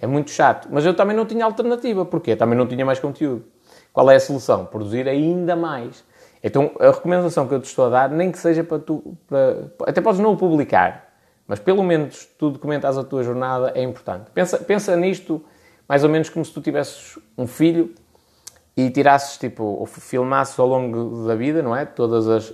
É 0.00 0.06
muito 0.06 0.30
chato. 0.30 0.68
Mas 0.70 0.84
eu 0.84 0.94
também 0.94 1.16
não 1.16 1.26
tinha 1.26 1.44
alternativa. 1.44 2.04
Porquê? 2.04 2.34
Também 2.36 2.58
não 2.58 2.66
tinha 2.66 2.84
mais 2.84 2.98
conteúdo. 2.98 3.44
Qual 3.92 4.10
é 4.10 4.16
a 4.16 4.20
solução? 4.20 4.66
Produzir 4.66 5.08
ainda 5.08 5.54
mais. 5.54 6.04
Então, 6.42 6.72
a 6.78 6.90
recomendação 6.90 7.46
que 7.46 7.54
eu 7.54 7.60
te 7.60 7.66
estou 7.66 7.86
a 7.86 7.88
dar, 7.88 8.10
nem 8.10 8.30
que 8.30 8.38
seja 8.38 8.64
para 8.64 8.78
tu... 8.78 9.16
Para, 9.26 9.70
até 9.86 10.00
podes 10.00 10.20
não 10.20 10.32
o 10.32 10.36
publicar, 10.36 11.14
mas 11.46 11.58
pelo 11.58 11.82
menos 11.82 12.26
tu 12.38 12.50
documentares 12.50 12.98
a 12.98 13.04
tua 13.04 13.22
jornada 13.22 13.72
é 13.74 13.82
importante. 13.82 14.30
Pensa, 14.30 14.58
pensa 14.58 14.94
nisto 14.94 15.42
mais 15.88 16.04
ou 16.04 16.10
menos 16.10 16.28
como 16.28 16.44
se 16.44 16.52
tu 16.52 16.60
tivesses 16.60 17.18
um 17.36 17.46
filho 17.46 17.94
e 18.76 18.90
tirasses, 18.90 19.38
tipo, 19.38 19.62
ou 19.62 19.86
filmasses 19.86 20.58
ao 20.58 20.66
longo 20.66 21.26
da 21.26 21.34
vida, 21.34 21.62
não 21.62 21.74
é? 21.74 21.86
Todas 21.86 22.28
as, 22.28 22.52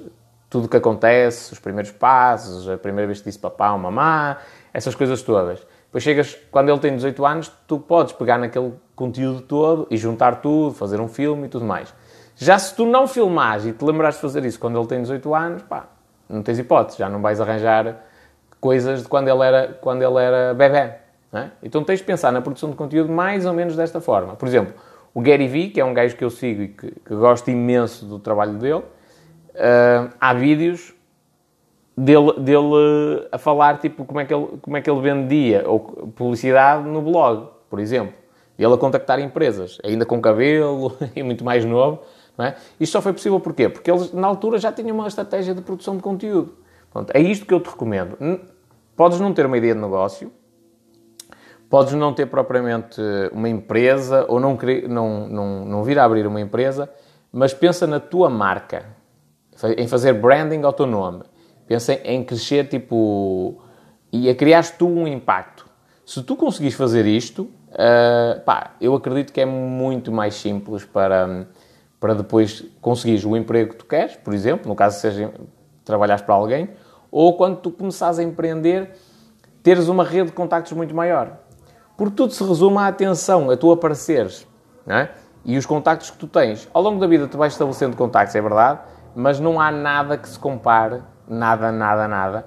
tudo 0.50 0.64
o 0.64 0.68
que 0.68 0.76
acontece, 0.76 1.52
os 1.52 1.60
primeiros 1.60 1.92
passos, 1.92 2.68
a 2.68 2.76
primeira 2.76 3.06
vez 3.06 3.20
que 3.20 3.26
disse 3.26 3.38
papá 3.38 3.72
ou 3.72 3.78
mamá, 3.78 4.38
essas 4.74 4.96
coisas 4.96 5.22
todas. 5.22 5.60
Depois 5.86 6.02
chegas, 6.02 6.36
quando 6.50 6.68
ele 6.68 6.78
tem 6.80 6.94
18 6.94 7.24
anos, 7.24 7.52
tu 7.66 7.78
podes 7.78 8.12
pegar 8.12 8.36
naquele 8.36 8.74
conteúdo 8.96 9.40
todo 9.40 9.86
e 9.90 9.96
juntar 9.96 10.40
tudo, 10.40 10.74
fazer 10.74 11.00
um 11.00 11.08
filme 11.08 11.46
e 11.46 11.48
tudo 11.48 11.64
mais. 11.64 11.94
Já 12.36 12.58
se 12.58 12.74
tu 12.74 12.84
não 12.84 13.06
filmares 13.06 13.64
e 13.64 13.72
te 13.72 13.84
lembrares 13.84 14.16
de 14.16 14.22
fazer 14.22 14.44
isso 14.44 14.58
quando 14.58 14.78
ele 14.78 14.86
tem 14.88 15.00
18 15.00 15.34
anos, 15.34 15.62
pá, 15.62 15.86
não 16.28 16.42
tens 16.42 16.58
hipótese, 16.58 16.98
já 16.98 17.08
não 17.08 17.20
vais 17.20 17.40
arranjar 17.40 18.04
coisas 18.60 19.02
de 19.02 19.08
quando 19.08 19.28
ele 19.28 19.42
era, 19.42 19.78
quando 19.80 20.02
ele 20.02 20.18
era 20.18 20.52
bebê. 20.52 20.94
É? 21.32 21.50
Então 21.62 21.84
tens 21.84 22.00
de 22.00 22.04
pensar 22.04 22.32
na 22.32 22.40
produção 22.40 22.70
de 22.70 22.76
conteúdo 22.76 23.12
mais 23.12 23.46
ou 23.46 23.52
menos 23.52 23.76
desta 23.76 24.00
forma. 24.00 24.34
Por 24.34 24.48
exemplo, 24.48 24.74
o 25.14 25.20
Gary 25.20 25.46
Vee, 25.46 25.70
que 25.70 25.80
é 25.80 25.84
um 25.84 25.94
gajo 25.94 26.16
que 26.16 26.24
eu 26.24 26.30
sigo 26.30 26.62
e 26.62 26.68
que, 26.68 26.90
que 26.90 27.14
gosto 27.14 27.50
imenso 27.50 28.04
do 28.04 28.18
trabalho 28.18 28.54
dele, 28.54 28.82
uh, 29.54 30.12
há 30.20 30.34
vídeos 30.34 30.94
dele, 31.96 32.32
dele 32.40 33.28
a 33.30 33.38
falar 33.38 33.78
tipo 33.78 34.04
como 34.04 34.20
é, 34.20 34.24
que 34.24 34.34
ele, 34.34 34.46
como 34.62 34.76
é 34.76 34.80
que 34.80 34.90
ele 34.90 35.00
vendia 35.00 35.64
ou 35.66 35.80
publicidade 35.80 36.88
no 36.88 37.02
blog, 37.02 37.48
por 37.68 37.78
exemplo. 37.78 38.14
Ele 38.58 38.74
a 38.74 38.76
contactar 38.76 39.18
empresas, 39.18 39.78
ainda 39.82 40.04
com 40.04 40.20
cabelo 40.20 40.94
e 41.16 41.22
muito 41.22 41.44
mais 41.44 41.64
novo. 41.64 42.02
Não 42.36 42.44
é? 42.44 42.56
Isto 42.78 42.92
só 42.92 43.02
foi 43.02 43.12
possível 43.12 43.40
porquê? 43.40 43.68
Porque 43.68 43.90
eles, 43.90 44.12
na 44.12 44.26
altura, 44.26 44.58
já 44.58 44.70
tinham 44.70 44.96
uma 44.96 45.08
estratégia 45.08 45.54
de 45.54 45.62
produção 45.62 45.96
de 45.96 46.02
conteúdo. 46.02 46.54
Pronto, 46.92 47.10
é 47.14 47.20
isto 47.20 47.46
que 47.46 47.54
eu 47.54 47.60
te 47.60 47.70
recomendo. 47.70 48.18
Podes 48.96 49.20
não 49.20 49.32
ter 49.32 49.46
uma 49.46 49.56
ideia 49.56 49.74
de 49.74 49.80
negócio, 49.80 50.30
podes 51.70 51.94
não 51.94 52.12
ter 52.12 52.26
propriamente 52.26 53.00
uma 53.32 53.48
empresa 53.48 54.26
ou 54.28 54.40
não, 54.40 54.58
não, 54.88 55.28
não, 55.28 55.64
não 55.64 55.84
vir 55.84 55.98
a 55.98 56.04
abrir 56.04 56.26
uma 56.26 56.40
empresa, 56.40 56.90
mas 57.32 57.54
pensa 57.54 57.86
na 57.86 58.00
tua 58.00 58.28
marca, 58.28 58.84
em 59.76 59.86
fazer 59.86 60.14
branding 60.14 60.62
ao 60.62 60.72
teu 60.72 60.86
nome. 60.86 61.22
Pensa 61.66 61.94
em 62.04 62.24
crescer, 62.24 62.68
tipo, 62.68 63.62
e 64.12 64.28
a 64.28 64.34
criar 64.34 64.64
tu 64.76 64.88
um 64.88 65.06
impacto. 65.06 65.68
Se 66.04 66.22
tu 66.22 66.34
conseguires 66.34 66.76
fazer 66.76 67.06
isto, 67.06 67.42
uh, 67.42 68.40
pá, 68.44 68.72
eu 68.80 68.94
acredito 68.94 69.32
que 69.32 69.40
é 69.40 69.46
muito 69.46 70.10
mais 70.10 70.34
simples 70.34 70.84
para, 70.84 71.46
para 72.00 72.14
depois 72.14 72.64
conseguires 72.80 73.24
o 73.24 73.36
emprego 73.36 73.70
que 73.70 73.76
tu 73.76 73.84
queres, 73.86 74.16
por 74.16 74.34
exemplo, 74.34 74.68
no 74.68 74.74
caso 74.74 74.98
seja 74.98 75.32
trabalhares 75.84 76.24
para 76.24 76.34
alguém, 76.34 76.70
ou 77.12 77.36
quando 77.36 77.58
tu 77.58 77.70
começares 77.70 78.18
a 78.18 78.22
empreender, 78.22 78.90
teres 79.62 79.88
uma 79.88 80.02
rede 80.02 80.30
de 80.30 80.32
contactos 80.32 80.72
muito 80.72 80.94
maior. 80.94 81.38
Porque 81.96 82.16
tudo 82.16 82.32
se 82.32 82.42
resume 82.42 82.78
à 82.78 82.86
atenção, 82.86 83.50
a 83.50 83.56
tu 83.56 83.70
apareceres, 83.70 84.46
é? 84.86 85.10
E 85.44 85.56
os 85.56 85.66
contactos 85.66 86.10
que 86.10 86.18
tu 86.18 86.26
tens. 86.26 86.68
Ao 86.72 86.82
longo 86.82 86.98
da 86.98 87.06
vida 87.06 87.28
tu 87.28 87.38
vais 87.38 87.52
estabelecendo 87.52 87.96
contactos, 87.96 88.34
é 88.34 88.40
verdade, 88.40 88.80
mas 89.14 89.40
não 89.40 89.60
há 89.60 89.70
nada 89.70 90.16
que 90.16 90.28
se 90.28 90.38
compare, 90.38 91.02
nada, 91.28 91.70
nada, 91.70 92.08
nada, 92.08 92.46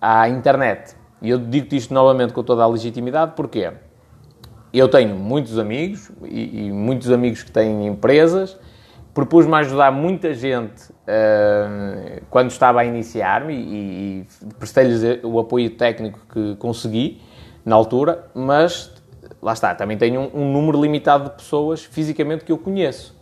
à 0.00 0.28
internet. 0.28 0.96
E 1.20 1.30
eu 1.30 1.38
digo-te 1.38 1.76
isto 1.76 1.94
novamente 1.94 2.32
com 2.32 2.42
toda 2.42 2.62
a 2.62 2.66
legitimidade, 2.66 3.32
porque 3.36 3.72
eu 4.72 4.88
tenho 4.88 5.14
muitos 5.14 5.58
amigos, 5.58 6.10
e, 6.24 6.66
e 6.66 6.72
muitos 6.72 7.10
amigos 7.10 7.42
que 7.42 7.50
têm 7.50 7.86
empresas, 7.86 8.58
propus-me 9.14 9.54
a 9.54 9.58
ajudar 9.58 9.90
muita 9.90 10.32
gente 10.34 10.90
uh, 10.90 12.22
quando 12.30 12.50
estava 12.50 12.80
a 12.80 12.84
iniciar-me 12.84 13.54
e, 13.54 14.20
e 14.20 14.26
prestei-lhes 14.58 15.22
o 15.22 15.38
apoio 15.38 15.70
técnico 15.70 16.20
que 16.32 16.56
consegui 16.56 17.20
na 17.64 17.76
altura, 17.76 18.26
mas 18.34 18.92
lá 19.40 19.52
está, 19.52 19.74
também 19.74 19.96
tenho 19.98 20.20
um, 20.20 20.42
um, 20.42 20.52
número 20.52 20.80
limitado 20.80 21.30
de 21.30 21.36
pessoas 21.36 21.84
fisicamente 21.84 22.44
que 22.44 22.52
eu 22.52 22.58
conheço. 22.58 23.20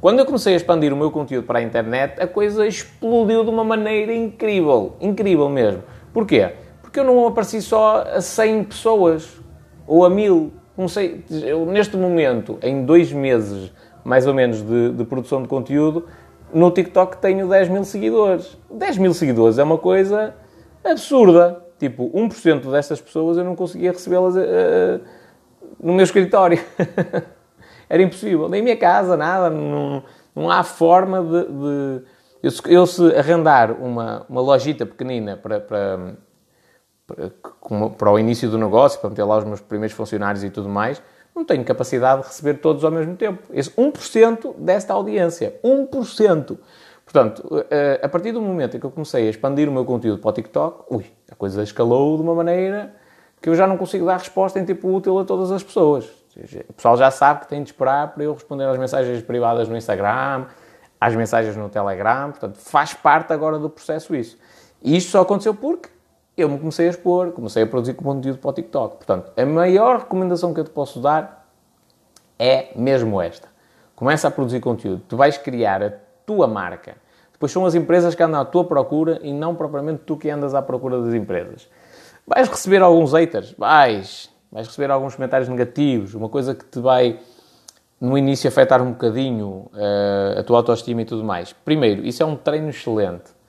Quando 0.00 0.18
eu 0.18 0.24
comecei 0.24 0.54
a 0.54 0.56
expandir 0.56 0.94
o 0.94 0.96
meu 0.96 1.10
conteúdo 1.10 1.46
para 1.46 1.58
a 1.58 1.62
internet, 1.62 2.18
a 2.18 2.26
coisa 2.26 2.66
explodiu 2.66 3.44
de 3.44 3.50
uma 3.50 3.62
maneira 3.62 4.14
incrível, 4.14 4.96
incrível 4.98 5.48
mesmo. 5.50 5.82
Porquê? 6.10 6.52
Porque 6.80 6.98
eu 7.00 7.04
não 7.04 7.26
apareci 7.26 7.60
só 7.60 8.02
a 8.02 8.20
100 8.20 8.64
pessoas 8.64 9.38
ou 9.86 10.02
a 10.04 10.08
1000. 10.08 10.52
Comecei, 10.74 11.22
eu, 11.44 11.66
neste 11.66 11.98
momento, 11.98 12.58
em 12.62 12.82
dois 12.82 13.12
meses 13.12 13.70
mais 14.02 14.26
ou 14.26 14.32
menos 14.32 14.62
de, 14.62 14.92
de 14.92 15.04
produção 15.04 15.42
de 15.42 15.48
conteúdo, 15.48 16.06
no 16.52 16.70
TikTok 16.70 17.18
tenho 17.18 17.46
10 17.46 17.68
mil 17.68 17.84
seguidores. 17.84 18.56
10 18.70 18.96
mil 18.96 19.12
seguidores 19.12 19.58
é 19.58 19.62
uma 19.62 19.76
coisa 19.76 20.34
absurda. 20.82 21.62
Tipo, 21.78 22.10
1% 22.10 22.70
dessas 22.70 23.02
pessoas 23.02 23.36
eu 23.36 23.44
não 23.44 23.54
conseguia 23.54 23.92
recebê-las 23.92 24.34
uh, 24.34 25.00
no 25.78 25.92
meu 25.92 26.04
escritório. 26.04 26.58
Era 27.90 28.02
impossível. 28.02 28.48
Nem 28.48 28.62
minha 28.62 28.76
casa, 28.76 29.16
nada. 29.16 29.50
Não, 29.50 30.04
não 30.34 30.48
há 30.48 30.62
forma 30.62 31.20
de... 31.20 31.44
de... 31.44 32.02
Eu, 32.42 32.50
se, 32.50 32.62
eu, 32.66 32.86
se 32.86 33.14
arrendar 33.16 33.72
uma, 33.72 34.24
uma 34.26 34.40
lojita 34.40 34.86
pequenina 34.86 35.36
para, 35.36 35.60
para, 35.60 36.14
para, 37.06 37.90
para 37.98 38.10
o 38.10 38.18
início 38.18 38.48
do 38.48 38.56
negócio, 38.56 38.98
para 38.98 39.10
meter 39.10 39.24
lá 39.24 39.36
os 39.36 39.44
meus 39.44 39.60
primeiros 39.60 39.94
funcionários 39.94 40.42
e 40.42 40.48
tudo 40.48 40.68
mais, 40.68 41.02
não 41.34 41.44
tenho 41.44 41.62
capacidade 41.64 42.22
de 42.22 42.28
receber 42.28 42.54
todos 42.54 42.82
ao 42.82 42.90
mesmo 42.90 43.14
tempo. 43.16 43.42
Esse 43.52 43.70
1% 43.72 44.54
desta 44.56 44.94
audiência. 44.94 45.60
1%. 45.62 46.56
Portanto, 47.04 47.66
eh, 47.70 48.00
a 48.02 48.08
partir 48.08 48.32
do 48.32 48.40
momento 48.40 48.76
em 48.76 48.80
que 48.80 48.86
eu 48.86 48.90
comecei 48.90 49.26
a 49.26 49.30
expandir 49.30 49.68
o 49.68 49.72
meu 49.72 49.84
conteúdo 49.84 50.20
para 50.20 50.30
o 50.30 50.32
TikTok, 50.32 50.84
ui, 50.94 51.04
a 51.30 51.34
coisa 51.34 51.62
escalou 51.62 52.16
de 52.16 52.22
uma 52.22 52.34
maneira 52.34 52.94
que 53.40 53.48
eu 53.48 53.54
já 53.54 53.66
não 53.66 53.76
consigo 53.76 54.06
dar 54.06 54.18
resposta 54.18 54.60
em 54.60 54.64
tipo 54.64 54.88
útil 54.88 55.18
a 55.18 55.24
todas 55.24 55.50
as 55.50 55.62
pessoas. 55.62 56.19
O 56.68 56.72
pessoal 56.74 56.96
já 56.96 57.10
sabe 57.10 57.40
que 57.40 57.48
tem 57.48 57.62
de 57.62 57.70
esperar 57.70 58.14
para 58.14 58.22
eu 58.22 58.32
responder 58.32 58.64
às 58.64 58.78
mensagens 58.78 59.22
privadas 59.22 59.68
no 59.68 59.76
Instagram, 59.76 60.46
às 61.00 61.14
mensagens 61.16 61.56
no 61.56 61.68
Telegram, 61.68 62.30
portanto, 62.30 62.56
faz 62.56 62.94
parte 62.94 63.32
agora 63.32 63.58
do 63.58 63.68
processo 63.68 64.14
isso. 64.14 64.38
E 64.82 64.96
isto 64.96 65.10
só 65.10 65.22
aconteceu 65.22 65.54
porque 65.54 65.88
eu 66.36 66.48
me 66.48 66.58
comecei 66.58 66.86
a 66.86 66.90
expor, 66.90 67.32
comecei 67.32 67.62
a 67.62 67.66
produzir 67.66 67.94
conteúdo 67.94 68.38
para 68.38 68.50
o 68.50 68.52
TikTok. 68.52 68.96
Portanto, 68.96 69.32
a 69.36 69.46
maior 69.46 70.00
recomendação 70.00 70.54
que 70.54 70.60
eu 70.60 70.64
te 70.64 70.70
posso 70.70 71.00
dar 71.00 71.48
é 72.38 72.70
mesmo 72.76 73.20
esta. 73.20 73.48
Começa 73.94 74.28
a 74.28 74.30
produzir 74.30 74.60
conteúdo. 74.60 75.02
Tu 75.08 75.16
vais 75.16 75.36
criar 75.36 75.82
a 75.82 75.92
tua 76.24 76.46
marca. 76.46 76.96
Depois 77.32 77.52
são 77.52 77.66
as 77.66 77.74
empresas 77.74 78.14
que 78.14 78.22
andam 78.22 78.40
à 78.40 78.44
tua 78.44 78.64
procura 78.64 79.18
e 79.22 79.32
não 79.32 79.54
propriamente 79.54 80.02
tu 80.06 80.16
que 80.16 80.30
andas 80.30 80.54
à 80.54 80.62
procura 80.62 81.00
das 81.02 81.12
empresas. 81.12 81.68
Vais 82.26 82.48
receber 82.48 82.82
alguns 82.82 83.12
haters? 83.12 83.52
Vais. 83.58 84.29
Vais 84.50 84.66
receber 84.66 84.90
alguns 84.90 85.14
comentários 85.14 85.48
negativos, 85.48 86.14
uma 86.14 86.28
coisa 86.28 86.54
que 86.54 86.64
te 86.64 86.80
vai, 86.80 87.20
no 88.00 88.16
início, 88.18 88.48
afetar 88.48 88.82
um 88.82 88.92
bocadinho 88.92 89.70
uh, 89.72 90.38
a 90.38 90.42
tua 90.42 90.58
autoestima 90.58 91.02
e 91.02 91.04
tudo 91.04 91.22
mais. 91.22 91.52
Primeiro, 91.52 92.04
isso 92.04 92.22
é 92.22 92.26
um 92.26 92.36
treino 92.36 92.70
excelente 92.70 93.40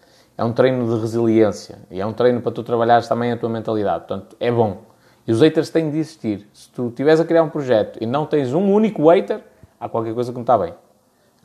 é 0.42 0.44
um 0.44 0.52
treino 0.52 0.92
de 0.92 1.00
resiliência 1.00 1.78
e 1.92 2.02
é 2.02 2.06
um 2.06 2.14
treino 2.14 2.42
para 2.42 2.52
tu 2.52 2.64
trabalhares 2.64 3.08
também 3.08 3.32
a 3.32 3.38
tua 3.38 3.48
mentalidade. 3.48 4.08
Portanto, 4.08 4.36
é 4.40 4.52
bom. 4.52 4.82
E 5.28 5.32
os 5.32 5.40
haters 5.40 5.70
têm 5.70 5.92
de 5.92 6.00
existir. 6.00 6.50
Se 6.52 6.68
tu 6.70 6.88
estiveres 6.88 7.20
a 7.20 7.26
criar 7.26 7.44
um 7.44 7.50
projeto 7.50 8.00
e 8.02 8.08
não 8.08 8.26
tens 8.26 8.52
um 8.52 8.74
único 8.74 9.08
hater, 9.08 9.40
há 9.80 9.88
qualquer 9.88 10.16
coisa 10.16 10.32
que 10.32 10.36
não 10.36 10.42
está 10.42 10.58
bem. 10.58 10.74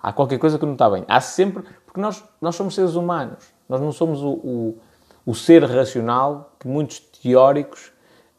Há 0.03 0.15
qualquer 0.15 0.39
coisa 0.39 0.59
que 0.59 0.65
não 0.65 0.73
está 0.73 0.89
bem. 0.89 1.05
Há 1.07 1.21
sempre. 1.21 1.63
Porque 1.85 2.01
nós, 2.01 2.25
nós 2.41 2.55
somos 2.55 2.75
seres 2.75 2.95
humanos. 2.95 3.53
Nós 3.69 3.83
não 3.83 3.93
somos 3.93 4.23
o, 4.23 4.31
o, 4.31 4.79
o 5.27 5.35
ser 5.35 5.63
racional 5.65 6.53
que 6.59 6.67
muitos 6.67 6.99
teóricos 6.99 7.93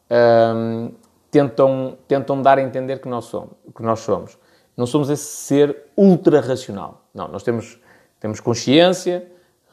hum, 0.10 0.92
tentam, 1.38 1.98
tentam 2.08 2.42
dar 2.42 2.58
a 2.58 2.62
entender 2.62 3.00
que 3.00 3.08
nós, 3.08 3.26
somos, 3.26 3.52
que 3.76 3.84
nós 3.84 4.00
somos. 4.00 4.38
Não 4.76 4.86
somos 4.86 5.10
esse 5.10 5.24
ser 5.24 5.76
ultra 5.96 6.40
racional. 6.40 7.04
Não, 7.14 7.28
nós 7.28 7.44
temos, 7.44 7.80
temos 8.20 8.40
consciência 8.40 9.26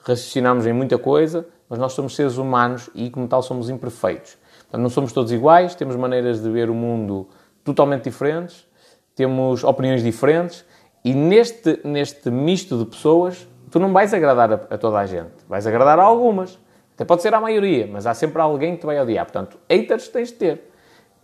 raciocinamos 0.05 0.67
em 0.67 0.73
muita 0.73 0.99
coisa, 0.99 1.47
mas 1.69 1.79
nós 1.79 1.95
somos 1.95 2.15
seres 2.15 2.37
humanos 2.37 2.91
e, 2.95 3.11
como 3.11 3.27
tal, 3.27 3.43
somos 3.43 3.71
imperfeitos. 3.71 4.37
Portanto, 4.61 4.83
não 4.83 4.91
somos 4.91 5.13
todos 5.13 5.33
iguais, 5.33 5.75
temos 5.75 5.97
maneiras 5.97 6.43
de 6.43 6.51
ver 6.51 6.69
o 6.69 6.75
mundo 6.75 7.27
totalmente 7.65 8.05
diferentes, 8.05 8.67
temos 9.15 9.65
opiniões 9.65 10.03
diferentes 10.03 10.65
e 11.03 11.15
neste, 11.15 11.81
neste 11.83 12.31
misto 12.31 12.77
de 12.77 12.85
pessoas, 12.85 13.49
tu 13.71 13.79
não 13.79 13.93
vais 13.93 14.13
agradar 14.13 14.53
a, 14.53 14.55
a 14.55 14.79
toda 14.79 14.99
a 14.99 15.07
gente. 15.07 15.33
Vais 15.49 15.67
agradar 15.67 15.99
a 15.99 16.03
algumas. 16.03 16.59
Até 16.95 17.05
pode 17.05 17.23
ser 17.23 17.35
à 17.35 17.41
maioria, 17.41 17.89
mas 17.91 18.07
há 18.07 18.15
sempre 18.15 18.41
alguém 18.41 18.75
que 18.75 18.83
te 18.83 18.87
vai 18.87 19.01
odiar. 19.01 19.25
Portanto, 19.25 19.59
haters 19.69 20.09
tens 20.09 20.29
de 20.29 20.35
ter. 20.35 20.71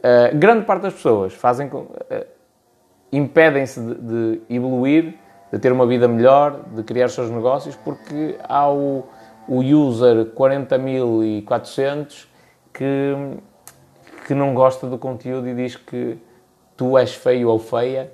Uh, 0.01 0.39
grande 0.39 0.65
parte 0.65 0.83
das 0.83 0.95
pessoas 0.95 1.35
fazem 1.35 1.69
uh, 1.69 2.27
impedem-se 3.13 3.81
de, 3.81 3.95
de 3.95 4.43
evoluir 4.49 5.19
de 5.53 5.59
ter 5.59 5.73
uma 5.73 5.87
vida 5.87 6.07
melhor, 6.07 6.61
de 6.75 6.83
criar 6.83 7.07
os 7.07 7.13
seus 7.13 7.31
negócios, 7.31 7.75
porque 7.77 8.37
há 8.49 8.71
o, 8.71 9.05
o 9.49 9.59
user 9.59 10.27
40.400 10.27 12.27
que, 12.73 13.15
que 14.27 14.35
não 14.35 14.55
gosta 14.55 14.87
do 14.87 14.97
conteúdo 14.97 15.49
e 15.49 15.55
diz 15.55 15.77
que 15.77 16.19
tu 16.77 16.97
és 16.97 17.15
feio 17.15 17.49
ou 17.49 17.59
feia 17.59 18.13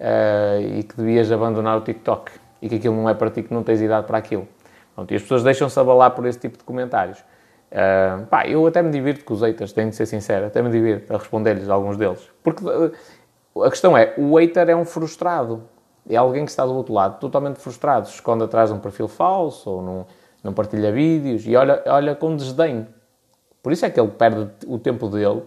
uh, 0.00 0.78
e 0.78 0.82
que 0.82 0.96
devias 0.96 1.30
abandonar 1.30 1.76
o 1.76 1.82
TikTok 1.82 2.32
e 2.62 2.68
que 2.68 2.76
aquilo 2.76 2.96
não 2.96 3.08
é 3.08 3.14
para 3.14 3.30
ti, 3.30 3.42
que 3.42 3.52
não 3.52 3.62
tens 3.62 3.80
idade 3.80 4.06
para 4.06 4.18
aquilo. 4.18 4.48
Pronto, 4.94 5.12
e 5.12 5.16
as 5.16 5.22
pessoas 5.22 5.44
deixam-se 5.44 5.78
abalar 5.78 6.12
por 6.12 6.26
esse 6.26 6.40
tipo 6.40 6.58
de 6.58 6.64
comentários. 6.64 7.22
Uh, 7.70 8.26
pá, 8.26 8.46
eu 8.46 8.66
até 8.66 8.82
me 8.82 8.90
divirto 8.90 9.24
com 9.24 9.34
os 9.34 9.42
haters, 9.42 9.72
tenho 9.72 9.90
de 9.90 9.96
ser 9.96 10.06
sincero, 10.06 10.46
até 10.46 10.62
me 10.62 10.70
divirto 10.70 11.12
a 11.12 11.18
responder-lhes 11.18 11.68
alguns 11.68 11.96
deles. 11.96 12.28
Porque 12.42 12.64
uh, 12.64 13.62
a 13.62 13.70
questão 13.70 13.96
é, 13.96 14.14
o 14.16 14.36
hater 14.36 14.70
é 14.70 14.76
um 14.76 14.84
frustrado. 14.84 15.62
É 16.08 16.16
alguém 16.16 16.44
que 16.44 16.50
está 16.50 16.64
do 16.64 16.74
outro 16.74 16.94
lado, 16.94 17.18
totalmente 17.20 17.58
frustrado, 17.58 18.08
se 18.08 18.14
esconde 18.14 18.42
atrás 18.42 18.70
de 18.70 18.76
um 18.76 18.80
perfil 18.80 19.08
falso 19.08 19.70
ou 19.70 19.82
não, 19.82 20.06
não 20.42 20.52
partilha 20.54 20.90
vídeos 20.90 21.46
e 21.46 21.54
olha, 21.54 21.82
olha 21.86 22.14
com 22.14 22.34
desdém. 22.34 22.86
Por 23.62 23.72
isso 23.72 23.84
é 23.84 23.90
que 23.90 24.00
ele 24.00 24.08
perde 24.08 24.48
o 24.66 24.78
tempo 24.78 25.08
dele 25.08 25.42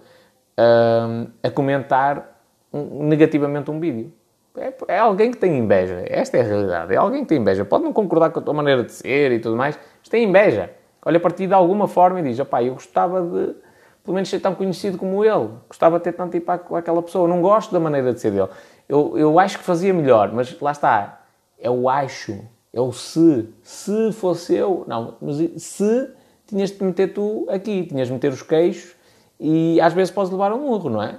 uh, 0.59 1.31
a 1.41 1.49
comentar 1.49 2.39
um, 2.71 3.07
negativamente 3.07 3.71
um 3.71 3.79
vídeo. 3.79 4.13
É, 4.55 4.73
é, 4.89 4.99
alguém 4.99 5.31
que 5.31 5.37
tem 5.37 5.57
inveja. 5.57 6.03
Esta 6.05 6.37
é 6.37 6.41
a 6.41 6.43
realidade. 6.43 6.93
É 6.93 6.97
alguém 6.97 7.21
que 7.23 7.29
tem 7.29 7.39
inveja. 7.39 7.65
Pode 7.65 7.83
não 7.83 7.93
concordar 7.93 8.29
com 8.29 8.39
a 8.39 8.41
tua 8.41 8.53
maneira 8.53 8.83
de 8.83 8.91
ser 8.91 9.31
e 9.31 9.39
tudo 9.39 9.55
mais, 9.55 9.79
mas 9.99 10.09
tem 10.09 10.25
inveja. 10.25 10.69
Olha 11.03 11.19
para 11.19 11.31
ti 11.31 11.47
de 11.47 11.53
alguma 11.53 11.87
forma 11.87 12.19
e 12.19 12.23
diz: 12.23 12.39
opá, 12.39 12.63
eu 12.63 12.73
gostava 12.73 13.21
de, 13.21 13.55
pelo 14.03 14.15
menos, 14.15 14.29
ser 14.29 14.39
tão 14.39 14.55
conhecido 14.55 14.97
como 14.97 15.23
ele. 15.23 15.49
Gostava 15.67 15.97
de 15.97 16.03
ter 16.03 16.13
tanto 16.13 16.37
impacto 16.37 16.67
com 16.67 16.75
aquela 16.75 17.01
pessoa. 17.01 17.27
Não 17.27 17.41
gosto 17.41 17.71
da 17.71 17.79
maneira 17.79 18.13
de 18.13 18.19
ser 18.19 18.31
dele. 18.31 18.49
Eu, 18.87 19.17
eu 19.17 19.39
acho 19.39 19.57
que 19.57 19.63
fazia 19.63 19.93
melhor, 19.93 20.31
mas 20.31 20.59
lá 20.59 20.71
está. 20.71 21.21
É 21.59 21.69
o 21.69 21.89
acho. 21.89 22.39
É 22.73 22.79
o 22.79 22.91
se. 22.91 23.49
Se 23.63 24.11
fosse 24.13 24.55
eu. 24.55 24.83
Não, 24.87 25.15
mas 25.21 25.37
se 25.61 26.09
tinhas 26.47 26.71
de 26.71 26.83
meter 26.83 27.13
tu 27.13 27.47
aqui. 27.49 27.85
Tinhas 27.85 28.07
de 28.07 28.13
meter 28.13 28.31
os 28.31 28.41
queixos 28.41 28.95
e 29.43 29.81
às 29.81 29.91
vezes 29.91 30.11
podes 30.11 30.31
levar 30.31 30.53
um 30.53 30.59
murro, 30.59 30.87
não 30.87 31.01
é? 31.01 31.17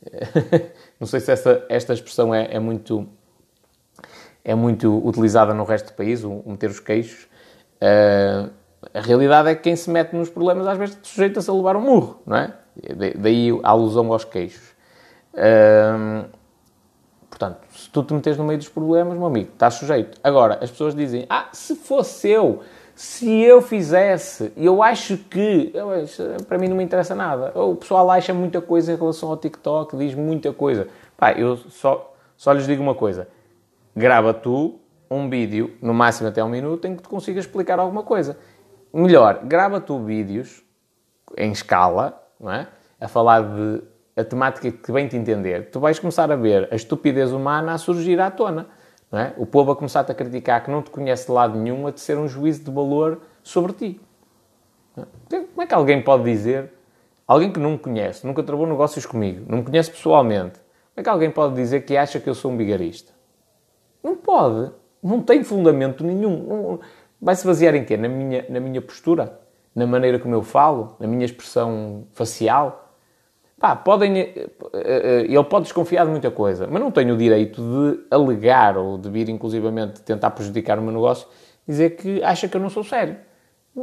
não 0.98 1.06
sei 1.06 1.20
se 1.20 1.30
essa, 1.30 1.66
esta 1.68 1.92
expressão 1.92 2.34
é, 2.34 2.54
é, 2.54 2.58
muito 2.58 3.06
é 4.42 4.54
muito 4.54 5.06
utilizada 5.06 5.52
no 5.52 5.64
resto 5.64 5.88
do 5.88 5.92
país, 5.92 6.24
o, 6.24 6.42
meter 6.46 6.70
os 6.70 6.80
queixos. 6.80 7.28
Uh, 7.76 8.50
a 8.94 9.00
realidade 9.00 9.48
é 9.48 9.54
que 9.54 9.62
quem 9.62 9.76
se 9.76 9.90
mete 9.90 10.14
nos 10.14 10.30
problemas 10.30 10.66
às 10.66 10.78
vezes 10.78 10.98
sujeita-se 11.02 11.50
a 11.50 11.52
levar 11.52 11.76
um 11.76 11.80
murro, 11.80 12.20
não 12.26 12.36
é? 12.36 12.52
Daí 13.16 13.50
a 13.62 13.70
alusão 13.70 14.12
aos 14.12 14.24
queixos. 14.24 14.74
Uh, 15.34 16.28
portanto, 17.28 17.58
se 17.70 17.90
tu 17.90 18.02
te 18.02 18.14
metes 18.14 18.36
no 18.36 18.44
meio 18.44 18.58
dos 18.58 18.68
problemas, 18.68 19.16
meu 19.16 19.26
amigo, 19.26 19.50
estás 19.52 19.74
sujeito. 19.74 20.18
Agora, 20.22 20.58
as 20.62 20.70
pessoas 20.70 20.94
dizem, 20.94 21.26
ah, 21.28 21.48
se 21.52 21.76
fosse 21.76 22.28
eu, 22.28 22.60
se 22.94 23.42
eu 23.42 23.62
fizesse, 23.62 24.52
eu 24.56 24.82
acho 24.82 25.16
que, 25.16 25.70
eu, 25.74 26.44
para 26.46 26.58
mim 26.58 26.68
não 26.68 26.76
me 26.76 26.82
interessa 26.82 27.14
nada. 27.14 27.52
O 27.54 27.76
pessoal 27.76 28.10
acha 28.10 28.34
muita 28.34 28.60
coisa 28.60 28.92
em 28.92 28.96
relação 28.96 29.28
ao 29.28 29.36
TikTok, 29.36 29.96
diz 29.96 30.14
muita 30.14 30.52
coisa. 30.52 30.88
Pá, 31.16 31.32
eu 31.32 31.56
só, 31.56 32.12
só 32.36 32.52
lhes 32.52 32.66
digo 32.66 32.82
uma 32.82 32.94
coisa. 32.94 33.28
Grava 33.94 34.34
tu 34.34 34.80
um 35.10 35.28
vídeo, 35.28 35.74
no 35.80 35.94
máximo 35.94 36.28
até 36.28 36.42
um 36.42 36.48
minuto, 36.48 36.86
em 36.86 36.96
que 36.96 37.02
tu 37.02 37.08
consigas 37.08 37.44
explicar 37.44 37.78
alguma 37.78 38.02
coisa. 38.02 38.36
Melhor, 38.92 39.40
grava 39.44 39.80
tu 39.80 40.02
vídeos 40.02 40.62
em 41.36 41.52
escala, 41.52 42.22
não 42.40 42.50
é? 42.50 42.68
A 43.00 43.08
falar 43.08 43.42
de 43.42 43.82
a 44.16 44.24
temática 44.24 44.70
que 44.72 44.90
bem 44.90 45.06
te 45.06 45.16
entender. 45.16 45.70
Tu 45.70 45.78
vais 45.78 45.98
começar 45.98 46.30
a 46.32 46.36
ver 46.36 46.68
a 46.72 46.74
estupidez 46.74 47.32
humana 47.32 47.74
a 47.74 47.78
surgir 47.78 48.20
à 48.20 48.30
tona. 48.30 48.66
É? 49.10 49.32
O 49.38 49.46
povo 49.46 49.72
a 49.72 49.76
começar-te 49.76 50.12
a 50.12 50.14
criticar 50.14 50.62
que 50.62 50.70
não 50.70 50.82
te 50.82 50.90
conhece 50.90 51.26
de 51.26 51.32
lado 51.32 51.58
nenhum 51.58 51.86
a 51.86 51.92
te 51.92 52.00
ser 52.00 52.18
um 52.18 52.28
juízo 52.28 52.64
de 52.64 52.70
valor 52.70 53.22
sobre 53.42 53.72
ti. 53.72 54.00
Como 54.94 55.62
é 55.62 55.66
que 55.66 55.72
alguém 55.72 56.02
pode 56.02 56.24
dizer, 56.24 56.72
alguém 57.26 57.50
que 57.50 57.58
não 57.58 57.70
me 57.70 57.78
conhece, 57.78 58.26
nunca 58.26 58.42
trabalhou 58.42 58.70
negócios 58.70 59.06
comigo, 59.06 59.46
não 59.48 59.58
me 59.58 59.64
conhece 59.64 59.90
pessoalmente, 59.90 60.58
como 60.58 61.00
é 61.00 61.02
que 61.02 61.08
alguém 61.08 61.30
pode 61.30 61.54
dizer 61.54 61.82
que 61.86 61.96
acha 61.96 62.20
que 62.20 62.28
eu 62.28 62.34
sou 62.34 62.50
um 62.50 62.56
bigarista? 62.56 63.12
Não 64.02 64.16
pode. 64.16 64.72
Não 65.02 65.22
tem 65.22 65.44
fundamento 65.44 66.02
nenhum. 66.02 66.80
Vai 67.20 67.34
se 67.34 67.46
basear 67.46 67.74
em 67.74 67.84
quê? 67.84 67.96
Na 67.96 68.08
minha, 68.08 68.44
na 68.48 68.60
minha 68.60 68.80
postura? 68.80 69.40
Na 69.74 69.86
maneira 69.86 70.18
como 70.18 70.34
eu 70.34 70.42
falo? 70.42 70.96
Na 71.00 71.06
minha 71.06 71.24
expressão 71.24 72.06
facial? 72.12 72.88
Pá, 73.58 73.74
podem, 73.74 74.18
eh, 74.18 74.50
eh, 74.72 75.26
ele 75.28 75.44
pode 75.44 75.64
desconfiar 75.64 76.04
de 76.04 76.12
muita 76.12 76.30
coisa, 76.30 76.68
mas 76.70 76.80
não 76.80 76.92
tem 76.92 77.10
o 77.10 77.16
direito 77.16 77.60
de 77.60 78.00
alegar 78.08 78.76
ou 78.76 78.96
de 78.96 79.10
vir, 79.10 79.28
inclusivamente, 79.28 80.00
tentar 80.02 80.30
prejudicar 80.30 80.78
o 80.78 80.82
meu 80.82 80.92
negócio, 80.92 81.26
dizer 81.66 81.96
que 81.96 82.22
acha 82.22 82.46
que 82.46 82.56
eu 82.56 82.60
não 82.60 82.70
sou 82.70 82.84
sério. 82.84 83.16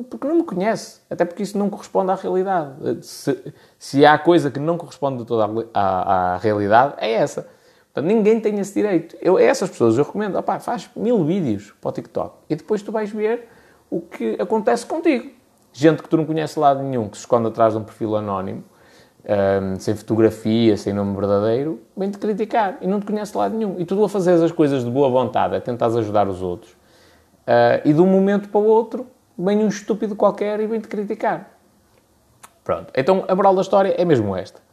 Porque 0.10 0.28
não 0.28 0.36
me 0.36 0.44
conhece. 0.44 1.02
Até 1.10 1.24
porque 1.24 1.44
isso 1.44 1.58
não 1.58 1.70
corresponde 1.70 2.12
à 2.12 2.16
realidade. 2.16 3.06
Se, 3.06 3.54
se 3.78 4.06
há 4.06 4.18
coisa 4.18 4.52
que 4.52 4.60
não 4.60 4.78
corresponde 4.78 5.20
de 5.20 5.26
toda 5.26 5.68
à, 5.74 6.34
à, 6.34 6.38
realidade, 6.38 6.96
é 6.98 7.12
essa. 7.12 7.48
Portanto, 7.96 8.12
ninguém 8.12 8.42
tem 8.42 8.60
esse 8.60 8.74
direito. 8.74 9.16
Eu, 9.22 9.40
essas 9.40 9.70
pessoas 9.70 9.98
eu 9.98 10.04
recomendo, 10.04 10.38
opá, 10.38 10.60
faz 10.60 10.90
mil 10.98 11.24
vídeos 11.24 11.74
para 11.80 11.90
o 11.90 11.92
TikTok 11.94 12.36
e 12.50 12.56
depois 12.56 12.82
tu 12.82 12.92
vais 12.92 13.10
ver 13.10 13.48
o 13.90 14.02
que 14.02 14.36
acontece 14.38 14.86
contigo. 14.86 15.32
Gente 15.72 16.04
que 16.04 16.10
tu 16.10 16.18
não 16.18 16.26
conheces 16.26 16.58
lado 16.58 16.84
nenhum, 16.84 17.08
que 17.08 17.16
se 17.16 17.22
esconde 17.22 17.48
atrás 17.48 17.72
de 17.72 17.80
um 17.80 17.86
perfil 17.86 18.18
anónimo, 18.18 18.66
um, 19.24 19.80
sem 19.80 19.96
fotografia, 19.96 20.76
sem 20.76 20.92
nome 20.92 21.16
verdadeiro, 21.16 21.82
vem-te 21.96 22.18
criticar 22.18 22.78
e 22.82 22.88
não 22.88 23.00
te 23.00 23.06
conhece 23.06 23.36
lado 23.38 23.56
nenhum. 23.56 23.80
E 23.80 23.86
tu 23.86 24.04
a 24.04 24.10
fazer 24.10 24.44
as 24.44 24.52
coisas 24.52 24.84
de 24.84 24.92
boa 24.92 25.10
vontade, 25.10 25.56
a 25.56 25.62
tentares 25.62 25.96
ajudar 25.96 26.28
os 26.28 26.42
outros, 26.42 26.74
uh, 26.74 27.80
e 27.86 27.94
de 27.94 28.02
um 28.02 28.08
momento 28.08 28.50
para 28.50 28.60
o 28.60 28.66
outro, 28.66 29.08
vem 29.40 29.60
um 29.60 29.70
estúpido 29.70 30.18
qualquer 30.18 30.60
e 30.60 30.68
vem-te 30.68 30.90
criticar. 30.90 31.50
Pronto. 32.62 32.92
Então 32.94 33.24
a 33.26 33.34
moral 33.34 33.56
da 33.56 33.62
história 33.62 33.96
é 33.98 34.04
mesmo 34.04 34.36
esta. 34.36 34.65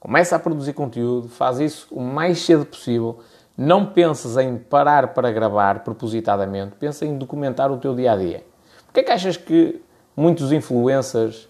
Começa 0.00 0.34
a 0.34 0.38
produzir 0.38 0.72
conteúdo, 0.72 1.28
faz 1.28 1.60
isso 1.60 1.86
o 1.90 2.00
mais 2.00 2.40
cedo 2.40 2.64
possível. 2.64 3.20
Não 3.54 3.84
penses 3.84 4.38
em 4.38 4.56
parar 4.56 5.08
para 5.08 5.30
gravar 5.30 5.84
propositadamente, 5.84 6.74
pensa 6.76 7.04
em 7.04 7.18
documentar 7.18 7.70
o 7.70 7.76
teu 7.76 7.94
dia 7.94 8.12
a 8.12 8.16
dia. 8.16 8.42
Porquê 8.86 9.00
é 9.00 9.02
que 9.02 9.12
achas 9.12 9.36
que 9.36 9.82
muitos 10.16 10.52
influencers 10.52 11.46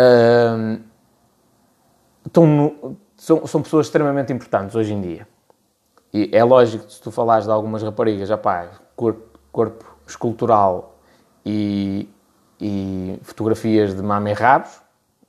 uh, 0.00 0.80
no, 2.34 2.96
são, 3.14 3.46
são 3.46 3.62
pessoas 3.62 3.86
extremamente 3.86 4.32
importantes 4.32 4.74
hoje 4.74 4.94
em 4.94 5.00
dia. 5.02 5.28
E 6.14 6.30
é 6.32 6.42
lógico 6.42 6.86
que 6.86 6.94
se 6.94 7.02
tu 7.02 7.10
falares 7.10 7.44
de 7.44 7.52
algumas 7.52 7.82
raparigas, 7.82 8.30
pá, 8.40 8.70
corpo, 8.96 9.38
corpo 9.52 9.84
escultural 10.06 10.98
e, 11.44 12.08
e 12.58 13.18
fotografias 13.22 13.94
de 13.94 14.00
mama 14.00 14.30
e 14.30 14.32
rabos, 14.32 14.80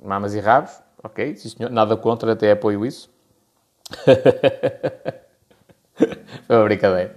mamas 0.02 0.34
e 0.34 0.40
rabos, 0.40 0.87
ok, 1.04 1.36
sim 1.36 1.50
senhor, 1.50 1.70
nada 1.72 1.96
contra, 1.98 2.34
até 2.34 2.52
apoio 2.52 2.86
isso. 2.86 3.10
Foi 6.46 6.56
uma 6.56 6.64
brincadeira. 6.66 7.16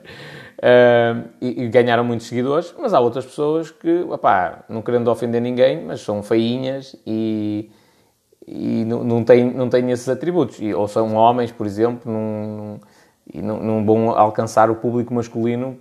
Uh, 0.58 1.28
e, 1.40 1.62
e, 1.64 1.68
ganharam 1.68 2.04
muitos 2.04 2.26
seguidores, 2.26 2.74
mas 2.78 2.92
há 2.92 3.00
outras 3.00 3.24
pessoas 3.24 3.70
que, 3.70 4.02
opá, 4.02 4.62
não 4.68 4.82
querendo 4.82 5.08
ofender 5.08 5.40
ninguém, 5.40 5.82
mas 5.84 6.02
são 6.02 6.22
feinhas 6.22 6.94
e, 7.06 7.70
e 8.46 8.84
não, 8.84 9.02
não, 9.02 9.24
têm, 9.24 9.50
não 9.50 9.70
têm 9.70 9.90
esses 9.90 10.08
atributos. 10.08 10.60
E, 10.60 10.74
ou 10.74 10.86
são 10.86 11.14
homens, 11.14 11.50
por 11.50 11.66
exemplo, 11.66 12.12
não, 12.12 12.78
e 13.32 13.40
não, 13.40 13.58
não 13.58 13.84
vão 13.86 14.10
alcançar 14.10 14.70
o 14.70 14.76
público 14.76 15.14
masculino 15.14 15.78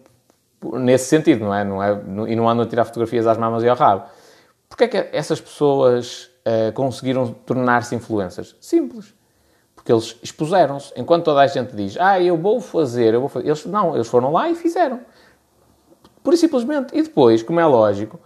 nesse 0.74 1.06
sentido, 1.06 1.46
não 1.46 1.54
é? 1.54 1.64
Não 1.64 1.84
é 1.84 2.02
e 2.30 2.36
não 2.36 2.48
andam 2.48 2.66
a 2.66 2.68
tirar 2.68 2.86
fotografias 2.86 3.28
às 3.28 3.38
mamas 3.38 3.64
e 3.64 3.70
ao 3.70 3.76
rabo. 3.76 4.06
Porquê 4.68 4.84
é 4.86 4.88
que 4.88 4.98
essas 5.12 5.42
pessoas 5.42 6.30
uh, 6.70 6.74
conseguiram 6.74 7.34
tornar-se 7.46 7.96
influências? 7.96 8.56
Simples. 8.60 9.14
Porque 9.76 9.92
eles 9.92 10.18
expuseram-se. 10.22 10.92
Enquanto 10.96 11.26
toda 11.26 11.42
a 11.42 11.48
gente 11.48 11.76
diz, 11.76 11.98
ah, 12.00 12.20
eu 12.22 12.38
vou 12.38 12.60
fazer, 12.60 13.14
eu 13.14 13.22
vou 13.22 13.30
fazer. 13.30 13.48
Eles, 13.48 13.66
não, 13.66 13.96
eles 13.96 14.08
foram 14.08 14.32
lá 14.32 14.50
e 14.50 14.56
fizeram. 14.56 15.00
E 16.32 16.38
simplesmente. 16.38 16.96
E 16.96 17.02
depois, 17.02 17.42
como 17.42 17.60
é 17.60 17.66
lógico, 17.66 18.20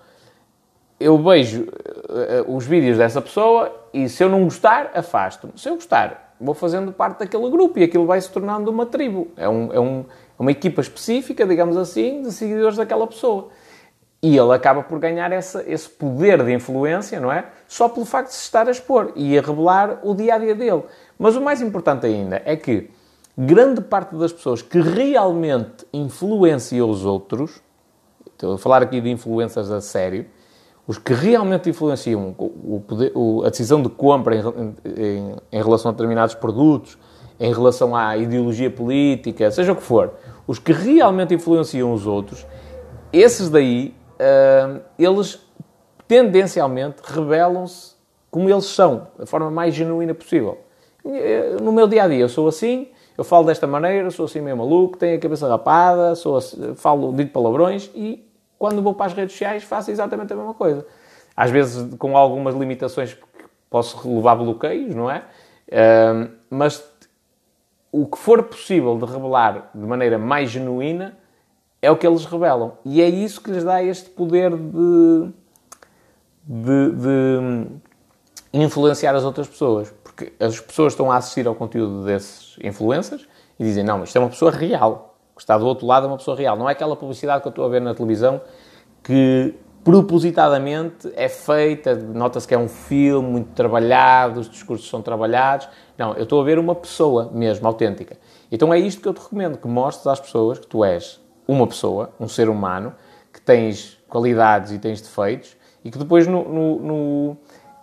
eu 0.99 1.17
vejo 1.21 1.63
uh, 1.63 2.55
os 2.55 2.65
vídeos 2.65 2.97
dessa 2.97 3.21
pessoa 3.21 3.71
e 3.93 4.09
se 4.09 4.23
eu 4.23 4.29
não 4.29 4.43
gostar, 4.43 4.91
afasto-me. 4.93 5.53
Se 5.55 5.69
eu 5.69 5.75
gostar, 5.75 6.35
vou 6.39 6.53
fazendo 6.53 6.91
parte 6.91 7.19
daquele 7.19 7.49
grupo 7.49 7.79
e 7.79 7.83
aquilo 7.83 8.05
vai 8.05 8.19
se 8.19 8.29
tornando 8.29 8.69
uma 8.69 8.85
tribo. 8.85 9.29
É, 9.37 9.47
um, 9.47 9.71
é, 9.71 9.79
um, 9.79 9.99
é 9.99 10.41
uma 10.41 10.51
equipa 10.51 10.81
específica, 10.81 11.45
digamos 11.45 11.77
assim, 11.77 12.21
de 12.21 12.31
seguidores 12.31 12.77
daquela 12.77 13.07
pessoa. 13.07 13.49
E 14.21 14.37
ele 14.37 14.53
acaba 14.53 14.83
por 14.83 14.99
ganhar 14.99 15.31
essa, 15.31 15.63
esse 15.67 15.89
poder 15.89 16.43
de 16.43 16.53
influência, 16.53 17.19
não 17.19 17.31
é? 17.31 17.45
Só 17.73 17.89
pelo 17.89 18.05
facto 18.05 18.29
de 18.29 18.35
se 18.35 18.43
estar 18.43 18.67
a 18.67 18.71
expor 18.71 19.13
e 19.15 19.35
a 19.35 19.41
revelar 19.41 19.99
o 20.03 20.13
dia 20.13 20.35
a 20.35 20.37
dia 20.37 20.53
dele. 20.53 20.83
Mas 21.17 21.35
o 21.35 21.41
mais 21.41 21.59
importante 21.59 22.05
ainda 22.05 22.39
é 22.45 22.55
que 22.55 22.91
grande 23.35 23.81
parte 23.81 24.15
das 24.15 24.31
pessoas 24.31 24.61
que 24.61 24.79
realmente 24.79 25.83
influenciam 25.91 26.87
os 26.87 27.03
outros, 27.03 27.63
estou 28.27 28.53
a 28.53 28.57
falar 28.59 28.83
aqui 28.83 29.01
de 29.01 29.09
influências 29.09 29.71
a 29.71 29.81
sério, 29.81 30.27
os 30.85 30.99
que 30.99 31.15
realmente 31.15 31.67
influenciam 31.67 32.35
o 32.37 32.79
poder, 32.87 33.11
a 33.43 33.49
decisão 33.49 33.81
de 33.81 33.89
compra 33.89 34.35
em, 34.35 34.75
em, 34.85 35.35
em, 35.51 35.63
relação 35.63 35.89
a 35.89 35.93
determinados 35.93 36.35
produtos, 36.35 36.95
em 37.39 37.51
relação 37.51 37.95
à 37.95 38.15
ideologia 38.15 38.69
política, 38.69 39.49
seja 39.49 39.71
o 39.71 39.75
que 39.75 39.81
for, 39.81 40.13
os 40.45 40.59
que 40.59 40.71
realmente 40.71 41.33
influenciam 41.33 41.91
os 41.91 42.05
outros, 42.05 42.45
esses 43.11 43.49
daí, 43.49 43.95
uh, 44.19 44.79
eles 44.99 45.41
tendencialmente 46.07 47.01
rebelam-se 47.03 47.93
como 48.29 48.49
eles 48.49 48.65
são, 48.65 49.07
da 49.17 49.25
forma 49.25 49.51
mais 49.51 49.75
genuína 49.75 50.13
possível. 50.13 50.57
No 51.61 51.71
meu 51.71 51.87
dia 51.87 52.03
a 52.03 52.07
dia, 52.07 52.19
eu 52.19 52.29
sou 52.29 52.47
assim, 52.47 52.87
eu 53.17 53.23
falo 53.23 53.45
desta 53.45 53.67
maneira, 53.67 54.09
sou 54.09 54.25
assim 54.25 54.41
meio 54.41 54.57
maluco, 54.57 54.97
tenho 54.97 55.17
a 55.17 55.19
cabeça 55.19 55.47
rapada, 55.47 56.15
sou 56.15 56.37
assim, 56.37 56.73
falo, 56.75 57.13
digo 57.13 57.29
palavrões 57.29 57.91
e 57.93 58.27
quando 58.57 58.81
vou 58.81 58.93
para 58.93 59.07
as 59.07 59.13
redes 59.13 59.33
sociais 59.33 59.63
faço 59.63 59.91
exatamente 59.91 60.33
a 60.33 60.35
mesma 60.35 60.53
coisa. 60.53 60.85
Às 61.35 61.51
vezes 61.51 61.95
com 61.97 62.17
algumas 62.17 62.55
limitações, 62.55 63.17
posso 63.69 64.07
levar 64.07 64.35
bloqueios, 64.35 64.95
não 64.95 65.11
é? 65.11 65.23
Uh, 65.67 66.31
mas 66.49 66.83
o 67.91 68.07
que 68.07 68.17
for 68.17 68.41
possível 68.43 68.97
de 68.97 69.05
revelar 69.05 69.69
de 69.73 69.85
maneira 69.85 70.17
mais 70.17 70.49
genuína 70.49 71.17
é 71.81 71.91
o 71.91 71.97
que 71.97 72.07
eles 72.07 72.25
revelam. 72.25 72.73
E 72.85 73.01
é 73.01 73.07
isso 73.07 73.41
que 73.41 73.51
lhes 73.51 73.63
dá 73.63 73.83
este 73.83 74.09
poder 74.09 74.55
de, 74.55 75.29
de, 76.43 76.91
de 76.91 77.67
influenciar 78.53 79.15
as 79.15 79.23
outras 79.23 79.47
pessoas. 79.47 79.93
Porque 80.03 80.33
as 80.39 80.59
pessoas 80.59 80.93
estão 80.93 81.11
a 81.11 81.17
assistir 81.17 81.47
ao 81.47 81.55
conteúdo 81.55 82.05
desses 82.05 82.57
influencers 82.63 83.27
e 83.59 83.63
dizem: 83.63 83.83
Não, 83.83 84.03
isto 84.03 84.15
é 84.15 84.19
uma 84.19 84.29
pessoa 84.29 84.51
real. 84.51 85.15
O 85.33 85.37
que 85.37 85.41
está 85.41 85.57
do 85.57 85.65
outro 85.65 85.85
lado 85.85 86.05
é 86.05 86.07
uma 86.07 86.17
pessoa 86.17 86.37
real. 86.37 86.55
Não 86.55 86.69
é 86.69 86.73
aquela 86.73 86.95
publicidade 86.95 87.41
que 87.41 87.47
eu 87.47 87.51
estou 87.51 87.65
a 87.65 87.69
ver 87.69 87.81
na 87.81 87.95
televisão 87.95 88.41
que 89.01 89.55
propositadamente 89.83 91.11
é 91.15 91.27
feita, 91.27 91.95
nota-se 91.95 92.47
que 92.47 92.53
é 92.53 92.57
um 92.57 92.69
filme 92.69 93.27
muito 93.27 93.49
trabalhado, 93.51 94.39
os 94.39 94.49
discursos 94.49 94.87
são 94.87 95.01
trabalhados. 95.01 95.67
Não, 95.97 96.13
eu 96.13 96.23
estou 96.23 96.39
a 96.39 96.43
ver 96.43 96.57
uma 96.57 96.73
pessoa 96.73 97.29
mesmo, 97.33 97.67
autêntica. 97.67 98.17
Então 98.51 98.73
é 98.73 98.79
isto 98.79 99.01
que 99.01 99.07
eu 99.07 99.13
te 99.13 99.21
recomendo, 99.21 99.57
que 99.57 99.67
mostres 99.67 100.07
às 100.07 100.19
pessoas 100.19 100.59
que 100.59 100.67
tu 100.67 100.85
és 100.85 101.19
uma 101.47 101.67
pessoa, 101.67 102.13
um 102.19 102.27
ser 102.27 102.47
humano, 102.47 102.93
que 103.31 103.41
tens 103.41 103.97
qualidades 104.07 104.71
e 104.71 104.79
tens 104.79 105.01
defeitos, 105.01 105.57
e 105.83 105.91
que 105.91 105.97
depois 105.97 106.27
no... 106.27 106.43
no, 106.43 106.79
no 106.79 107.37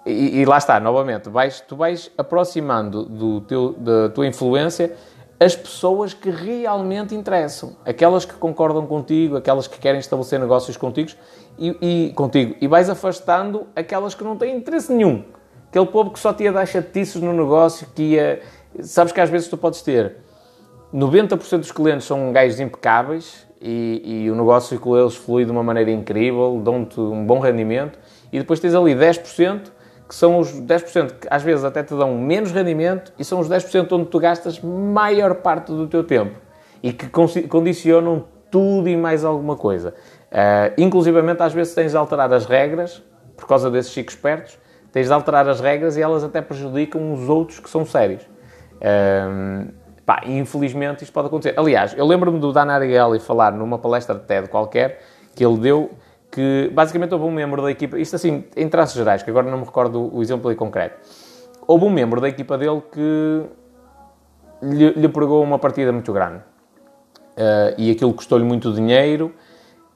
e, 0.06 0.40
e, 0.40 0.44
lá 0.46 0.56
está, 0.56 0.80
novamente, 0.80 1.28
vais, 1.28 1.60
tu 1.60 1.76
vais 1.76 2.10
aproximando 2.16 3.04
do 3.04 3.42
teu, 3.42 3.74
da 3.74 4.08
tua 4.08 4.26
influência 4.26 4.96
as 5.38 5.56
pessoas 5.56 6.12
que 6.12 6.28
realmente 6.28 7.14
interessam, 7.14 7.74
aquelas 7.82 8.26
que 8.26 8.34
concordam 8.34 8.86
contigo, 8.86 9.38
aquelas 9.38 9.66
que 9.66 9.78
querem 9.78 9.98
estabelecer 9.98 10.38
negócios 10.38 10.76
contigo 10.76 11.12
e, 11.58 12.08
e, 12.08 12.12
contigo, 12.12 12.54
e 12.60 12.68
vais 12.68 12.90
afastando 12.90 13.66
aquelas 13.74 14.14
que 14.14 14.22
não 14.22 14.36
têm 14.36 14.56
interesse 14.56 14.92
nenhum. 14.92 15.24
Aquele 15.70 15.86
povo 15.86 16.10
que 16.10 16.18
só 16.18 16.34
te 16.34 16.44
ia 16.44 16.52
dar 16.52 16.66
chatices 16.66 17.22
no 17.22 17.32
negócio, 17.32 17.86
que 17.94 18.02
ia... 18.02 18.42
Sabes 18.80 19.14
que 19.14 19.20
às 19.20 19.30
vezes 19.30 19.48
tu 19.48 19.56
podes 19.56 19.80
ter 19.80 20.16
90% 20.92 21.58
dos 21.58 21.72
clientes 21.72 22.06
são 22.06 22.32
gajos 22.32 22.60
impecáveis 22.60 23.46
e, 23.60 24.24
e, 24.24 24.30
o 24.30 24.34
negócio 24.34 24.78
com 24.80 24.96
eles 24.96 25.14
flui 25.14 25.44
de 25.44 25.50
uma 25.50 25.62
maneira 25.62 25.90
incrível, 25.90 26.60
dão-te 26.64 26.98
um 26.98 27.26
bom 27.26 27.38
rendimento, 27.38 27.98
e 28.32 28.38
depois 28.38 28.58
tens 28.58 28.74
ali 28.74 28.94
10% 28.94 29.70
que 30.08 30.14
são 30.14 30.40
os 30.40 30.52
10% 30.52 31.20
que 31.20 31.28
às 31.30 31.42
vezes 31.44 31.64
até 31.64 31.84
te 31.84 31.94
dão 31.94 32.18
menos 32.18 32.50
rendimento 32.50 33.12
e 33.16 33.24
são 33.24 33.38
os 33.38 33.48
10% 33.48 33.92
onde 33.92 34.06
tu 34.06 34.18
gastas 34.18 34.60
maior 34.60 35.36
parte 35.36 35.68
do 35.68 35.86
teu 35.86 36.02
tempo 36.02 36.36
e 36.82 36.92
que 36.92 37.08
condicionam 37.46 38.24
tudo 38.50 38.88
e 38.88 38.96
mais 38.96 39.24
alguma 39.24 39.54
coisa. 39.54 39.94
Uh, 40.30 40.74
inclusivamente, 40.76 41.42
às 41.42 41.52
vezes 41.52 41.74
tens 41.74 41.92
de 41.92 41.96
alterar 41.96 42.32
as 42.32 42.44
regras, 42.44 43.00
por 43.36 43.46
causa 43.46 43.70
desses 43.70 43.92
chicos 43.92 44.14
espertos, 44.14 44.58
tens 44.90 45.06
de 45.06 45.12
alterar 45.12 45.48
as 45.48 45.60
regras 45.60 45.96
e 45.96 46.02
elas 46.02 46.24
até 46.24 46.42
prejudicam 46.42 47.12
os 47.12 47.28
outros 47.28 47.60
que 47.60 47.70
são 47.70 47.86
sérios. 47.86 48.22
Uh, 48.76 49.70
pá, 50.10 50.22
infelizmente 50.26 51.04
isto 51.04 51.12
pode 51.12 51.28
acontecer. 51.28 51.54
Aliás, 51.56 51.94
eu 51.96 52.04
lembro-me 52.04 52.40
do 52.40 52.52
Dan 52.52 52.66
Ariely 52.66 53.20
falar 53.20 53.52
numa 53.52 53.78
palestra 53.78 54.12
de 54.16 54.22
TED 54.22 54.48
qualquer, 54.48 55.00
que 55.36 55.46
ele 55.46 55.56
deu 55.56 55.92
que 56.32 56.68
basicamente 56.74 57.14
houve 57.14 57.26
um 57.26 57.30
membro 57.30 57.62
da 57.62 57.70
equipa, 57.70 57.96
isto 57.96 58.16
assim, 58.16 58.44
em 58.56 58.68
traços 58.68 58.96
gerais, 58.96 59.22
que 59.22 59.30
agora 59.30 59.48
não 59.48 59.58
me 59.58 59.64
recordo 59.64 60.12
o 60.12 60.20
exemplo 60.20 60.50
em 60.50 60.56
concreto, 60.56 60.98
houve 61.64 61.84
um 61.84 61.90
membro 61.90 62.20
da 62.20 62.28
equipa 62.28 62.58
dele 62.58 62.82
que 62.90 63.42
lhe, 64.62 64.90
lhe 64.94 65.08
pregou 65.08 65.44
uma 65.44 65.60
partida 65.60 65.92
muito 65.92 66.12
grande. 66.12 66.38
Uh, 66.38 67.78
e 67.78 67.92
aquilo 67.92 68.12
custou-lhe 68.12 68.44
muito 68.44 68.72
dinheiro 68.72 69.32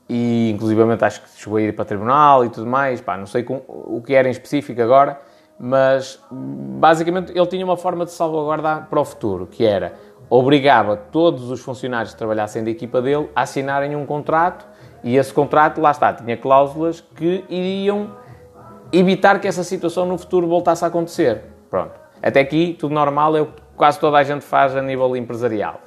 e 0.09 0.53
inclusivamente 0.55 1.05
acho 1.05 1.23
que 1.23 1.29
chegou 1.41 1.59
a 1.59 1.63
ir 1.63 1.75
para 1.75 1.85
tribunal 1.85 2.45
e 2.45 2.51
tudo 2.51 2.69
mais, 2.69 3.01
pá, 3.01 3.17
não 3.17 3.27
sei 3.27 3.43
com, 3.43 3.63
o 3.67 4.01
que 4.01 4.15
era 4.15 4.29
em 4.29 4.31
específico 4.31 4.81
agora, 4.81 5.21
mas 5.59 6.21
basicamente 6.31 7.33
ele 7.37 7.47
tinha 7.47 7.65
uma 7.65 7.77
forma 7.77 8.05
de 8.05 8.13
salvaguardar 8.13 8.89
para 8.89 9.01
o 9.01 9.05
futuro, 9.05 9.47
que 9.47 9.65
era 9.65 9.95
obrigava 10.29 10.97
todos 10.97 11.51
os 11.51 11.61
funcionários 11.61 12.13
que 12.13 12.19
trabalhassem 12.19 12.65
da 12.65 12.71
equipa 12.71 13.01
dele 13.01 13.29
a 13.37 13.43
assinarem 13.43 13.95
um 13.95 14.07
contrato 14.07 14.67
e 15.03 15.17
esse 15.17 15.33
contrato, 15.33 15.81
lá 15.83 15.91
está, 15.91 16.15
tinha 16.15 16.37
cláusulas 16.37 17.01
que 17.01 17.45
iriam 17.49 18.11
evitar 18.91 19.39
que 19.39 19.47
essa 19.47 19.63
situação 19.63 20.07
no 20.07 20.17
futuro 20.17 20.49
voltasse 20.49 20.83
a 20.83 20.89
acontecer. 20.89 21.43
Pronto. 21.69 21.93
Até 22.23 22.41
aqui, 22.41 22.75
tudo 22.79 22.95
normal, 22.95 23.37
é 23.37 23.43
o 23.43 23.47
que 23.47 23.63
quase 23.77 24.01
toda 24.01 24.17
a 24.17 24.23
gente 24.23 24.45
faz 24.45 24.75
a 24.75 24.81
nível 24.81 25.15
empresarial. 25.15 25.81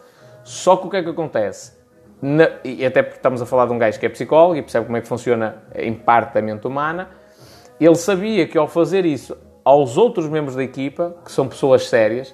Só 0.44 0.78
que 0.78 0.86
o 0.86 0.90
que 0.90 0.98
é 0.98 1.04
que 1.04 1.10
acontece? 1.10 1.76
Na, 2.22 2.48
e 2.64 2.86
até 2.86 3.02
porque 3.02 3.18
estamos 3.18 3.42
a 3.42 3.46
falar 3.46 3.66
de 3.66 3.74
um 3.74 3.80
gajo 3.80 4.00
que 4.00 4.06
é 4.06 4.10
psicólogo 4.10 4.56
e 4.56 4.62
percebe 4.62 4.86
como 4.86 4.98
é 4.98 5.02
que 5.02 5.08
funciona 5.08 5.64
em 5.76 5.94
parte 5.94 6.38
a 6.38 6.42
mente 6.42 6.68
humana, 6.68 7.10
ele 7.80 7.96
sabia 7.96 8.48
que 8.48 8.58
ao 8.58 8.68
fazer 8.68 9.04
isso 9.06 9.36
aos 9.68 9.98
outros 9.98 10.30
membros 10.30 10.56
da 10.56 10.64
equipa, 10.64 11.18
que 11.26 11.30
são 11.30 11.46
pessoas 11.46 11.90
sérias, 11.90 12.34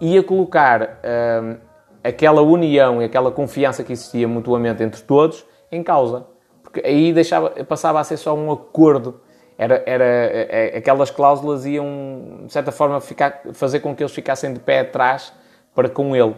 ia 0.00 0.20
colocar 0.20 0.98
hum, 1.40 1.56
aquela 2.02 2.42
união 2.42 3.00
e 3.00 3.04
aquela 3.04 3.30
confiança 3.30 3.84
que 3.84 3.92
existia 3.92 4.26
mutuamente 4.26 4.82
entre 4.82 5.00
todos 5.02 5.44
em 5.70 5.80
causa. 5.80 6.26
Porque 6.60 6.84
aí 6.84 7.12
deixava, 7.12 7.50
passava 7.64 8.00
a 8.00 8.04
ser 8.04 8.16
só 8.16 8.34
um 8.34 8.50
acordo. 8.50 9.20
Era, 9.56 9.80
era, 9.86 10.04
é, 10.04 10.72
é, 10.74 10.78
aquelas 10.78 11.08
cláusulas 11.08 11.64
iam, 11.64 12.40
de 12.46 12.52
certa 12.52 12.72
forma, 12.72 13.00
ficar, 13.00 13.42
fazer 13.52 13.78
com 13.78 13.94
que 13.94 14.02
eles 14.02 14.12
ficassem 14.12 14.52
de 14.52 14.58
pé 14.58 14.80
atrás 14.80 15.32
para 15.72 15.88
com 15.88 16.16
ele. 16.16 16.34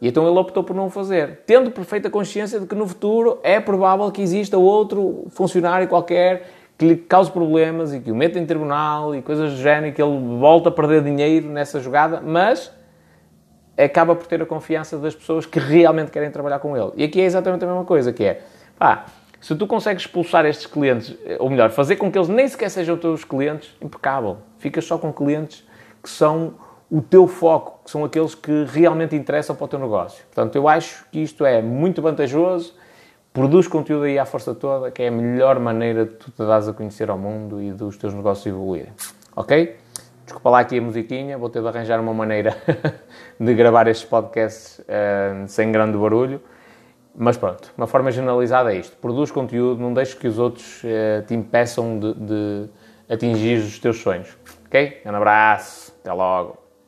E 0.00 0.08
então 0.08 0.26
ele 0.26 0.38
optou 0.38 0.64
por 0.64 0.74
não 0.74 0.88
fazer, 0.88 1.42
tendo 1.44 1.70
perfeita 1.70 2.08
consciência 2.08 2.58
de 2.58 2.66
que 2.66 2.74
no 2.74 2.88
futuro 2.88 3.38
é 3.42 3.60
provável 3.60 4.10
que 4.10 4.22
exista 4.22 4.56
outro 4.56 5.26
funcionário 5.28 5.86
qualquer 5.88 6.46
que 6.84 6.88
lhe 6.88 6.96
cause 6.96 7.30
problemas 7.30 7.94
e 7.94 8.00
que 8.00 8.12
o 8.12 8.14
meta 8.14 8.38
em 8.38 8.44
tribunal 8.44 9.14
e 9.14 9.22
coisas 9.22 9.52
do 9.52 9.56
género, 9.56 9.86
e 9.86 9.92
que 9.92 10.02
ele 10.02 10.38
volta 10.38 10.68
a 10.68 10.72
perder 10.72 11.02
dinheiro 11.02 11.48
nessa 11.48 11.80
jogada, 11.80 12.20
mas 12.20 12.70
acaba 13.76 14.14
por 14.14 14.26
ter 14.26 14.40
a 14.42 14.46
confiança 14.46 14.98
das 14.98 15.14
pessoas 15.14 15.46
que 15.46 15.58
realmente 15.58 16.10
querem 16.10 16.30
trabalhar 16.30 16.58
com 16.58 16.76
ele. 16.76 16.92
E 16.96 17.04
aqui 17.04 17.20
é 17.20 17.24
exatamente 17.24 17.64
a 17.64 17.66
mesma 17.66 17.84
coisa, 17.84 18.12
que 18.12 18.22
é, 18.22 18.42
pá, 18.78 19.06
se 19.40 19.54
tu 19.54 19.66
consegues 19.66 20.02
expulsar 20.02 20.44
estes 20.44 20.66
clientes, 20.66 21.16
ou 21.38 21.48
melhor, 21.48 21.70
fazer 21.70 21.96
com 21.96 22.12
que 22.12 22.18
eles 22.18 22.28
nem 22.28 22.46
sequer 22.46 22.70
sejam 22.70 22.96
teus 22.96 23.24
clientes, 23.24 23.74
impecável. 23.80 24.38
Ficas 24.58 24.84
só 24.84 24.98
com 24.98 25.12
clientes 25.12 25.66
que 26.02 26.10
são 26.10 26.54
o 26.90 27.00
teu 27.00 27.26
foco, 27.26 27.80
que 27.84 27.90
são 27.90 28.04
aqueles 28.04 28.34
que 28.34 28.64
realmente 28.64 29.16
interessam 29.16 29.56
para 29.56 29.64
o 29.64 29.68
teu 29.68 29.78
negócio. 29.78 30.24
Portanto, 30.26 30.54
eu 30.54 30.68
acho 30.68 31.06
que 31.10 31.20
isto 31.20 31.44
é 31.46 31.62
muito 31.62 32.02
vantajoso, 32.02 32.74
produz 33.34 33.66
conteúdo 33.66 34.04
aí 34.04 34.16
à 34.16 34.24
força 34.24 34.54
toda, 34.54 34.92
que 34.92 35.02
é 35.02 35.08
a 35.08 35.10
melhor 35.10 35.58
maneira 35.58 36.06
de 36.06 36.12
tu 36.12 36.30
te 36.30 36.38
dares 36.38 36.68
a 36.68 36.72
conhecer 36.72 37.10
ao 37.10 37.18
mundo 37.18 37.60
e 37.60 37.72
dos 37.72 37.96
teus 37.96 38.14
negócios 38.14 38.46
evoluírem. 38.46 38.92
Ok? 39.34 39.76
Desculpa 40.24 40.50
lá 40.50 40.60
aqui 40.60 40.78
a 40.78 40.80
musiquinha, 40.80 41.36
vou 41.36 41.50
ter 41.50 41.60
de 41.60 41.68
arranjar 41.68 42.00
uma 42.00 42.14
maneira 42.14 42.56
de 43.38 43.54
gravar 43.54 43.88
estes 43.88 44.08
podcasts 44.08 44.78
uh, 44.78 45.48
sem 45.48 45.70
grande 45.72 45.98
barulho. 45.98 46.40
Mas 47.16 47.36
pronto, 47.36 47.72
uma 47.76 47.86
forma 47.88 48.10
generalizada 48.10 48.72
é 48.72 48.78
isto. 48.78 48.96
Produz 48.96 49.30
conteúdo, 49.32 49.80
não 49.82 49.92
deixes 49.92 50.14
que 50.14 50.28
os 50.28 50.38
outros 50.38 50.82
uh, 50.84 51.26
te 51.26 51.34
impeçam 51.34 51.98
de, 51.98 52.14
de 52.14 52.68
atingir 53.08 53.58
os 53.58 53.78
teus 53.80 54.00
sonhos. 54.00 54.38
Ok? 54.66 55.02
Um 55.04 55.14
abraço, 55.14 55.92
até 56.00 56.12
logo. 56.12 56.63